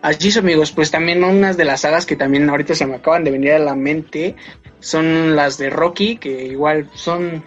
Así 0.02 0.28
es, 0.28 0.36
amigos, 0.36 0.72
pues 0.72 0.90
también 0.90 1.22
unas 1.22 1.56
de 1.56 1.64
las 1.64 1.82
sagas 1.82 2.06
que 2.06 2.16
también 2.16 2.50
ahorita 2.50 2.74
se 2.74 2.86
me 2.86 2.96
acaban 2.96 3.22
de 3.22 3.30
venir 3.30 3.52
a 3.52 3.60
la 3.60 3.76
mente 3.76 4.34
son 4.80 5.36
las 5.36 5.58
de 5.58 5.70
Rocky, 5.70 6.16
que 6.16 6.44
igual 6.46 6.90
son 6.92 7.44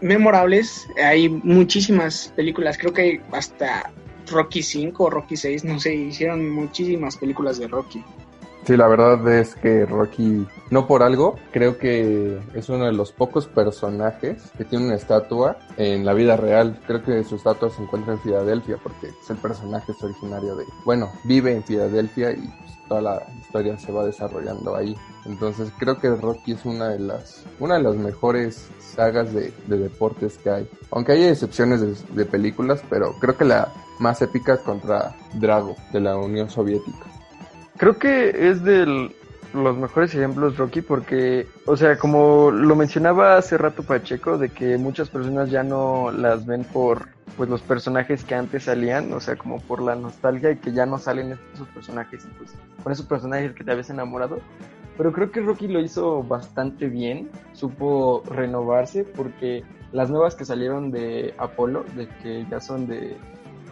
memorables. 0.00 0.88
Hay 1.04 1.28
muchísimas 1.28 2.32
películas, 2.34 2.78
creo 2.78 2.94
que 2.94 3.20
hasta 3.30 3.92
Rocky 4.30 4.62
5 4.62 5.04
o 5.04 5.10
Rocky 5.10 5.36
6, 5.36 5.64
no 5.64 5.78
sé, 5.78 5.94
hicieron 5.94 6.48
muchísimas 6.48 7.18
películas 7.18 7.58
de 7.58 7.68
Rocky. 7.68 8.02
Sí, 8.68 8.76
la 8.76 8.86
verdad 8.86 9.26
es 9.32 9.54
que 9.54 9.86
Rocky, 9.86 10.46
no 10.68 10.86
por 10.86 11.02
algo, 11.02 11.36
creo 11.52 11.78
que 11.78 12.38
es 12.52 12.68
uno 12.68 12.84
de 12.84 12.92
los 12.92 13.12
pocos 13.12 13.46
personajes 13.46 14.42
que 14.58 14.66
tiene 14.66 14.84
una 14.84 14.94
estatua 14.94 15.56
en 15.78 16.04
la 16.04 16.12
vida 16.12 16.36
real. 16.36 16.78
Creo 16.86 17.02
que 17.02 17.24
su 17.24 17.36
estatua 17.36 17.70
se 17.70 17.82
encuentra 17.82 18.12
en 18.12 18.20
Filadelfia 18.20 18.76
porque 18.82 19.06
es 19.06 19.30
el 19.30 19.38
personaje 19.38 19.92
es 19.92 20.02
originario 20.02 20.54
de, 20.54 20.66
bueno, 20.84 21.10
vive 21.24 21.54
en 21.54 21.64
Filadelfia 21.64 22.32
y 22.32 22.42
pues, 22.42 22.72
toda 22.86 23.00
la 23.00 23.22
historia 23.40 23.78
se 23.78 23.90
va 23.90 24.04
desarrollando 24.04 24.76
ahí. 24.76 24.94
Entonces 25.24 25.72
creo 25.78 25.98
que 25.98 26.14
Rocky 26.14 26.52
es 26.52 26.66
una 26.66 26.88
de 26.88 26.98
las, 26.98 27.46
una 27.60 27.76
de 27.76 27.84
las 27.84 27.96
mejores 27.96 28.68
sagas 28.80 29.32
de, 29.32 29.50
de 29.66 29.78
deportes 29.78 30.36
que 30.36 30.50
hay. 30.50 30.68
Aunque 30.90 31.12
hay 31.12 31.24
excepciones 31.24 31.80
de, 31.80 31.94
de 32.14 32.26
películas, 32.26 32.82
pero 32.90 33.14
creo 33.18 33.34
que 33.34 33.46
la 33.46 33.72
más 33.98 34.20
épica 34.20 34.52
es 34.52 34.60
contra 34.60 35.16
Drago 35.32 35.74
de 35.90 36.00
la 36.00 36.18
Unión 36.18 36.50
Soviética. 36.50 37.17
Creo 37.78 37.96
que 37.96 38.50
es 38.50 38.64
de 38.64 39.08
los 39.54 39.76
mejores 39.76 40.12
ejemplos, 40.12 40.56
Rocky, 40.56 40.82
porque, 40.82 41.46
o 41.64 41.76
sea, 41.76 41.96
como 41.96 42.50
lo 42.50 42.74
mencionaba 42.74 43.36
hace 43.36 43.56
rato 43.56 43.84
Pacheco, 43.84 44.36
de 44.36 44.48
que 44.48 44.76
muchas 44.78 45.08
personas 45.08 45.48
ya 45.50 45.62
no 45.62 46.10
las 46.10 46.44
ven 46.44 46.64
por 46.64 47.08
pues 47.36 47.48
los 47.48 47.62
personajes 47.62 48.24
que 48.24 48.34
antes 48.34 48.64
salían, 48.64 49.12
o 49.12 49.20
sea, 49.20 49.36
como 49.36 49.60
por 49.60 49.80
la 49.80 49.94
nostalgia 49.94 50.50
y 50.50 50.56
que 50.56 50.72
ya 50.72 50.86
no 50.86 50.98
salen 50.98 51.38
esos 51.54 51.68
personajes 51.68 52.26
pues 52.36 52.52
con 52.82 52.92
esos 52.92 53.06
personajes 53.06 53.52
que 53.52 53.62
te 53.62 53.70
habías 53.70 53.90
enamorado. 53.90 54.40
Pero 54.96 55.12
creo 55.12 55.30
que 55.30 55.40
Rocky 55.40 55.68
lo 55.68 55.78
hizo 55.78 56.24
bastante 56.24 56.88
bien, 56.88 57.30
supo 57.52 58.24
renovarse 58.28 59.04
porque 59.04 59.62
las 59.92 60.10
nuevas 60.10 60.34
que 60.34 60.44
salieron 60.44 60.90
de 60.90 61.32
Apolo, 61.38 61.84
de 61.94 62.08
que 62.22 62.44
ya 62.50 62.60
son 62.60 62.88
de 62.88 63.16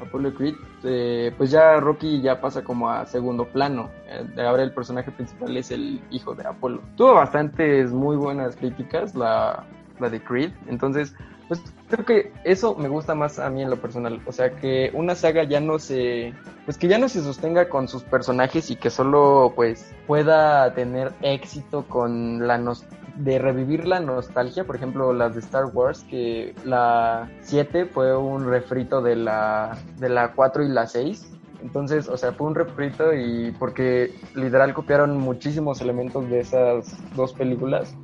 Apollo 0.00 0.34
Creed, 0.34 0.54
eh, 0.84 1.32
pues 1.36 1.50
ya 1.50 1.80
Rocky 1.80 2.20
ya 2.20 2.40
pasa 2.40 2.62
como 2.62 2.90
a 2.90 3.06
segundo 3.06 3.46
plano. 3.46 3.90
Eh, 4.06 4.42
ahora 4.42 4.62
el 4.62 4.72
personaje 4.72 5.10
principal 5.10 5.56
es 5.56 5.70
el 5.70 6.00
hijo 6.10 6.34
de 6.34 6.46
Apolo. 6.46 6.82
Tuvo 6.96 7.14
bastantes 7.14 7.92
muy 7.92 8.16
buenas 8.16 8.56
críticas 8.56 9.14
la, 9.14 9.64
la 9.98 10.08
de 10.08 10.22
Creed, 10.22 10.52
entonces 10.68 11.14
pues 11.48 11.62
creo 11.88 12.04
que 12.04 12.32
eso 12.44 12.74
me 12.74 12.88
gusta 12.88 13.14
más 13.14 13.38
a 13.38 13.48
mí 13.50 13.62
en 13.62 13.70
lo 13.70 13.76
personal. 13.76 14.20
O 14.26 14.32
sea, 14.32 14.50
que 14.56 14.90
una 14.94 15.14
saga 15.14 15.44
ya 15.44 15.60
no 15.60 15.78
se, 15.78 16.34
pues 16.64 16.76
que 16.76 16.88
ya 16.88 16.98
no 16.98 17.08
se 17.08 17.22
sostenga 17.22 17.68
con 17.68 17.88
sus 17.88 18.02
personajes 18.02 18.70
y 18.70 18.76
que 18.76 18.90
solo 18.90 19.52
pues 19.54 19.94
pueda 20.06 20.74
tener 20.74 21.12
éxito 21.22 21.84
con 21.88 22.46
la 22.46 22.58
nos 22.58 22.84
de 23.16 23.38
revivir 23.38 23.86
la 23.86 24.00
nostalgia, 24.00 24.64
por 24.64 24.76
ejemplo, 24.76 25.12
las 25.12 25.34
de 25.34 25.40
Star 25.40 25.66
Wars, 25.66 26.04
que 26.08 26.54
la 26.64 27.30
7 27.40 27.86
fue 27.86 28.16
un 28.16 28.46
refrito 28.46 29.00
de 29.00 29.16
la, 29.16 29.76
de 29.98 30.08
la 30.08 30.32
4 30.32 30.64
y 30.64 30.68
la 30.68 30.86
6. 30.86 31.32
Entonces, 31.62 32.08
o 32.08 32.16
sea, 32.16 32.32
fue 32.32 32.46
un 32.46 32.54
refrito 32.54 33.14
y 33.14 33.52
porque 33.58 34.14
literal 34.34 34.74
copiaron 34.74 35.18
muchísimos 35.18 35.80
elementos 35.80 36.28
de 36.28 36.40
esas 36.40 36.96
dos 37.14 37.32
películas 37.32 37.94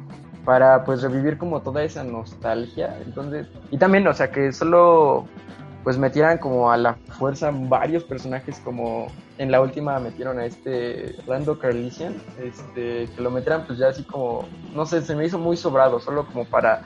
para 0.45 0.85
pues 0.85 1.03
revivir 1.03 1.39
como 1.39 1.61
toda 1.61 1.83
esa 1.85 2.03
nostalgia. 2.03 2.99
Entonces, 3.05 3.47
y 3.71 3.79
también, 3.79 4.07
o 4.07 4.15
sea, 4.15 4.31
que 4.31 4.53
solo 4.53 5.27
pues 5.85 5.99
metieran 5.99 6.39
como 6.39 6.71
a 6.71 6.77
la 6.77 6.95
fuerza 6.95 7.51
varios 7.53 8.05
personajes 8.05 8.61
como 8.61 9.09
en 9.43 9.51
la 9.51 9.61
última 9.61 9.99
metieron 9.99 10.39
a 10.39 10.47
este 10.47 11.17
Rando 11.27 11.59
Carlisian, 11.59 12.15
este, 12.39 13.09
que 13.15 13.21
lo 13.21 13.31
metieran 13.31 13.67
pues 13.67 13.79
ya 13.79 13.89
así 13.89 14.05
como, 14.05 14.49
no 14.73 14.87
sé, 14.87 15.03
se 15.03 15.17
me 15.17 15.27
hizo 15.27 15.39
muy 15.39 15.57
sobrado, 15.57 15.99
solo 15.99 16.27
como 16.27 16.45
para 16.45 16.83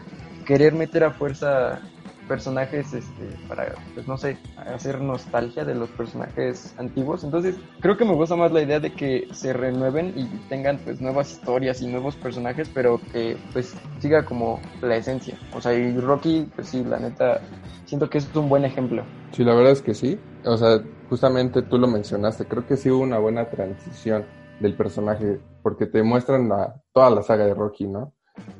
querer 0.46 0.72
meter 0.72 1.04
a 1.04 1.10
fuerza 1.10 1.80
personajes 2.28 2.92
este 2.92 3.28
para 3.48 3.74
pues 3.94 4.06
no 4.06 4.16
sé 4.16 4.38
hacer 4.56 5.00
nostalgia 5.00 5.64
de 5.64 5.74
los 5.74 5.88
personajes 5.90 6.74
antiguos. 6.78 7.24
Entonces 7.24 7.56
creo 7.80 7.96
que 7.96 8.04
me 8.04 8.14
gusta 8.14 8.36
más 8.36 8.52
la 8.52 8.62
idea 8.62 8.80
de 8.80 8.92
que 8.92 9.28
se 9.32 9.52
renueven 9.52 10.12
y 10.16 10.24
tengan 10.48 10.78
pues 10.78 11.00
nuevas 11.00 11.32
historias 11.32 11.80
y 11.82 11.86
nuevos 11.86 12.16
personajes 12.16 12.68
pero 12.72 13.00
que 13.12 13.36
pues 13.52 13.74
siga 13.98 14.24
como 14.24 14.60
la 14.82 14.96
esencia. 14.96 15.36
O 15.54 15.60
sea 15.60 15.74
y 15.74 15.96
Rocky 15.98 16.48
pues 16.54 16.68
sí 16.68 16.84
la 16.84 16.98
neta 16.98 17.40
siento 17.84 18.10
que 18.10 18.18
es 18.18 18.34
un 18.34 18.48
buen 18.48 18.64
ejemplo. 18.64 19.04
Sí 19.32 19.44
la 19.44 19.54
verdad 19.54 19.72
es 19.72 19.82
que 19.82 19.94
sí. 19.94 20.18
O 20.44 20.56
sea 20.56 20.80
justamente 21.08 21.62
tú 21.62 21.78
lo 21.78 21.86
mencionaste 21.86 22.46
creo 22.46 22.66
que 22.66 22.76
sí 22.76 22.90
hubo 22.90 23.02
una 23.02 23.18
buena 23.18 23.48
transición 23.48 24.24
del 24.60 24.74
personaje 24.74 25.40
porque 25.62 25.86
te 25.86 26.02
muestran 26.02 26.48
la, 26.48 26.82
toda 26.92 27.10
la 27.10 27.22
saga 27.22 27.44
de 27.44 27.54
Rocky 27.54 27.86
no 27.86 28.12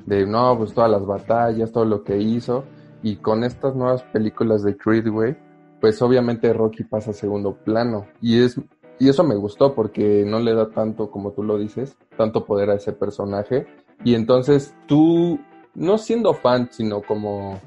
de 0.07 0.27
no 0.27 0.57
pues 0.57 0.73
todas 0.73 0.91
las 0.91 1.05
batallas 1.05 1.73
todo 1.73 1.85
lo 1.85 2.03
que 2.05 2.17
hizo 2.19 2.65
y 3.07 3.15
con 3.19 3.45
estas 3.45 3.77
nuevas 3.77 4.03
películas 4.03 4.65
de 4.65 4.77
Creed, 4.77 5.09
güey, 5.09 5.37
pues 5.81 6.03
obviamente 6.03 6.53
Rocky 6.53 6.83
pasa 6.83 7.13
a 7.13 7.15
segundo 7.15 7.55
plano. 7.55 8.09
Y 8.21 8.43
es 8.43 8.61
y 8.99 9.09
eso 9.09 9.23
me 9.23 9.37
gustó 9.37 9.77
porque 9.77 10.25
no 10.27 10.41
le 10.41 10.55
da 10.55 10.71
tanto, 10.71 11.09
como 11.13 11.31
tú 11.31 11.45
lo 11.45 11.57
dices, 11.57 11.97
tanto 12.17 12.45
poder 12.45 12.71
a 12.71 12.75
ese 12.75 12.93
personaje. 12.93 13.69
Y 14.03 14.17
entonces 14.17 14.75
tú, 14.89 15.39
no 15.77 15.99
siendo 15.99 16.35
fan, 16.35 16.69
sino 16.73 17.01
como 17.01 17.61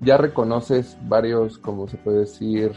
ya 0.00 0.16
reconoces 0.16 0.98
varios, 1.06 1.56
como 1.58 1.86
se 1.86 1.96
puede 1.96 2.20
decir, 2.20 2.72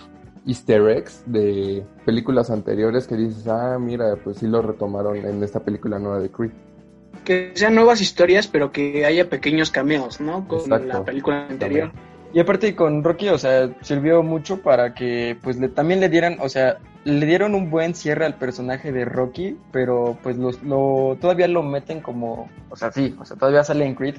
easter 0.46 0.88
eggs 0.90 1.24
de 1.26 1.84
películas 2.06 2.52
anteriores 2.52 3.08
que 3.08 3.16
dices, 3.16 3.48
ah, 3.48 3.80
mira, 3.80 4.18
pues 4.24 4.38
sí 4.38 4.46
lo 4.46 4.62
retomaron 4.62 5.18
en 5.18 5.42
esta 5.42 5.62
película 5.62 5.98
nueva 5.98 6.20
de 6.20 6.30
Creed 6.30 6.52
que 7.24 7.52
sean 7.56 7.76
nuevas 7.76 8.02
historias, 8.02 8.48
pero 8.48 8.72
que 8.72 9.06
haya 9.06 9.30
pequeños 9.30 9.72
cameos, 9.72 10.20
¿no? 10.20 10.48
Con 10.48 10.70
la 10.70 11.04
película 11.04 11.48
anterior. 11.50 11.92
Y 12.34 12.40
aparte 12.40 12.76
con 12.76 13.04
Rocky, 13.04 13.30
o 13.30 13.38
sea, 13.38 13.70
sirvió 13.82 14.24
mucho 14.24 14.62
para 14.62 14.96
que 14.96 15.38
pues 15.44 15.60
le, 15.60 15.70
también 15.70 16.00
le 16.00 16.10
dieran, 16.10 16.38
o 16.40 16.50
sea, 16.50 16.80
le 17.04 17.26
dieron 17.28 17.54
un 17.54 17.70
buen 17.70 17.94
cierre 17.94 18.26
al 18.26 18.36
personaje 18.36 18.92
de 18.92 19.06
Rocky, 19.06 19.56
pero 19.72 20.18
pues 20.24 20.38
los, 20.38 20.64
lo, 20.64 21.16
todavía 21.22 21.48
lo 21.48 21.62
meten 21.62 22.02
como, 22.02 22.50
o 22.72 22.76
sea, 22.76 22.92
sí, 22.92 23.16
o 23.20 23.26
sea, 23.26 23.38
todavía 23.38 23.64
sale 23.64 23.86
en 23.86 23.94
Creed, 23.94 24.16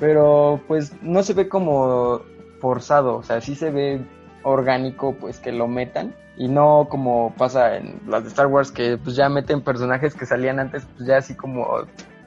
pero 0.00 0.62
pues 0.66 0.94
no 1.02 1.22
se 1.22 1.34
ve 1.34 1.46
como 1.48 2.22
forzado, 2.58 3.16
o 3.16 3.22
sea, 3.22 3.42
sí 3.42 3.54
se 3.54 3.70
ve 3.70 4.00
orgánico 4.44 5.14
pues 5.16 5.38
que 5.38 5.52
lo 5.52 5.68
metan 5.68 6.14
y 6.38 6.48
no 6.48 6.86
como 6.88 7.34
pasa 7.36 7.76
en 7.76 8.00
las 8.06 8.22
de 8.22 8.30
Star 8.30 8.46
Wars 8.46 8.70
que 8.70 8.96
pues 8.96 9.14
ya 9.16 9.28
meten 9.28 9.60
personajes 9.60 10.14
que 10.14 10.24
salían 10.24 10.60
antes 10.60 10.86
pues 10.96 11.06
ya 11.06 11.18
así 11.18 11.34
como 11.34 11.66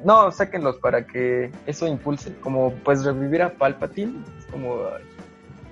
no, 0.03 0.31
sáquenlos 0.31 0.77
para 0.77 1.05
que 1.05 1.51
eso 1.65 1.87
impulse. 1.87 2.35
Como 2.41 2.73
pues 2.83 3.03
revivir 3.03 3.41
a 3.41 3.53
Palpatine. 3.53 4.23
Es 4.37 4.45
como. 4.45 4.77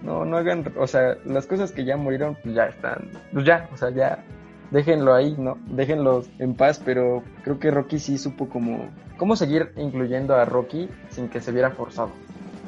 No, 0.01 0.25
no 0.25 0.37
hagan. 0.37 0.71
O 0.77 0.87
sea, 0.87 1.17
las 1.25 1.45
cosas 1.45 1.71
que 1.71 1.85
ya 1.85 1.97
murieron, 1.97 2.37
pues 2.41 2.55
ya 2.55 2.65
están. 2.65 3.09
Pues 3.33 3.45
ya, 3.45 3.69
o 3.73 3.77
sea, 3.77 3.89
ya. 3.89 4.23
Déjenlo 4.71 5.15
ahí, 5.15 5.35
¿no? 5.37 5.57
Déjenlos 5.65 6.29
en 6.37 6.53
paz, 6.53 6.79
pero 6.83 7.23
creo 7.43 7.59
que 7.59 7.71
Rocky 7.71 7.99
sí 7.99 8.17
supo 8.17 8.47
como. 8.47 8.89
¿Cómo 9.17 9.35
seguir 9.35 9.73
incluyendo 9.75 10.35
a 10.35 10.45
Rocky 10.45 10.89
sin 11.09 11.27
que 11.27 11.41
se 11.41 11.51
viera 11.51 11.71
forzado? 11.71 12.11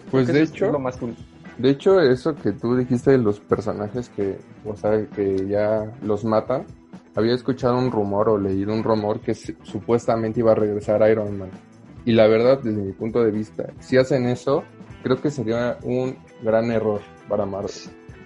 Pues 0.10 0.28
de 0.28 0.42
hecho. 0.42 0.72
lo 0.72 0.80
más 0.80 0.98
cool. 0.98 1.16
De 1.58 1.70
hecho, 1.70 2.02
eso 2.02 2.36
que 2.36 2.52
tú 2.54 2.76
dijiste 2.76 3.12
de 3.12 3.18
los 3.18 3.40
personajes 3.40 4.10
que, 4.10 4.40
o 4.66 4.76
sea, 4.76 5.06
que 5.16 5.48
ya 5.48 5.92
los 6.02 6.26
matan, 6.26 6.66
había 7.16 7.34
escuchado 7.34 7.78
un 7.78 7.92
rumor 7.92 8.30
o 8.30 8.38
leído 8.38 8.74
un 8.74 8.84
rumor 8.84 9.20
que 9.20 9.34
supuestamente 9.34 10.40
iba 10.40 10.52
a 10.52 10.56
regresar 10.56 11.08
Iron 11.10 11.38
Man. 11.38 11.50
Y 12.06 12.14
la 12.14 12.28
verdad, 12.28 12.60
desde 12.62 12.82
mi 12.82 12.94
punto 12.94 13.24
de 13.24 13.32
vista, 13.32 13.70
si 13.80 13.98
hacen 13.98 14.26
eso, 14.28 14.64
creo 15.04 15.22
que 15.22 15.30
sería 15.30 15.78
un 15.84 16.18
gran 16.42 16.72
error 16.72 17.02
para 17.30 17.46
Marvel. 17.46 17.72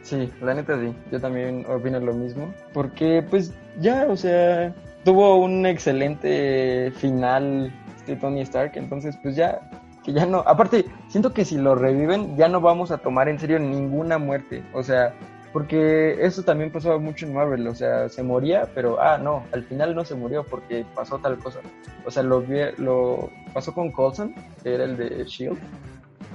Sí, 0.02 0.32
la 0.42 0.54
neta 0.54 0.80
sí, 0.80 0.94
yo 1.12 1.20
también 1.20 1.66
opino 1.68 2.00
lo 2.00 2.14
mismo. 2.14 2.54
Porque 2.74 3.26
pues 3.28 3.54
ya, 3.80 4.06
o 4.08 4.16
sea, 4.16 4.74
tuvo 5.04 5.38
un 5.38 5.66
excelente 5.66 6.92
final 6.98 7.74
este 7.98 8.16
Tony 8.16 8.42
Stark, 8.42 8.74
entonces 8.76 9.18
pues 9.24 9.36
ya, 9.36 9.68
que 10.04 10.14
ya 10.14 10.28
no, 10.28 10.44
aparte, 10.46 10.86
siento 11.08 11.34
que 11.34 11.44
si 11.44 11.58
lo 11.58 11.74
reviven 11.74 12.38
ya 12.38 12.48
no 12.48 12.62
vamos 12.62 12.92
a 12.92 13.00
tomar 13.00 13.28
en 13.30 13.40
serio 13.40 13.58
ninguna 13.58 14.20
muerte, 14.20 14.64
o 14.74 14.84
sea, 14.84 15.16
porque 15.56 16.18
eso 16.20 16.44
también 16.44 16.70
pasaba 16.70 16.98
mucho 16.98 17.26
en 17.26 17.34
Marvel, 17.34 17.66
o 17.66 17.74
sea, 17.74 18.10
se 18.10 18.22
moría, 18.24 18.68
pero 18.76 19.02
ah, 19.02 19.18
no, 19.18 19.46
al 19.54 19.64
final 19.64 19.96
no 19.96 20.04
se 20.04 20.14
murió 20.14 20.44
porque 20.44 20.86
pasó 20.94 21.18
tal 21.20 21.38
cosa. 21.38 21.62
O 22.06 22.12
sea, 22.12 22.24
lo, 22.24 22.44
lo 22.78 23.30
pasó 23.54 23.74
con 23.74 23.90
Coulson, 23.94 24.36
que 24.62 24.76
era 24.76 24.84
el 24.84 24.98
de 24.98 25.24
Shield, 25.24 25.58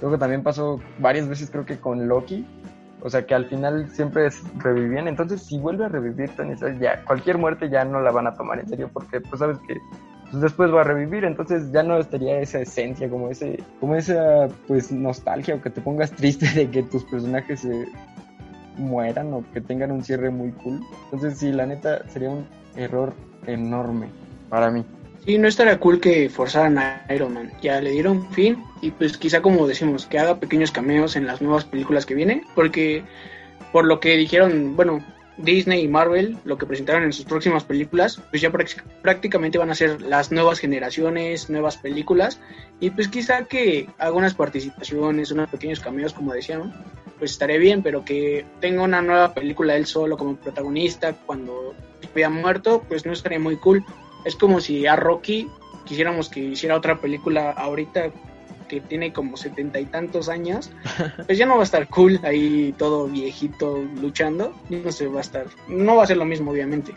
Luego 0.00 0.16
también 0.16 0.42
pasó 0.42 0.80
varias 1.00 1.28
veces 1.28 1.50
creo 1.50 1.66
que 1.66 1.76
con 1.76 2.08
Loki, 2.08 2.46
o 3.02 3.10
sea 3.10 3.26
que 3.26 3.34
al 3.34 3.44
final 3.44 3.90
siempre 3.90 4.26
revivían, 4.56 5.06
entonces 5.06 5.42
si 5.42 5.58
vuelve 5.58 5.84
a 5.84 5.88
revivir 5.88 6.30
Tony 6.30 6.54
Stark, 6.54 6.78
ya 6.80 7.04
cualquier 7.04 7.36
muerte 7.36 7.68
ya 7.68 7.84
no 7.84 8.00
la 8.00 8.12
van 8.12 8.26
a 8.26 8.32
tomar 8.32 8.58
en 8.60 8.70
serio 8.70 8.88
porque 8.90 9.20
pues 9.20 9.38
sabes 9.38 9.58
que 9.68 9.76
pues, 10.30 10.40
después 10.40 10.72
va 10.72 10.80
a 10.80 10.84
revivir, 10.84 11.26
entonces 11.26 11.70
ya 11.72 11.82
no 11.82 11.98
estaría 11.98 12.40
esa 12.40 12.60
esencia, 12.60 13.10
como 13.10 13.28
ese, 13.28 13.62
como 13.80 13.96
esa 13.96 14.48
pues 14.66 14.90
nostalgia 14.90 15.56
o 15.56 15.60
que 15.60 15.68
te 15.68 15.82
pongas 15.82 16.10
triste 16.10 16.46
de 16.54 16.70
que 16.70 16.82
tus 16.84 17.04
personajes 17.04 17.60
se 17.60 17.86
mueran 18.80 19.32
o 19.32 19.44
que 19.52 19.60
tengan 19.60 19.92
un 19.92 20.02
cierre 20.02 20.30
muy 20.30 20.50
cool. 20.52 20.80
Entonces 21.04 21.38
sí, 21.38 21.52
la 21.52 21.66
neta 21.66 22.08
sería 22.08 22.30
un 22.30 22.46
error 22.76 23.14
enorme 23.46 24.08
para 24.48 24.70
mí. 24.70 24.84
Sí, 25.24 25.36
no 25.36 25.48
estaría 25.48 25.78
cool 25.78 26.00
que 26.00 26.30
forzaran 26.30 26.78
a 26.78 27.04
Iron 27.14 27.34
Man. 27.34 27.52
Ya 27.60 27.80
le 27.80 27.90
dieron 27.90 28.26
fin 28.32 28.64
y 28.80 28.90
pues 28.90 29.18
quizá 29.18 29.42
como 29.42 29.66
decimos, 29.66 30.06
que 30.06 30.18
haga 30.18 30.40
pequeños 30.40 30.72
cameos 30.72 31.14
en 31.16 31.26
las 31.26 31.42
nuevas 31.42 31.64
películas 31.64 32.06
que 32.06 32.14
vienen, 32.14 32.44
porque 32.54 33.04
por 33.72 33.84
lo 33.84 34.00
que 34.00 34.16
dijeron, 34.16 34.74
bueno, 34.76 35.04
Disney 35.36 35.84
y 35.84 35.88
Marvel, 35.88 36.36
lo 36.44 36.58
que 36.58 36.66
presentaron 36.66 37.04
en 37.04 37.12
sus 37.12 37.24
próximas 37.24 37.64
películas, 37.64 38.20
pues 38.30 38.42
ya 38.42 38.50
prácticamente 39.02 39.58
van 39.58 39.70
a 39.70 39.74
ser 39.74 40.02
las 40.02 40.30
nuevas 40.32 40.58
generaciones, 40.58 41.48
nuevas 41.48 41.76
películas, 41.76 42.40
y 42.78 42.90
pues 42.90 43.08
quizá 43.08 43.44
que 43.44 43.88
haga 43.98 44.12
unas 44.12 44.34
participaciones, 44.34 45.30
unos 45.30 45.50
pequeños 45.50 45.80
cameos, 45.80 46.12
como 46.12 46.32
decían, 46.32 46.72
pues 47.18 47.32
estaría 47.32 47.58
bien, 47.58 47.82
pero 47.82 48.04
que 48.04 48.44
tenga 48.60 48.82
una 48.82 49.02
nueva 49.02 49.34
película 49.34 49.76
él 49.76 49.86
solo 49.86 50.16
como 50.16 50.36
protagonista 50.36 51.14
cuando 51.26 51.74
haya 52.14 52.30
muerto, 52.30 52.84
pues 52.88 53.06
no 53.06 53.12
estaría 53.12 53.38
muy 53.38 53.56
cool. 53.56 53.84
Es 54.24 54.36
como 54.36 54.60
si 54.60 54.86
a 54.86 54.96
Rocky 54.96 55.48
quisiéramos 55.84 56.28
que 56.28 56.40
hiciera 56.40 56.76
otra 56.76 57.00
película 57.00 57.50
ahorita 57.50 58.10
que 58.70 58.80
tiene 58.80 59.12
como 59.12 59.36
setenta 59.36 59.80
y 59.80 59.86
tantos 59.86 60.28
años, 60.28 60.70
pues 61.26 61.36
ya 61.36 61.44
no 61.44 61.54
va 61.54 61.62
a 61.62 61.64
estar 61.64 61.88
cool 61.88 62.20
ahí 62.22 62.72
todo 62.78 63.08
viejito 63.08 63.78
luchando, 64.00 64.52
no 64.68 64.92
sé, 64.92 65.08
va 65.08 65.18
a 65.18 65.22
estar, 65.22 65.46
no 65.66 65.96
va 65.96 66.04
a 66.04 66.06
ser 66.06 66.16
lo 66.16 66.24
mismo 66.24 66.52
obviamente. 66.52 66.94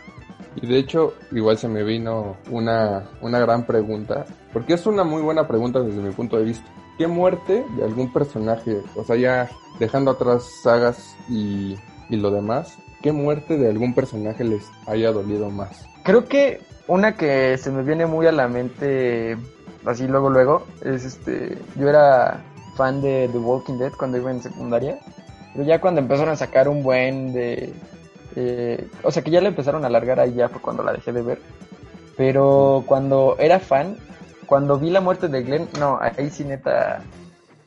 Y 0.54 0.68
de 0.68 0.78
hecho, 0.78 1.14
igual 1.32 1.58
se 1.58 1.66
me 1.66 1.82
vino 1.82 2.36
una, 2.48 3.10
una 3.20 3.40
gran 3.40 3.66
pregunta, 3.66 4.24
porque 4.52 4.74
es 4.74 4.86
una 4.86 5.02
muy 5.02 5.20
buena 5.20 5.48
pregunta 5.48 5.80
desde 5.80 6.00
mi 6.00 6.12
punto 6.12 6.36
de 6.36 6.44
vista. 6.44 6.70
¿Qué 6.96 7.08
muerte 7.08 7.64
de 7.76 7.84
algún 7.84 8.12
personaje, 8.12 8.80
o 8.94 9.02
sea, 9.02 9.16
ya 9.16 9.50
dejando 9.80 10.12
atrás 10.12 10.44
sagas 10.62 11.16
y, 11.28 11.76
y 12.08 12.16
lo 12.16 12.30
demás, 12.30 12.78
qué 13.02 13.10
muerte 13.10 13.58
de 13.58 13.68
algún 13.68 13.94
personaje 13.94 14.44
les 14.44 14.70
haya 14.86 15.10
dolido 15.10 15.50
más? 15.50 15.84
Creo 16.04 16.24
que 16.26 16.60
una 16.86 17.16
que 17.16 17.56
se 17.58 17.70
me 17.70 17.82
viene 17.82 18.06
muy 18.06 18.26
a 18.26 18.32
la 18.32 18.48
mente 18.48 19.36
así 19.86 20.06
luego 20.06 20.30
luego, 20.30 20.66
es 20.82 21.04
este, 21.04 21.58
yo 21.76 21.88
era 21.88 22.42
fan 22.76 23.00
de 23.00 23.28
The 23.30 23.38
Walking 23.38 23.78
Dead 23.78 23.92
cuando 23.92 24.18
iba 24.18 24.30
en 24.30 24.42
secundaria, 24.42 24.98
pero 25.52 25.64
ya 25.64 25.80
cuando 25.80 26.00
empezaron 26.00 26.32
a 26.32 26.36
sacar 26.36 26.68
un 26.68 26.82
buen 26.82 27.32
de, 27.32 27.72
eh, 28.36 28.88
o 29.02 29.10
sea 29.10 29.22
que 29.22 29.30
ya 29.30 29.40
le 29.40 29.48
empezaron 29.48 29.84
a 29.84 29.88
alargar 29.88 30.20
ahí 30.20 30.34
ya 30.34 30.48
fue 30.48 30.60
cuando 30.60 30.82
la 30.82 30.92
dejé 30.92 31.12
de 31.12 31.22
ver, 31.22 31.38
pero 32.16 32.82
cuando 32.86 33.36
era 33.38 33.60
fan, 33.60 33.96
cuando 34.46 34.78
vi 34.78 34.90
la 34.90 35.00
muerte 35.00 35.28
de 35.28 35.42
Glenn, 35.42 35.68
no, 35.78 35.98
ahí 36.00 36.30
sí 36.30 36.44
neta, 36.44 37.02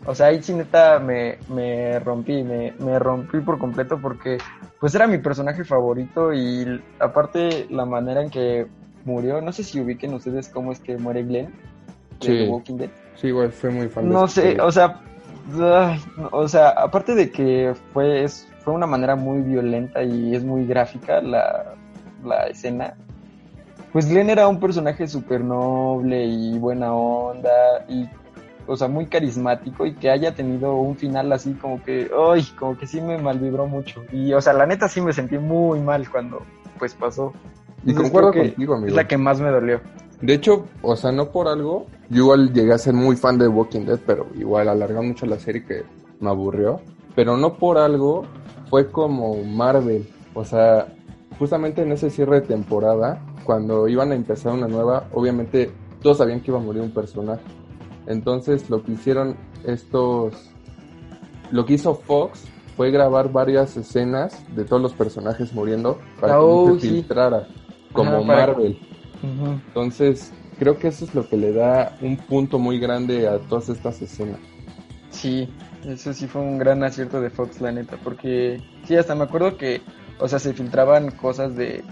o 0.05 0.13
sea, 0.15 0.27
ahí 0.27 0.41
sí 0.41 0.53
neta 0.53 0.99
me, 0.99 1.37
me 1.49 1.99
rompí, 1.99 2.43
me, 2.43 2.73
me 2.79 2.99
rompí 2.99 3.39
por 3.39 3.57
completo 3.57 3.99
porque 4.01 4.37
pues 4.79 4.93
era 4.93 5.07
mi 5.07 5.17
personaje 5.17 5.63
favorito 5.63 6.33
y 6.33 6.81
aparte 6.99 7.67
la 7.69 7.85
manera 7.85 8.21
en 8.21 8.29
que 8.29 8.67
murió, 9.07 9.41
no 9.41 9.51
sé 9.51 9.63
si 9.63 9.79
ubiquen 9.79 10.13
ustedes 10.13 10.49
cómo 10.49 10.71
es 10.71 10.79
que 10.79 10.97
muere 10.97 11.23
Glenn 11.23 11.53
sí. 12.19 12.51
Sí, 13.15 13.27
igual 13.27 13.51
fue 13.51 13.71
muy 13.71 13.87
fan. 13.87 14.09
No 14.09 14.27
sé, 14.27 14.59
o 14.61 14.71
sea, 14.71 15.01
o 16.31 16.47
sea, 16.47 16.69
aparte 16.69 17.15
de 17.15 17.31
que 17.31 17.73
fue, 17.93 18.23
es, 18.23 18.47
fue 18.59 18.73
una 18.73 18.85
manera 18.85 19.15
muy 19.15 19.41
violenta 19.41 20.03
y 20.03 20.35
es 20.35 20.43
muy 20.43 20.65
gráfica 20.67 21.21
la, 21.21 21.73
la 22.23 22.47
escena, 22.47 22.95
pues 23.91 24.07
Glenn 24.07 24.29
era 24.29 24.47
un 24.47 24.59
personaje 24.59 25.07
súper 25.07 25.41
noble 25.41 26.25
y 26.25 26.59
buena 26.59 26.93
onda 26.93 27.85
y, 27.87 28.07
o 28.67 28.75
sea, 28.75 28.87
muy 28.87 29.07
carismático 29.07 29.85
y 29.85 29.95
que 29.95 30.09
haya 30.09 30.35
tenido 30.35 30.75
un 30.75 30.95
final 30.95 31.31
así 31.31 31.53
como 31.53 31.81
que, 31.81 32.11
ay, 32.15 32.45
como 32.59 32.77
que 32.77 32.85
sí 32.85 33.01
me 33.01 33.17
malvibró 33.17 33.65
mucho. 33.65 34.03
Y, 34.11 34.33
o 34.33 34.41
sea, 34.41 34.53
la 34.53 34.65
neta 34.65 34.87
sí 34.89 35.01
me 35.01 35.13
sentí 35.13 35.37
muy 35.37 35.79
mal 35.79 36.07
cuando, 36.09 36.43
pues, 36.77 36.93
pasó. 36.93 37.33
Y 37.91 37.93
concuerdo 37.95 38.33
contigo, 38.33 38.73
amigo. 38.75 38.87
Es 38.89 38.93
la 38.93 39.07
que 39.07 39.17
más 39.17 39.39
me 39.41 39.49
dolió. 39.49 39.81
De 40.21 40.33
hecho, 40.33 40.65
o 40.81 40.95
sea, 40.95 41.11
no 41.11 41.31
por 41.31 41.47
algo, 41.47 41.85
yo 42.09 42.23
igual 42.23 42.51
llegué 42.53 42.73
a 42.73 42.77
ser 42.77 42.93
muy 42.93 43.15
fan 43.15 43.37
de 43.37 43.47
Walking 43.47 43.81
Dead, 43.85 43.99
pero 44.05 44.25
igual 44.35 44.67
alargó 44.67 45.03
mucho 45.03 45.25
la 45.25 45.37
serie 45.39 45.63
que 45.65 45.83
me 46.19 46.29
aburrió. 46.29 46.81
Pero 47.15 47.37
no 47.37 47.55
por 47.57 47.77
algo, 47.77 48.23
fue 48.69 48.89
como 48.91 49.43
Marvel. 49.43 50.07
O 50.33 50.43
sea, 50.43 50.87
justamente 51.37 51.81
en 51.83 51.91
ese 51.91 52.09
cierre 52.09 52.41
de 52.41 52.47
temporada, 52.47 53.21
cuando 53.43 53.87
iban 53.87 54.11
a 54.11 54.15
empezar 54.15 54.53
una 54.53 54.67
nueva, 54.67 55.07
obviamente 55.13 55.71
todos 56.01 56.17
sabían 56.17 56.41
que 56.41 56.51
iba 56.51 56.59
a 56.59 56.63
morir 56.63 56.81
un 56.81 56.91
personaje. 56.91 57.43
Entonces 58.07 58.69
lo 58.69 58.83
que 58.83 58.93
hicieron 58.93 59.35
estos, 59.65 60.33
lo 61.51 61.65
que 61.65 61.73
hizo 61.73 61.93
Fox 61.95 62.45
fue 62.75 62.91
grabar 62.91 63.31
varias 63.31 63.75
escenas 63.77 64.43
de 64.55 64.63
todos 64.63 64.81
los 64.81 64.93
personajes 64.93 65.53
muriendo 65.53 65.97
para 66.19 66.33
que 66.33 66.39
no 66.39 66.45
Oh, 66.45 66.73
se 66.75 66.79
sí. 66.81 66.89
filtrara, 66.89 67.47
como 67.97 68.17
Ajá, 68.17 68.21
Marvel. 68.21 68.77
Entonces, 69.67 70.31
creo 70.59 70.77
que 70.77 70.89
eso 70.89 71.03
es 71.05 71.15
lo 71.15 71.27
que 71.27 71.35
le 71.35 71.51
da 71.51 71.97
un 72.01 72.15
punto 72.15 72.59
muy 72.59 72.79
grande 72.79 73.27
a 73.27 73.39
todas 73.39 73.69
estas 73.69 74.01
escenas. 74.01 74.39
Sí, 75.09 75.49
eso 75.83 76.13
sí 76.13 76.27
fue 76.27 76.41
un 76.41 76.59
gran 76.59 76.83
acierto 76.83 77.19
de 77.19 77.31
Fox, 77.31 77.59
la 77.59 77.71
neta, 77.71 77.97
porque 78.03 78.61
sí, 78.85 78.95
hasta 78.95 79.15
me 79.15 79.23
acuerdo 79.23 79.57
que, 79.57 79.81
o 80.19 80.27
sea, 80.27 80.37
se 80.37 80.53
filtraban 80.53 81.09
cosas 81.09 81.55
de, 81.55 81.83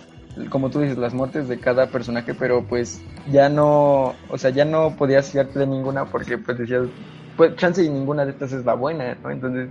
como 0.49 0.69
tú 0.69 0.79
dices, 0.79 0.97
las 0.97 1.15
muertes 1.15 1.47
de 1.47 1.59
cada 1.59 1.87
personaje, 1.87 2.35
pero 2.35 2.63
pues 2.63 3.01
ya 3.31 3.49
no, 3.49 4.13
o 4.29 4.37
sea, 4.37 4.51
ya 4.51 4.65
no 4.65 4.95
podías 4.95 5.31
fiarte 5.31 5.57
de 5.57 5.67
ninguna 5.67 6.05
porque 6.05 6.37
pues 6.37 6.59
decías, 6.59 6.83
pues 7.35 7.55
chance 7.55 7.83
y 7.83 7.89
ninguna 7.89 8.25
de 8.25 8.31
estas 8.31 8.53
es 8.53 8.63
la 8.63 8.75
buena, 8.75 9.17
¿no? 9.23 9.31
Entonces, 9.31 9.69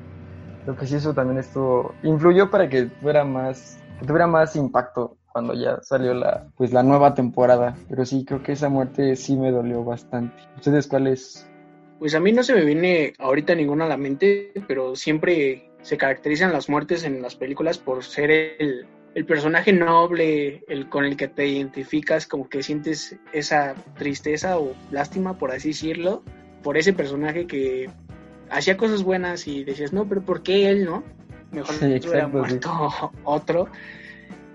creo 0.65 0.77
que 0.77 0.87
sí 0.87 0.97
eso 0.97 1.15
también 1.15 1.39
estuvo, 1.39 1.95
influyó 2.03 2.51
para 2.51 2.69
que 2.69 2.87
fuera 3.01 3.25
más, 3.25 3.79
que 4.01 4.07
tuviera 4.07 4.27
más 4.27 4.57
impacto 4.57 5.17
cuando 5.35 5.53
ya 5.53 5.83
salió 5.83 6.15
la, 6.15 6.47
pues 6.57 6.73
la 6.73 6.85
nueva 6.85 7.13
temporada, 7.13 7.77
pero 7.89 8.07
sí, 8.07 8.25
creo 8.25 8.45
que 8.45 8.53
esa 8.53 8.69
muerte 8.69 9.17
sí 9.17 9.35
me 9.35 9.51
dolió 9.51 9.83
bastante. 9.83 10.37
¿Ustedes 10.55 10.87
cuáles? 10.87 11.51
Pues 11.99 12.15
a 12.15 12.21
mí 12.21 12.31
no 12.31 12.45
se 12.45 12.55
me 12.55 12.65
viene 12.65 13.15
ahorita 13.19 13.57
ninguna 13.57 13.87
a 13.87 13.89
la 13.89 13.97
mente, 13.97 14.53
pero 14.69 14.95
siempre 14.95 15.73
se 15.83 15.97
caracterizan 15.97 16.53
las 16.53 16.69
muertes 16.69 17.03
en 17.03 17.21
las 17.21 17.35
películas 17.35 17.79
por 17.79 18.05
ser 18.05 18.31
el, 18.31 18.87
el 19.17 19.27
personaje 19.27 19.73
noble, 19.73 20.63
el 20.69 20.89
con 20.89 21.05
el 21.05 21.17
que 21.17 21.27
te 21.27 21.49
identificas, 21.49 22.29
como 22.29 22.49
que 22.49 22.63
sientes 22.63 23.17
esa 23.33 23.75
tristeza 23.99 24.57
o 24.61 24.73
lástima, 24.93 25.37
por 25.37 25.51
así 25.51 25.71
decirlo, 25.71 26.23
por 26.63 26.79
ese 26.79 26.93
personaje 26.93 27.49
que 27.49 27.91
hacía 28.51 28.77
cosas 28.77 29.03
buenas 29.03 29.49
y 29.49 29.65
decías, 29.65 29.93
no, 29.93 30.09
pero 30.09 30.23
¿por 30.23 30.45
qué 30.45 30.71
él 30.71 30.85
no? 30.85 31.03
Mejor 31.51 31.75
Sí, 31.75 31.87
hubiera 31.87 32.27
sí. 32.27 32.37
muerto 32.37 32.71
otro. 33.25 33.67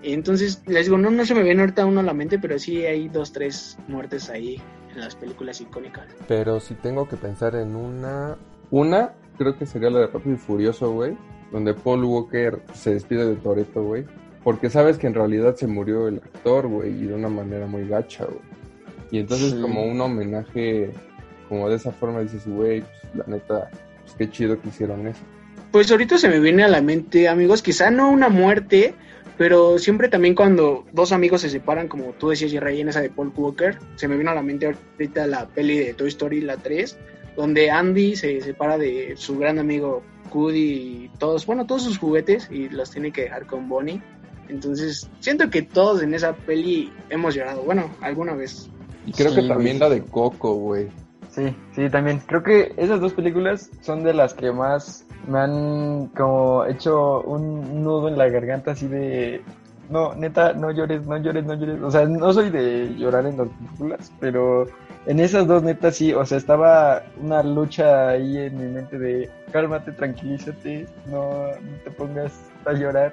Entonces 0.02 0.62
les 0.66 0.86
digo, 0.86 0.96
no, 0.98 1.10
no 1.10 1.24
se 1.26 1.34
me 1.34 1.42
viene 1.42 1.60
ahorita 1.60 1.84
uno 1.84 2.00
a 2.00 2.02
la 2.02 2.14
mente, 2.14 2.38
pero 2.38 2.58
sí 2.58 2.84
hay 2.86 3.08
dos, 3.08 3.32
tres 3.32 3.78
muertes 3.88 4.30
ahí 4.30 4.60
en 4.94 5.00
las 5.00 5.14
películas 5.14 5.60
icónicas. 5.60 6.06
Pero 6.26 6.60
si 6.60 6.74
tengo 6.74 7.08
que 7.08 7.16
pensar 7.16 7.54
en 7.56 7.76
una... 7.76 8.36
Una, 8.70 9.12
creo 9.36 9.58
que 9.58 9.66
sería 9.66 9.90
la 9.90 10.00
de 10.00 10.06
Rápido 10.06 10.34
y 10.36 10.38
Furioso, 10.38 10.92
güey. 10.92 11.16
Donde 11.52 11.74
Paul 11.74 12.04
Walker 12.04 12.62
se 12.72 12.94
despide 12.94 13.26
de 13.26 13.36
Toreto, 13.36 13.82
güey. 13.82 14.04
Porque 14.44 14.70
sabes 14.70 14.96
que 14.96 15.06
en 15.08 15.14
realidad 15.14 15.56
se 15.56 15.66
murió 15.66 16.08
el 16.08 16.16
actor, 16.18 16.66
güey. 16.68 16.90
Y 16.92 17.06
de 17.06 17.14
una 17.14 17.28
manera 17.28 17.66
muy 17.66 17.86
gacha, 17.86 18.24
güey. 18.24 18.38
Y 19.10 19.18
entonces 19.18 19.50
Sí. 19.50 19.60
como 19.60 19.84
un 19.84 20.00
homenaje, 20.00 20.92
como 21.48 21.68
de 21.68 21.76
esa 21.76 21.90
forma 21.90 22.20
dices, 22.20 22.46
güey, 22.46 22.80
pues, 22.82 23.14
la 23.16 23.24
neta, 23.26 23.70
pues 24.02 24.14
qué 24.16 24.30
chido 24.30 24.60
que 24.60 24.68
hicieron 24.68 25.06
eso. 25.08 25.20
Pues 25.72 25.90
ahorita 25.90 26.16
se 26.18 26.28
me 26.28 26.38
viene 26.40 26.62
a 26.62 26.68
la 26.68 26.80
mente, 26.80 27.28
amigos, 27.28 27.60
quizá 27.62 27.90
no 27.90 28.08
una 28.10 28.28
muerte, 28.28 28.94
pero 29.40 29.78
siempre 29.78 30.10
también 30.10 30.34
cuando 30.34 30.84
dos 30.92 31.12
amigos 31.12 31.40
se 31.40 31.48
separan, 31.48 31.88
como 31.88 32.12
tú 32.12 32.28
decías, 32.28 32.50
Jerry, 32.50 32.82
en 32.82 32.90
esa 32.90 33.00
de 33.00 33.08
Paul 33.08 33.32
Walker, 33.34 33.78
se 33.94 34.06
me 34.06 34.18
vino 34.18 34.30
a 34.30 34.34
la 34.34 34.42
mente 34.42 34.66
ahorita 34.66 35.26
la 35.26 35.48
peli 35.48 35.78
de 35.78 35.94
Toy 35.94 36.08
Story, 36.08 36.42
la 36.42 36.58
3, 36.58 36.98
donde 37.38 37.70
Andy 37.70 38.16
se 38.16 38.42
separa 38.42 38.76
de 38.76 39.14
su 39.16 39.38
gran 39.38 39.58
amigo 39.58 40.02
Woody 40.30 40.58
y 40.60 41.10
todos, 41.18 41.46
bueno, 41.46 41.64
todos 41.64 41.84
sus 41.84 41.96
juguetes 41.96 42.48
y 42.50 42.68
los 42.68 42.90
tiene 42.90 43.12
que 43.12 43.22
dejar 43.22 43.46
con 43.46 43.66
Bonnie. 43.66 44.02
Entonces, 44.50 45.08
siento 45.20 45.48
que 45.48 45.62
todos 45.62 46.02
en 46.02 46.12
esa 46.12 46.34
peli 46.34 46.92
hemos 47.08 47.34
llorado, 47.34 47.62
bueno, 47.62 47.90
alguna 48.02 48.34
vez. 48.34 48.68
Y 49.06 49.12
creo 49.12 49.30
Sí, 49.30 49.36
que 49.40 49.48
también 49.48 49.78
güey. 49.78 49.88
la 49.88 49.94
de 49.94 50.02
Coco, 50.02 50.52
güey. 50.52 50.88
Sí, 51.30 51.54
sí, 51.74 51.88
también. 51.88 52.20
Creo 52.26 52.42
que 52.42 52.74
esas 52.76 53.00
dos 53.00 53.12
películas 53.12 53.70
son 53.80 54.02
de 54.02 54.14
las 54.14 54.34
que 54.34 54.50
más 54.50 55.06
me 55.28 55.38
han 55.38 56.06
como 56.08 56.64
hecho 56.66 57.22
un 57.22 57.84
nudo 57.84 58.08
en 58.08 58.18
la 58.18 58.28
garganta 58.28 58.72
así 58.72 58.86
de... 58.88 59.42
No, 59.88 60.14
neta, 60.14 60.52
no 60.52 60.70
llores, 60.70 61.04
no 61.04 61.16
llores, 61.18 61.44
no 61.44 61.54
llores. 61.54 61.82
O 61.82 61.90
sea, 61.90 62.06
no 62.06 62.32
soy 62.32 62.50
de 62.50 62.94
llorar 62.96 63.26
en 63.26 63.38
las 63.38 63.48
películas, 63.48 64.12
pero 64.20 64.66
en 65.06 65.18
esas 65.18 65.46
dos 65.46 65.62
netas 65.62 65.96
sí, 65.96 66.12
o 66.12 66.24
sea, 66.24 66.38
estaba 66.38 67.02
una 67.20 67.42
lucha 67.42 68.10
ahí 68.10 68.36
en 68.36 68.56
mi 68.56 68.72
mente 68.72 68.98
de 68.98 69.30
cálmate, 69.50 69.92
tranquilízate, 69.92 70.86
no, 71.06 71.46
no 71.46 71.76
te 71.84 71.90
pongas 71.90 72.32
a 72.64 72.72
llorar. 72.72 73.12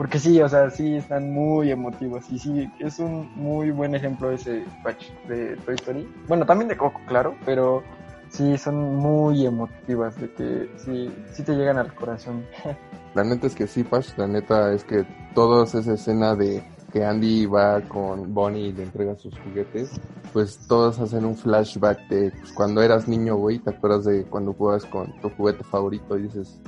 Porque 0.00 0.18
sí, 0.18 0.40
o 0.40 0.48
sea, 0.48 0.70
sí 0.70 0.96
están 0.96 1.30
muy 1.30 1.70
emotivos 1.70 2.24
y 2.32 2.38
sí, 2.38 2.72
es 2.78 2.98
un 3.00 3.30
muy 3.36 3.70
buen 3.70 3.94
ejemplo 3.94 4.30
ese 4.30 4.64
patch 4.82 5.10
de 5.28 5.56
Toy 5.56 5.74
Story. 5.74 6.08
Bueno, 6.26 6.46
también 6.46 6.68
de 6.68 6.76
Coco, 6.78 6.98
claro, 7.06 7.34
pero 7.44 7.82
sí 8.30 8.56
son 8.56 8.96
muy 8.96 9.44
emotivas, 9.44 10.18
de 10.18 10.32
que 10.32 10.70
sí, 10.78 11.12
sí 11.34 11.42
te 11.42 11.52
llegan 11.52 11.76
al 11.76 11.94
corazón. 11.94 12.46
La 13.14 13.24
neta 13.24 13.46
es 13.46 13.54
que 13.54 13.66
sí, 13.66 13.84
Patch, 13.84 14.16
la 14.16 14.26
neta 14.26 14.72
es 14.72 14.84
que 14.84 15.04
toda 15.34 15.64
esa 15.64 15.92
escena 15.92 16.34
de 16.34 16.62
que 16.94 17.04
Andy 17.04 17.44
va 17.44 17.82
con 17.82 18.32
Bonnie 18.32 18.68
y 18.68 18.72
le 18.72 18.84
entrega 18.84 19.16
sus 19.16 19.38
juguetes, 19.40 20.00
pues 20.32 20.60
todos 20.66 20.98
hacen 20.98 21.26
un 21.26 21.36
flashback 21.36 22.08
de 22.08 22.30
pues, 22.30 22.52
cuando 22.52 22.80
eras 22.80 23.06
niño, 23.06 23.36
güey, 23.36 23.58
te 23.58 23.68
acuerdas 23.68 24.06
de 24.06 24.24
cuando 24.24 24.54
jugabas 24.54 24.86
con 24.86 25.12
tu 25.20 25.28
juguete 25.28 25.62
favorito 25.62 26.16
y 26.16 26.22
dices, 26.22 26.58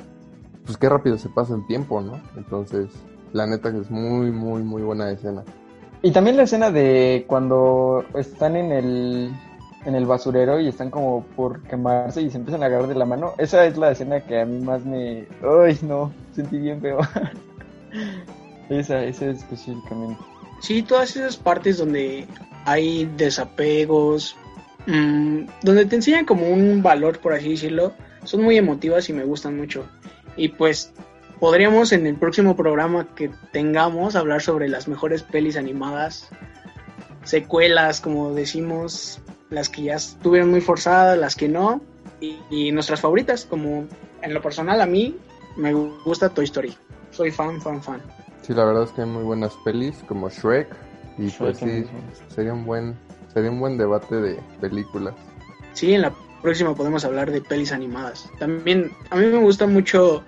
pues 0.67 0.77
qué 0.77 0.91
rápido 0.91 1.17
se 1.17 1.31
pasa 1.31 1.55
el 1.55 1.67
tiempo, 1.67 2.03
¿no? 2.03 2.21
Entonces, 2.37 2.91
la 3.33 3.47
neta 3.47 3.73
que 3.73 3.79
es 3.79 3.91
muy, 3.91 4.31
muy, 4.31 4.63
muy 4.63 4.83
buena 4.83 5.11
escena. 5.11 5.45
Y 6.03 6.11
también 6.11 6.37
la 6.37 6.43
escena 6.45 6.71
de 6.71 7.25
cuando 7.29 8.05
están 8.15 8.57
en 8.57 8.73
el 8.73 9.33
en 9.85 9.95
el 9.95 10.07
basurero 10.07 10.61
y 10.61 10.69
están 10.69 10.91
como 10.91 11.25
por 11.37 11.63
quemarse 11.63 12.23
y 12.23 12.31
se 12.31 12.39
empiezan 12.39 12.63
a 12.63 12.67
agarrar 12.67 12.89
de 12.89 12.95
la 12.95 13.05
mano. 13.05 13.35
Esa 13.39 13.67
es 13.67 13.77
la 13.77 13.91
escena 13.91 14.21
que 14.21 14.41
a 14.41 14.45
mí 14.45 14.61
más 14.61 14.85
me... 14.85 15.27
¡Ay, 15.43 15.79
no! 15.83 16.13
Sentí 16.35 16.59
bien 16.59 16.81
feo. 16.81 17.01
esa, 18.69 19.03
esa 19.05 19.27
específicamente. 19.27 20.23
Sí, 20.61 20.83
todas 20.83 21.17
esas 21.17 21.37
partes 21.37 21.79
donde 21.79 22.27
hay 22.65 23.11
desapegos, 23.17 24.37
mmm, 24.87 25.47
donde 25.63 25.87
te 25.87 25.97
enseñan 25.97 26.25
como 26.25 26.49
un 26.49 26.83
valor, 26.83 27.19
por 27.19 27.33
así 27.33 27.51
decirlo, 27.51 27.93
son 28.25 28.43
muy 28.43 28.57
emotivas 28.57 29.09
y 29.09 29.13
me 29.13 29.25
gustan 29.25 29.57
mucho. 29.57 29.85
Y 30.37 30.49
pues 30.49 30.93
podríamos 31.43 31.91
en 31.91 32.07
el 32.07 32.15
próximo 32.15 32.55
programa 32.55 33.05
que 33.17 33.29
tengamos 33.51 34.15
hablar 34.15 34.43
sobre 34.43 34.69
las 34.69 34.87
mejores 34.87 35.25
pelis 35.25 35.57
animadas, 35.57 36.29
secuelas, 37.25 38.01
como 38.01 38.33
decimos, 38.33 39.21
las 39.51 39.69
que 39.69 39.83
ya 39.83 39.95
estuvieron 39.95 40.53
muy 40.53 40.61
forzadas, 40.61 41.19
las 41.19 41.35
que 41.35 41.49
no, 41.49 41.81
y, 42.21 42.39
y, 42.49 42.71
nuestras 42.71 43.01
favoritas, 43.01 43.45
como 43.45 43.89
en 44.23 44.33
lo 44.35 44.41
personal 44.41 44.81
a 44.81 44.87
mí 44.87 45.17
me 45.57 45.73
gusta 45.73 46.29
Toy 46.29 46.45
Story. 46.45 46.77
Soy 47.11 47.33
fan, 47.33 47.61
fan, 47.61 47.83
fan. 47.83 48.01
Sí, 48.43 48.55
la 48.55 48.65
verdad 48.65 48.85
es 48.85 48.93
que 48.93 49.01
hay 49.01 49.09
muy 49.09 49.25
buenas 49.25 49.53
pelis 49.65 49.97
como 50.07 50.31
Shrek 50.31 50.69
y 51.19 51.27
Shrek 51.27 51.39
pues 51.39 51.59
sí, 51.59 51.85
sería 52.33 52.53
un 52.53 52.65
buen 52.65 52.97
sería 53.35 53.51
un 53.51 53.59
buen 53.59 53.77
debate 53.77 54.15
de 54.15 54.41
películas. 54.61 55.17
Sí, 55.73 55.93
en 55.93 56.03
la 56.03 56.13
próxima 56.41 56.73
podemos 56.77 57.05
hablar 57.05 57.33
de 57.33 57.41
pelis 57.41 57.73
animadas. 57.73 58.31
También 58.39 58.93
a 59.11 59.17
mí 59.17 59.27
me 59.27 59.39
gusta 59.39 59.67
mucho 59.67 60.23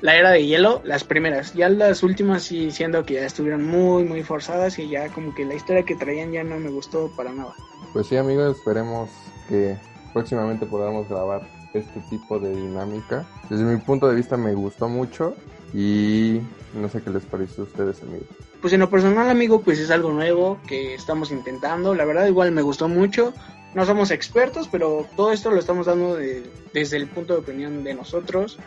la 0.00 0.16
era 0.16 0.30
de 0.30 0.46
hielo, 0.46 0.80
las 0.84 1.04
primeras. 1.04 1.54
Ya 1.54 1.68
las 1.68 2.02
últimas 2.02 2.42
sí 2.42 2.70
siendo 2.70 3.04
que 3.04 3.14
ya 3.14 3.26
estuvieron 3.26 3.66
muy, 3.66 4.04
muy 4.04 4.22
forzadas 4.22 4.78
y 4.78 4.88
ya 4.88 5.08
como 5.08 5.34
que 5.34 5.44
la 5.44 5.54
historia 5.54 5.84
que 5.84 5.96
traían 5.96 6.32
ya 6.32 6.44
no 6.44 6.58
me 6.58 6.70
gustó 6.70 7.10
para 7.16 7.32
nada. 7.32 7.54
Pues 7.92 8.06
sí, 8.06 8.16
amigos, 8.16 8.56
esperemos 8.56 9.10
que 9.48 9.76
próximamente 10.12 10.66
podamos 10.66 11.08
grabar 11.08 11.46
este 11.72 12.00
tipo 12.10 12.38
de 12.38 12.54
dinámica. 12.54 13.26
Desde 13.48 13.64
mi 13.64 13.76
punto 13.78 14.08
de 14.08 14.14
vista 14.14 14.36
me 14.36 14.54
gustó 14.54 14.88
mucho 14.88 15.34
y 15.72 16.40
no 16.74 16.88
sé 16.88 17.02
qué 17.02 17.10
les 17.10 17.24
parece 17.24 17.60
a 17.60 17.64
ustedes, 17.64 18.02
amigos. 18.02 18.26
Pues 18.60 18.72
en 18.72 18.80
lo 18.80 18.90
personal, 18.90 19.28
amigo, 19.28 19.60
pues 19.60 19.78
es 19.78 19.90
algo 19.90 20.10
nuevo 20.12 20.58
que 20.66 20.94
estamos 20.94 21.30
intentando. 21.30 21.94
La 21.94 22.04
verdad, 22.04 22.26
igual 22.26 22.52
me 22.52 22.62
gustó 22.62 22.88
mucho. 22.88 23.32
No 23.74 23.84
somos 23.84 24.10
expertos, 24.10 24.68
pero 24.72 25.06
todo 25.16 25.32
esto 25.32 25.50
lo 25.50 25.58
estamos 25.58 25.86
dando 25.86 26.16
de, 26.16 26.44
desde 26.72 26.96
el 26.96 27.06
punto 27.08 27.34
de 27.34 27.40
opinión 27.40 27.84
de 27.84 27.92
nosotros 27.94 28.58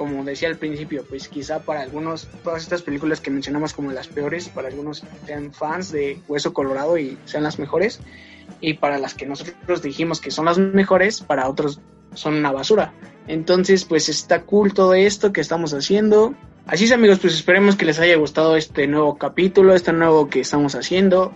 como 0.00 0.24
decía 0.24 0.48
al 0.48 0.56
principio, 0.56 1.04
pues 1.06 1.28
quizá 1.28 1.58
para 1.58 1.82
algunos, 1.82 2.26
todas 2.42 2.62
estas 2.62 2.80
películas 2.80 3.20
que 3.20 3.30
mencionamos 3.30 3.74
como 3.74 3.92
las 3.92 4.08
peores, 4.08 4.48
para 4.48 4.68
algunos 4.68 5.04
sean 5.26 5.52
fans 5.52 5.92
de 5.92 6.22
Hueso 6.26 6.54
Colorado 6.54 6.96
y 6.96 7.18
sean 7.26 7.42
las 7.42 7.58
mejores, 7.58 8.00
y 8.62 8.72
para 8.72 8.96
las 8.96 9.12
que 9.12 9.26
nosotros 9.26 9.82
dijimos 9.82 10.22
que 10.22 10.30
son 10.30 10.46
las 10.46 10.56
mejores, 10.56 11.20
para 11.20 11.50
otros 11.50 11.82
son 12.14 12.32
una 12.36 12.50
basura. 12.50 12.94
Entonces, 13.26 13.84
pues 13.84 14.08
está 14.08 14.44
cool 14.44 14.72
todo 14.72 14.94
esto 14.94 15.34
que 15.34 15.42
estamos 15.42 15.74
haciendo. 15.74 16.34
Así 16.64 16.84
es, 16.84 16.92
amigos, 16.92 17.18
pues 17.18 17.34
esperemos 17.34 17.76
que 17.76 17.84
les 17.84 17.98
haya 18.00 18.16
gustado 18.16 18.56
este 18.56 18.86
nuevo 18.86 19.18
capítulo, 19.18 19.74
este 19.74 19.92
nuevo 19.92 20.30
que 20.30 20.40
estamos 20.40 20.76
haciendo. 20.76 21.34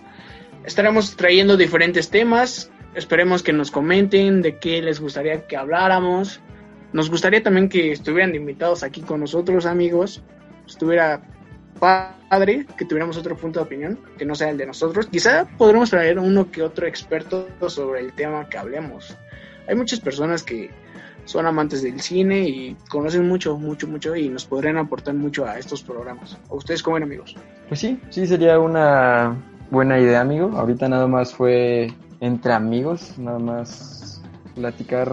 Estaremos 0.65 1.15
trayendo 1.15 1.55
diferentes 1.55 2.09
temas. 2.09 2.71
Esperemos 2.95 3.43
que 3.43 3.53
nos 3.53 3.69
comenten 3.69 4.41
de 4.41 4.57
qué 4.57 4.81
les 4.81 4.99
gustaría 4.99 5.45
que 5.45 5.55
habláramos. 5.55 6.41
Nos 6.93 7.09
gustaría 7.09 7.43
también 7.43 7.69
que 7.69 7.91
estuvieran 7.91 8.33
invitados 8.35 8.83
aquí 8.83 9.01
con 9.01 9.19
nosotros, 9.19 9.65
amigos. 9.65 10.23
Estuviera 10.67 11.21
padre 11.79 12.65
que 12.77 12.85
tuviéramos 12.85 13.17
otro 13.17 13.35
punto 13.35 13.59
de 13.59 13.65
opinión 13.65 13.99
que 14.17 14.25
no 14.25 14.35
sea 14.35 14.49
el 14.49 14.57
de 14.57 14.65
nosotros. 14.65 15.07
Quizá 15.07 15.45
podremos 15.57 15.89
traer 15.89 16.19
uno 16.19 16.49
que 16.51 16.61
otro 16.61 16.87
experto 16.87 17.47
sobre 17.67 18.01
el 18.01 18.13
tema 18.13 18.47
que 18.49 18.57
hablemos. 18.57 19.17
Hay 19.67 19.75
muchas 19.75 19.99
personas 19.99 20.43
que 20.43 20.69
son 21.25 21.47
amantes 21.47 21.81
del 21.81 21.99
cine 21.99 22.47
y 22.47 22.77
conocen 22.89 23.27
mucho, 23.27 23.57
mucho, 23.57 23.87
mucho 23.87 24.15
y 24.15 24.29
nos 24.29 24.45
podrían 24.45 24.77
aportar 24.77 25.15
mucho 25.15 25.45
a 25.45 25.57
estos 25.57 25.81
programas. 25.83 26.37
¿A 26.49 26.55
ustedes 26.55 26.83
cómo 26.83 26.97
amigos? 26.97 27.35
Pues 27.67 27.79
sí, 27.79 27.99
sí 28.09 28.27
sería 28.27 28.59
una 28.59 29.35
buena 29.71 29.99
idea, 29.99 30.21
amigo. 30.21 30.51
Ahorita 30.55 30.87
nada 30.87 31.07
más 31.07 31.33
fue 31.33 31.91
entre 32.19 32.53
amigos, 32.53 33.17
nada 33.17 33.39
más 33.39 34.21
platicar 34.53 35.11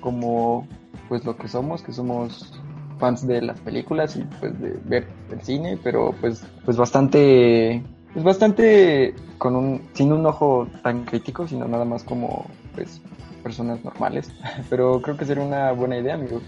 como 0.00 0.68
pues 1.08 1.24
lo 1.24 1.36
que 1.36 1.48
somos, 1.48 1.82
que 1.82 1.92
somos 1.92 2.52
fans 2.98 3.26
de 3.26 3.42
las 3.42 3.60
películas 3.60 4.16
y 4.16 4.22
pues 4.40 4.58
de 4.60 4.78
ver 4.84 5.08
el 5.30 5.40
cine, 5.42 5.78
pero 5.82 6.14
pues 6.20 6.46
pues 6.64 6.76
bastante 6.76 7.82
pues 8.12 8.24
bastante 8.24 9.14
con 9.38 9.56
un 9.56 9.82
sin 9.92 10.12
un 10.12 10.24
ojo 10.26 10.68
tan 10.82 11.04
crítico, 11.04 11.46
sino 11.46 11.66
nada 11.66 11.84
más 11.84 12.04
como 12.04 12.46
pues 12.74 13.00
personas 13.42 13.84
normales, 13.84 14.32
pero 14.70 15.00
creo 15.02 15.16
que 15.16 15.24
sería 15.24 15.44
una 15.44 15.72
buena 15.72 15.98
idea, 15.98 16.14
amigo. 16.14 16.40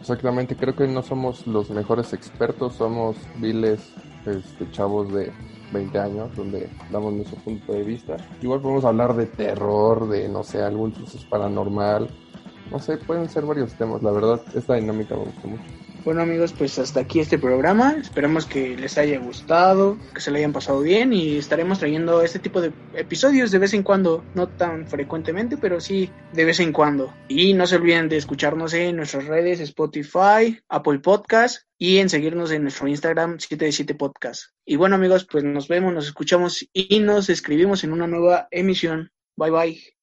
Exactamente, 0.00 0.56
creo 0.56 0.74
que 0.74 0.88
no 0.88 1.02
somos 1.02 1.46
los 1.46 1.68
mejores 1.70 2.14
expertos, 2.14 2.74
somos 2.76 3.16
viles 3.36 3.92
este, 4.24 4.70
chavos 4.70 5.12
de 5.12 5.30
20 5.72 5.98
años 5.98 6.34
donde 6.36 6.68
damos 6.90 7.12
nuestro 7.12 7.36
punto 7.38 7.72
de 7.72 7.82
vista. 7.82 8.16
Igual 8.40 8.60
podemos 8.60 8.84
hablar 8.84 9.14
de 9.14 9.26
terror, 9.26 10.08
de 10.08 10.28
no 10.28 10.42
sé, 10.42 10.62
algún 10.62 10.94
suceso 10.94 11.26
paranormal, 11.28 12.08
no 12.70 12.78
sé, 12.78 12.96
pueden 12.98 13.28
ser 13.28 13.44
varios 13.44 13.72
temas. 13.74 14.02
La 14.02 14.10
verdad, 14.10 14.40
esta 14.54 14.74
dinámica 14.74 15.16
me 15.16 15.24
gustó 15.24 15.48
mucho. 15.48 15.62
Bueno 16.02 16.22
amigos, 16.22 16.54
pues 16.56 16.78
hasta 16.78 17.00
aquí 17.00 17.20
este 17.20 17.38
programa. 17.38 17.94
Esperemos 18.00 18.46
que 18.46 18.74
les 18.74 18.96
haya 18.96 19.18
gustado, 19.18 19.98
que 20.14 20.22
se 20.22 20.30
lo 20.30 20.38
hayan 20.38 20.52
pasado 20.52 20.80
bien 20.80 21.12
y 21.12 21.36
estaremos 21.36 21.78
trayendo 21.78 22.22
este 22.22 22.38
tipo 22.38 22.62
de 22.62 22.72
episodios 22.94 23.50
de 23.50 23.58
vez 23.58 23.74
en 23.74 23.82
cuando, 23.82 24.24
no 24.34 24.48
tan 24.48 24.86
frecuentemente, 24.86 25.58
pero 25.58 25.78
sí 25.78 26.10
de 26.32 26.46
vez 26.46 26.58
en 26.60 26.72
cuando. 26.72 27.12
Y 27.28 27.52
no 27.52 27.66
se 27.66 27.76
olviden 27.76 28.08
de 28.08 28.16
escucharnos 28.16 28.72
en 28.72 28.96
nuestras 28.96 29.26
redes 29.26 29.60
Spotify, 29.60 30.58
Apple 30.70 31.00
Podcast 31.00 31.64
y 31.76 31.98
en 31.98 32.08
seguirnos 32.08 32.50
en 32.50 32.62
nuestro 32.62 32.88
Instagram 32.88 33.38
77 33.38 33.94
Podcast. 33.94 34.44
Y 34.64 34.76
bueno 34.76 34.96
amigos, 34.96 35.26
pues 35.30 35.44
nos 35.44 35.68
vemos, 35.68 35.92
nos 35.92 36.06
escuchamos 36.06 36.66
y 36.72 37.00
nos 37.00 37.28
escribimos 37.28 37.84
en 37.84 37.92
una 37.92 38.06
nueva 38.06 38.48
emisión. 38.50 39.10
Bye 39.36 39.50
bye. 39.50 39.99